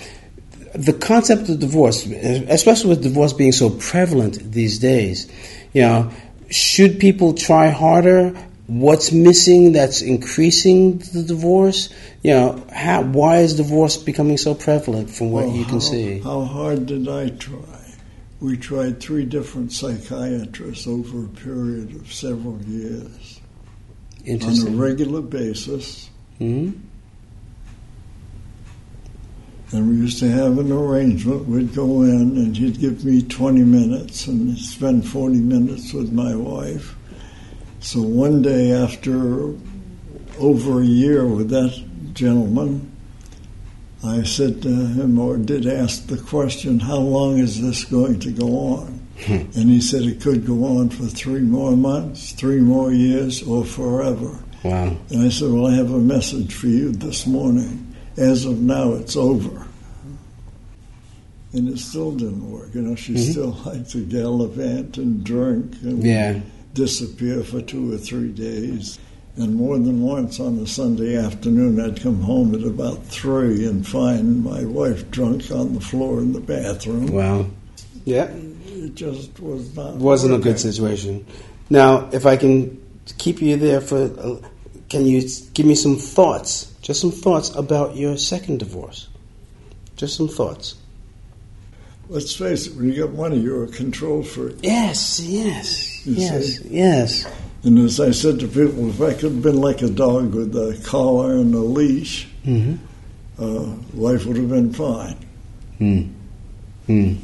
The 0.75 0.93
concept 0.93 1.49
of 1.49 1.59
divorce, 1.59 2.07
especially 2.07 2.91
with 2.91 3.03
divorce 3.03 3.33
being 3.33 3.53
so 3.53 3.71
prevalent 3.71 4.53
these 4.53 4.79
days, 4.79 5.31
you 5.73 5.83
know, 5.83 6.11
should 6.51 7.01
people 7.01 7.35
try 7.35 7.69
harder? 7.71 8.31
What's 8.67 9.11
missing 9.11 9.73
that's 9.73 10.01
increasing 10.01 10.99
the 10.99 11.25
divorce? 11.25 11.89
You 12.23 12.35
know, 12.35 12.67
how, 12.73 13.03
why 13.03 13.39
is 13.39 13.57
divorce 13.57 13.97
becoming 13.97 14.37
so 14.37 14.55
prevalent 14.55 15.11
from 15.11 15.33
what 15.33 15.47
Well, 15.47 15.57
you 15.57 15.65
can 15.65 15.75
how, 15.75 15.81
see? 15.81 16.19
How 16.21 16.45
hard 16.45 16.87
did 16.87 17.09
I 17.09 17.31
try? 17.31 17.81
We 18.41 18.57
tried 18.57 19.01
three 19.01 19.25
different 19.25 19.73
psychiatrists 19.73 20.87
over 20.87 21.25
a 21.25 21.29
period 21.29 21.97
of 21.97 22.13
several 22.13 22.61
years 22.63 23.41
on 24.29 24.69
a 24.69 24.71
regular 24.71 25.21
basis. 25.21 26.09
hmm 26.39 26.71
And 29.73 29.89
we 29.89 29.97
used 29.97 30.19
to 30.19 30.29
have 30.29 30.59
an 30.59 30.73
arrangement. 30.73 31.47
We'd 31.47 31.75
go 31.75 32.03
in 32.03 32.37
and 32.37 32.57
he'd 32.57 32.81
give 32.81 33.05
me 33.05 33.23
20 33.23 33.63
minutes 33.63 34.27
and 34.27 34.59
spend 34.59 35.09
40 35.09 35.37
minutes 35.37 35.93
with 35.93 36.13
my 36.13 36.35
wife. 36.35 36.97
So 37.79 38.03
one 38.03 38.43
day 38.43 38.73
after 38.73 39.55
over 40.39 40.81
a 40.81 40.85
year 40.85 41.27
with 41.27 41.51
that 41.51 41.85
gentleman, 42.15 42.91
I 44.05 44.23
said 44.23 44.63
to 44.63 44.69
him, 44.69 45.19
or 45.19 45.37
did 45.37 45.67
ask 45.67 46.07
the 46.07 46.17
question, 46.17 46.81
how 46.81 46.99
long 46.99 47.39
is 47.39 47.63
this 47.63 47.85
going 47.85 48.19
to 48.21 48.31
go 48.31 48.49
on? 48.49 49.01
Hmm. 49.27 49.35
and 49.55 49.69
he 49.69 49.83
said 49.83 50.03
it 50.03 50.23
could 50.23 50.47
go 50.47 50.65
on 50.65 50.89
for 50.89 51.05
three 51.05 51.43
more 51.43 51.77
months, 51.77 52.33
three 52.33 52.61
more 52.61 52.91
years, 52.91 53.43
or 53.43 53.67
forever. 53.67 54.39
Wow. 54.65 54.97
And 55.11 55.23
I 55.25 55.29
said, 55.29 55.51
Well, 55.51 55.67
I 55.67 55.75
have 55.75 55.93
a 55.93 55.99
message 55.99 56.55
for 56.55 56.69
you 56.69 56.91
this 56.93 57.27
morning. 57.27 57.90
As 58.21 58.45
of 58.45 58.61
now, 58.61 58.93
it's 58.93 59.17
over. 59.17 59.67
And 61.55 61.69
it 61.69 61.79
still 61.79 62.13
didn't 62.13 62.49
work. 62.53 62.69
You 62.75 62.83
know, 62.83 62.95
she 62.95 63.15
Mhm. 63.15 63.31
still 63.31 63.57
liked 63.67 63.91
to 63.93 64.05
gallivant 64.05 64.99
and 64.99 65.25
drink 65.25 65.73
and 65.83 66.05
Yeah. 66.05 66.41
disappear 66.75 67.43
for 67.43 67.61
two 67.63 67.93
or 67.93 67.97
three 67.97 68.29
days. 68.29 68.99
And 69.37 69.55
more 69.55 69.79
than 69.79 70.03
once 70.03 70.39
on 70.39 70.59
a 70.59 70.67
Sunday 70.67 71.17
afternoon, 71.17 71.81
I'd 71.81 72.01
come 72.01 72.21
home 72.21 72.55
at 72.55 72.63
about 72.63 73.07
three 73.07 73.65
and 73.65 73.87
find 73.87 74.45
my 74.45 74.65
wife 74.65 75.11
drunk 75.11 75.51
on 75.51 75.73
the 75.75 75.81
floor 75.81 76.21
in 76.21 76.33
the 76.35 76.41
bathroom. 76.41 77.07
Wow. 77.07 77.47
Yeah. 78.05 78.29
It 78.77 78.95
just 78.97 79.41
was 79.41 79.75
not. 79.75 79.97
Wasn't 79.97 80.35
a 80.35 80.39
good 80.39 80.59
situation. 80.59 81.25
Now, 81.71 82.09
if 82.13 82.27
I 82.27 82.37
can 82.37 82.77
keep 83.19 83.41
you 83.41 83.57
there 83.57 83.81
for, 83.81 84.11
can 84.91 85.07
you 85.07 85.23
give 85.55 85.65
me 85.65 85.75
some 85.75 85.97
thoughts, 85.97 86.73
just 86.83 87.01
some 87.01 87.13
thoughts 87.13 87.49
about 87.55 87.97
your 87.97 88.17
second 88.19 88.59
divorce? 88.59 89.09
Just 89.97 90.17
some 90.17 90.29
thoughts. 90.29 90.75
Let's 92.09 92.35
face 92.35 92.67
it, 92.67 92.75
when 92.77 92.93
you 92.93 93.07
got 93.07 93.15
money, 93.15 93.39
you're 93.39 93.65
a 93.65 93.69
control 93.69 94.23
freak. 94.25 94.57
Yes, 94.63 95.21
yes, 95.21 96.05
You 96.05 96.15
yes, 96.17 96.59
see? 96.59 96.69
yes. 96.69 97.27
And 97.63 97.79
as 97.79 98.01
I 98.01 98.11
said 98.11 98.41
to 98.41 98.49
people, 98.49 98.89
if 98.89 99.01
I 99.01 99.13
could 99.15 99.33
have 99.33 99.43
been 99.43 99.61
like 99.61 99.81
a 99.83 99.89
dog 99.91 100.35
with 100.35 100.55
a 100.57 100.81
collar 100.85 101.35
and 101.37 101.55
a 101.55 101.59
leash, 101.59 102.27
hmm 102.45 102.75
uh, 103.39 103.75
life 103.95 104.27
would 104.27 104.37
have 104.37 104.51
been 104.51 104.71
fine. 104.71 105.17
Hmm. 105.79 106.03
Hmm. 106.87 107.15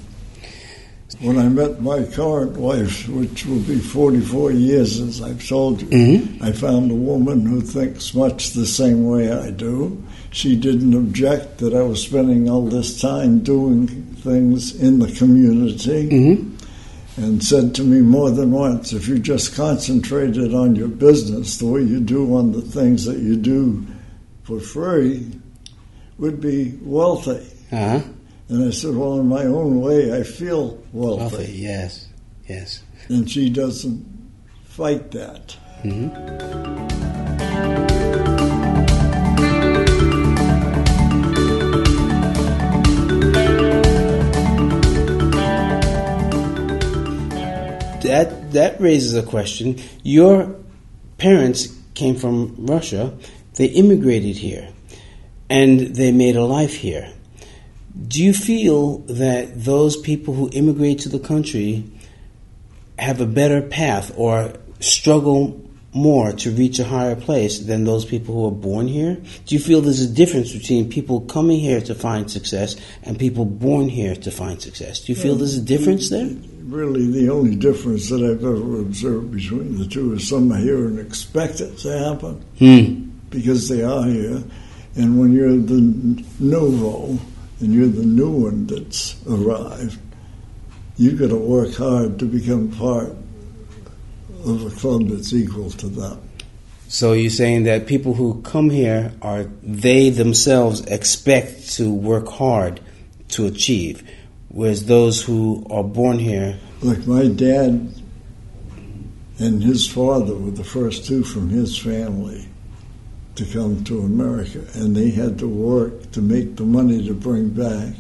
When 1.20 1.38
I 1.38 1.48
met 1.48 1.80
my 1.82 2.02
current 2.02 2.56
wife, 2.58 3.08
which 3.08 3.46
will 3.46 3.60
be 3.60 3.78
44 3.78 4.52
years, 4.52 5.00
as 5.00 5.22
I've 5.22 5.48
told 5.48 5.80
you, 5.80 5.88
Mhm. 5.88 6.42
I 6.42 6.52
found 6.52 6.90
a 6.90 6.94
woman 6.94 7.46
who 7.46 7.62
thinks 7.62 8.14
much 8.14 8.52
the 8.52 8.66
same 8.66 9.06
way 9.06 9.32
I 9.32 9.50
do. 9.50 9.96
She 10.30 10.56
didn't 10.56 10.92
object 10.94 11.58
that 11.58 11.72
I 11.74 11.82
was 11.82 12.00
spending 12.02 12.50
all 12.50 12.66
this 12.66 13.00
time 13.00 13.38
doing 13.38 13.88
things 14.22 14.74
in 14.74 14.98
the 14.98 15.06
community 15.06 16.08
hmm 16.08 16.34
and 17.18 17.42
said 17.42 17.72
to 17.74 17.82
me 17.82 18.02
more 18.02 18.30
than 18.30 18.50
once 18.50 18.92
if 18.92 19.08
you 19.08 19.18
just 19.18 19.54
concentrated 19.54 20.52
on 20.52 20.76
your 20.76 20.88
business 20.88 21.56
the 21.56 21.64
way 21.64 21.80
you 21.80 21.98
do 21.98 22.34
on 22.34 22.52
the 22.52 22.60
things 22.60 23.06
that 23.06 23.18
you 23.20 23.36
do 23.36 23.82
for 24.42 24.60
free, 24.60 25.24
would 26.18 26.40
be 26.42 26.74
wealthy. 26.84 27.40
Uh-huh. 27.72 28.00
And 28.48 28.68
I 28.68 28.70
said, 28.70 28.94
Well, 28.94 29.18
in 29.20 29.26
my 29.26 29.44
own 29.44 29.80
way, 29.80 30.12
I 30.18 30.22
feel 30.22 30.78
wealthy. 30.92 31.36
Wealthy, 31.36 31.52
yes, 31.52 32.08
yes. 32.48 32.82
And 33.08 33.28
she 33.30 33.50
doesn't 33.50 34.04
fight 34.64 35.10
that. 35.12 35.52
hmm 35.82 36.08
That 48.02 48.52
that 48.52 48.80
raises 48.80 49.14
a 49.14 49.22
question. 49.22 49.80
Your 50.04 50.54
parents 51.18 51.74
came 51.94 52.14
from 52.14 52.54
Russia. 52.58 53.12
They 53.54 53.66
immigrated 53.66 54.36
here, 54.36 54.68
and 55.50 55.80
they 55.80 56.12
made 56.12 56.36
a 56.36 56.44
life 56.44 56.74
here. 56.74 57.12
Do 57.96 58.22
you 58.22 58.34
feel 58.34 58.98
that 59.08 59.64
those 59.64 59.96
people 59.96 60.34
who 60.34 60.50
immigrate 60.52 61.00
to 61.00 61.08
the 61.08 61.18
country 61.18 61.84
have 62.98 63.20
a 63.20 63.26
better 63.26 63.62
path 63.62 64.12
or 64.16 64.52
struggle 64.80 65.62
more 65.94 66.32
to 66.32 66.50
reach 66.50 66.78
a 66.78 66.84
higher 66.84 67.16
place 67.16 67.58
than 67.60 67.84
those 67.84 68.04
people 68.04 68.34
who 68.34 68.46
are 68.46 68.50
born 68.50 68.86
here? 68.86 69.16
Do 69.46 69.54
you 69.54 69.58
feel 69.58 69.80
there's 69.80 70.02
a 70.02 70.12
difference 70.12 70.52
between 70.52 70.90
people 70.90 71.22
coming 71.22 71.58
here 71.58 71.80
to 71.80 71.94
find 71.94 72.30
success 72.30 72.76
and 73.02 73.18
people 73.18 73.46
born 73.46 73.88
here 73.88 74.14
to 74.14 74.30
find 74.30 74.60
success? 74.60 75.00
Do 75.00 75.12
you 75.12 75.16
feel 75.18 75.34
there's 75.36 75.56
a 75.56 75.62
difference 75.62 76.10
there? 76.10 76.28
Really, 76.64 77.10
the 77.10 77.30
only 77.30 77.54
difference 77.54 78.10
that 78.10 78.22
I've 78.22 78.44
ever 78.44 78.80
observed 78.80 79.32
between 79.32 79.78
the 79.78 79.86
two 79.86 80.12
is 80.14 80.28
some 80.28 80.52
are 80.52 80.58
here 80.58 80.86
and 80.86 80.98
expect 80.98 81.60
it 81.60 81.78
to 81.78 81.98
happen 81.98 82.44
Hmm. 82.58 83.08
because 83.30 83.68
they 83.68 83.82
are 83.82 84.04
here. 84.04 84.42
And 84.96 85.18
when 85.18 85.32
you're 85.32 85.56
the 85.56 86.24
nouveau 86.40 87.18
and 87.60 87.72
you're 87.72 87.88
the 87.88 88.04
new 88.04 88.30
one 88.30 88.66
that's 88.66 89.16
arrived, 89.26 89.98
you've 90.96 91.18
got 91.18 91.28
to 91.28 91.36
work 91.36 91.74
hard 91.74 92.18
to 92.18 92.24
become 92.26 92.70
part 92.72 93.14
of 94.44 94.66
a 94.66 94.70
club 94.76 95.08
that's 95.08 95.32
equal 95.32 95.70
to 95.70 95.88
them. 95.88 96.20
So 96.88 97.14
you're 97.14 97.30
saying 97.30 97.64
that 97.64 97.86
people 97.86 98.14
who 98.14 98.40
come 98.42 98.70
here 98.70 99.12
are 99.20 99.44
they 99.62 100.10
themselves 100.10 100.82
expect 100.82 101.72
to 101.74 101.92
work 101.92 102.28
hard 102.28 102.80
to 103.30 103.46
achieve, 103.46 104.08
whereas 104.48 104.86
those 104.86 105.22
who 105.22 105.66
are 105.68 105.82
born 105.82 106.18
here, 106.18 106.58
Like 106.82 107.06
my 107.06 107.26
dad 107.26 107.92
and 109.38 109.62
his 109.62 109.88
father 109.88 110.34
were 110.34 110.50
the 110.50 110.64
first 110.64 111.06
two 111.06 111.24
from 111.24 111.48
his 111.48 111.76
family 111.76 112.46
to 113.36 113.44
come 113.46 113.84
to 113.84 114.00
America, 114.00 114.64
and 114.74 114.96
they 114.96 115.10
had 115.10 115.38
to 115.38 115.46
work 115.48 116.10
to 116.12 116.20
make 116.22 116.56
the 116.56 116.64
money 116.64 117.06
to 117.06 117.14
bring 117.14 117.50
back 117.50 117.94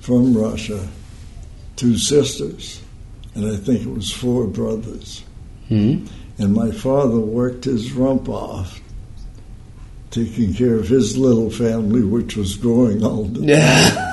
from 0.00 0.36
Russia 0.36 0.88
two 1.76 1.96
sisters, 1.96 2.82
and 3.34 3.46
I 3.46 3.56
think 3.56 3.82
it 3.82 3.88
was 3.88 4.10
four 4.12 4.46
brothers. 4.46 5.22
hmm, 5.68 6.06
And 6.38 6.52
my 6.54 6.70
father 6.72 7.18
worked 7.18 7.64
his 7.64 7.92
rump 7.92 8.28
off, 8.28 8.80
taking 10.10 10.52
care 10.54 10.74
of 10.76 10.88
his 10.88 11.16
little 11.16 11.50
family, 11.50 12.02
which 12.02 12.36
was 12.36 12.56
growing 12.56 13.02
older. 13.04 13.40
yeah, 13.42 14.10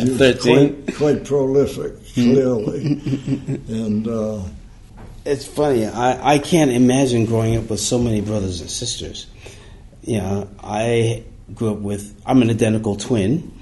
He 0.00 0.08
was 0.10 0.18
thirteen. 0.18 0.82
Quite, 0.84 0.96
quite 0.96 1.24
prolific, 1.24 1.92
clearly. 2.14 2.82
and 3.68 4.08
uh, 4.08 4.40
It's 5.24 5.46
funny. 5.46 5.86
I, 5.86 6.34
I 6.34 6.38
can't 6.38 6.70
imagine 6.70 7.26
growing 7.26 7.56
up 7.56 7.68
with 7.70 7.80
so 7.80 7.98
many 7.98 8.20
brothers 8.22 8.60
and 8.60 8.70
sisters. 8.70 9.26
You 10.06 10.18
know, 10.18 10.48
I 10.62 11.24
grew 11.52 11.72
up 11.72 11.78
with, 11.78 12.20
I'm 12.24 12.40
an 12.40 12.48
identical 12.48 12.94
twin, 12.94 13.52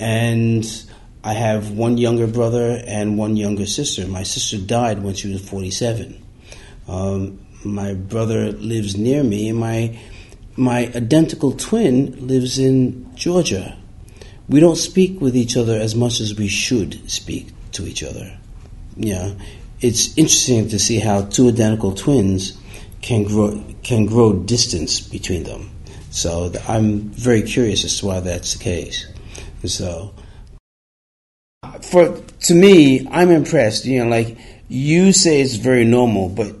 and 0.00 0.66
I 1.22 1.34
have 1.34 1.70
one 1.70 1.96
younger 1.96 2.26
brother 2.26 2.82
and 2.84 3.16
one 3.16 3.36
younger 3.36 3.66
sister. 3.66 4.06
My 4.08 4.24
sister 4.24 4.58
died 4.58 5.02
when 5.04 5.14
she 5.14 5.32
was 5.32 5.48
47. 5.48 6.20
Um, 6.88 7.38
my 7.64 7.94
brother 7.94 8.50
lives 8.50 8.96
near 8.96 9.22
me, 9.22 9.48
and 9.48 9.58
my, 9.60 9.96
my 10.56 10.90
identical 10.96 11.52
twin 11.52 12.26
lives 12.26 12.58
in 12.58 13.14
Georgia. 13.14 13.78
We 14.48 14.58
don't 14.58 14.76
speak 14.76 15.20
with 15.20 15.36
each 15.36 15.56
other 15.56 15.78
as 15.78 15.94
much 15.94 16.18
as 16.18 16.34
we 16.34 16.48
should 16.48 17.08
speak 17.08 17.48
to 17.72 17.86
each 17.86 18.02
other. 18.02 18.36
Yeah, 18.96 19.34
it's 19.80 20.18
interesting 20.18 20.68
to 20.70 20.80
see 20.80 20.98
how 20.98 21.22
two 21.22 21.48
identical 21.48 21.94
twins 21.94 22.58
can 23.00 23.22
grow 23.24 23.62
can 23.82 24.06
grow 24.06 24.32
distance 24.32 25.00
between 25.00 25.44
them. 25.44 25.70
So 26.12 26.52
I'm 26.68 27.08
very 27.08 27.40
curious 27.40 27.84
as 27.86 27.98
to 27.98 28.06
why 28.06 28.20
that's 28.20 28.52
the 28.52 28.62
case. 28.62 29.06
So, 29.64 30.14
for 31.80 32.18
to 32.18 32.54
me, 32.54 33.08
I'm 33.10 33.30
impressed. 33.30 33.86
You 33.86 34.04
know, 34.04 34.10
like 34.10 34.36
you 34.68 35.12
say, 35.12 35.40
it's 35.40 35.54
very 35.54 35.86
normal, 35.86 36.28
but 36.28 36.54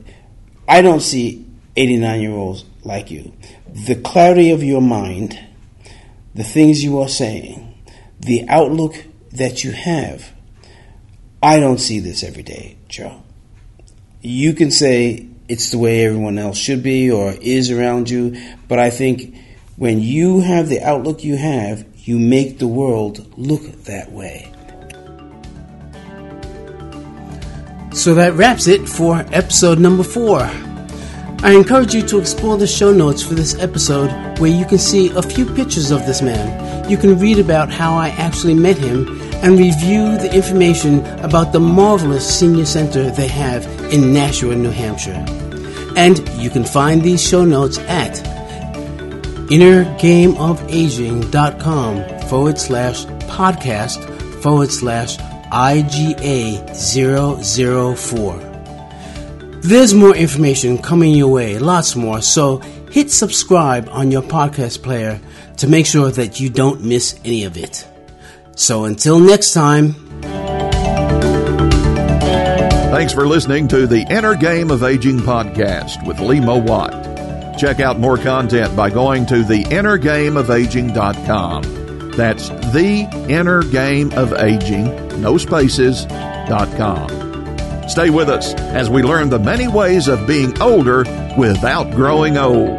I 0.66 0.80
don't 0.80 1.02
see 1.02 1.44
89 1.76 2.20
year 2.22 2.32
olds 2.32 2.64
like 2.82 3.10
you. 3.10 3.30
The 3.68 3.96
clarity 3.96 4.50
of 4.50 4.62
your 4.62 4.80
mind, 4.80 5.38
the 6.34 6.44
things 6.44 6.82
you 6.82 7.00
are 7.00 7.08
saying, 7.08 7.74
the 8.20 8.46
outlook 8.48 8.94
that 9.32 9.62
you 9.64 9.72
have. 9.72 10.32
I 11.42 11.60
don't 11.60 11.78
see 11.78 11.98
this 11.98 12.22
every 12.22 12.42
day, 12.42 12.78
Joe. 12.88 13.22
You 14.22 14.54
can 14.54 14.70
say 14.70 15.28
it's 15.52 15.70
the 15.70 15.76
way 15.76 16.06
everyone 16.06 16.38
else 16.38 16.56
should 16.56 16.82
be 16.82 17.10
or 17.10 17.34
is 17.42 17.70
around 17.70 18.08
you, 18.08 18.34
but 18.68 18.78
I 18.78 18.88
think 18.88 19.36
when 19.76 20.00
you 20.00 20.40
have 20.40 20.70
the 20.70 20.80
outlook 20.80 21.22
you 21.22 21.36
have, 21.36 21.84
you 21.94 22.18
make 22.18 22.58
the 22.58 22.66
world 22.66 23.34
look 23.36 23.60
that 23.84 24.10
way. 24.10 24.50
So 27.92 28.14
that 28.14 28.32
wraps 28.32 28.66
it 28.66 28.88
for 28.88 29.26
episode 29.30 29.78
number 29.78 30.02
four. 30.02 30.40
I 30.40 31.52
encourage 31.54 31.92
you 31.92 32.00
to 32.06 32.18
explore 32.18 32.56
the 32.56 32.66
show 32.66 32.90
notes 32.90 33.22
for 33.22 33.34
this 33.34 33.54
episode 33.58 34.08
where 34.38 34.50
you 34.50 34.64
can 34.64 34.78
see 34.78 35.10
a 35.10 35.20
few 35.20 35.44
pictures 35.44 35.90
of 35.90 36.06
this 36.06 36.22
man. 36.22 36.88
You 36.88 36.96
can 36.96 37.18
read 37.18 37.38
about 37.38 37.70
how 37.70 37.92
I 37.92 38.08
actually 38.08 38.54
met 38.54 38.78
him 38.78 39.20
and 39.42 39.58
review 39.58 40.16
the 40.18 40.32
information 40.34 41.04
about 41.18 41.52
the 41.52 41.60
marvelous 41.60 42.38
senior 42.38 42.64
center 42.64 43.10
they 43.10 43.28
have 43.28 43.66
in 43.92 44.12
Nashua, 44.12 44.54
New 44.54 44.70
Hampshire. 44.70 45.24
And 45.96 46.20
you 46.40 46.48
can 46.48 46.64
find 46.64 47.02
these 47.02 47.20
show 47.22 47.44
notes 47.44 47.78
at 47.80 48.14
innergameofaging.com 49.50 52.28
forward 52.28 52.58
slash 52.58 53.04
podcast 53.26 53.98
forward 54.42 54.70
slash 54.70 55.18
IGA 55.52 56.64
004. 57.96 59.58
There's 59.60 59.92
more 59.92 60.16
information 60.16 60.78
coming 60.78 61.14
your 61.14 61.28
way, 61.28 61.58
lots 61.58 61.94
more, 61.94 62.22
so 62.22 62.58
hit 62.90 63.10
subscribe 63.10 63.88
on 63.90 64.10
your 64.10 64.22
podcast 64.22 64.82
player 64.82 65.20
to 65.58 65.68
make 65.68 65.84
sure 65.86 66.10
that 66.10 66.40
you 66.40 66.48
don't 66.48 66.82
miss 66.82 67.20
any 67.24 67.44
of 67.44 67.56
it. 67.56 67.86
So 68.54 68.84
until 68.84 69.18
next 69.18 69.52
time, 69.52 69.94
Thanks 72.92 73.14
for 73.14 73.26
listening 73.26 73.66
to 73.68 73.86
the 73.86 74.02
Inner 74.10 74.34
Game 74.36 74.70
of 74.70 74.82
Aging 74.84 75.20
podcast 75.20 76.06
with 76.06 76.20
Lee 76.20 76.40
Mowat. 76.40 77.58
Check 77.58 77.80
out 77.80 77.98
more 77.98 78.18
content 78.18 78.76
by 78.76 78.90
going 78.90 79.24
to 79.26 79.36
theinnergameofaging.com. 79.36 82.10
That's 82.12 82.50
theinnergameofaging, 82.50 85.18
no 85.18 85.38
spaces, 85.38 86.04
dot 86.04 86.68
com. 86.76 87.08
Stay 87.88 88.10
with 88.10 88.28
us 88.28 88.52
as 88.54 88.90
we 88.90 89.02
learn 89.02 89.30
the 89.30 89.38
many 89.38 89.68
ways 89.68 90.06
of 90.06 90.26
being 90.26 90.60
older 90.60 91.04
without 91.38 91.90
growing 91.92 92.36
old. 92.36 92.78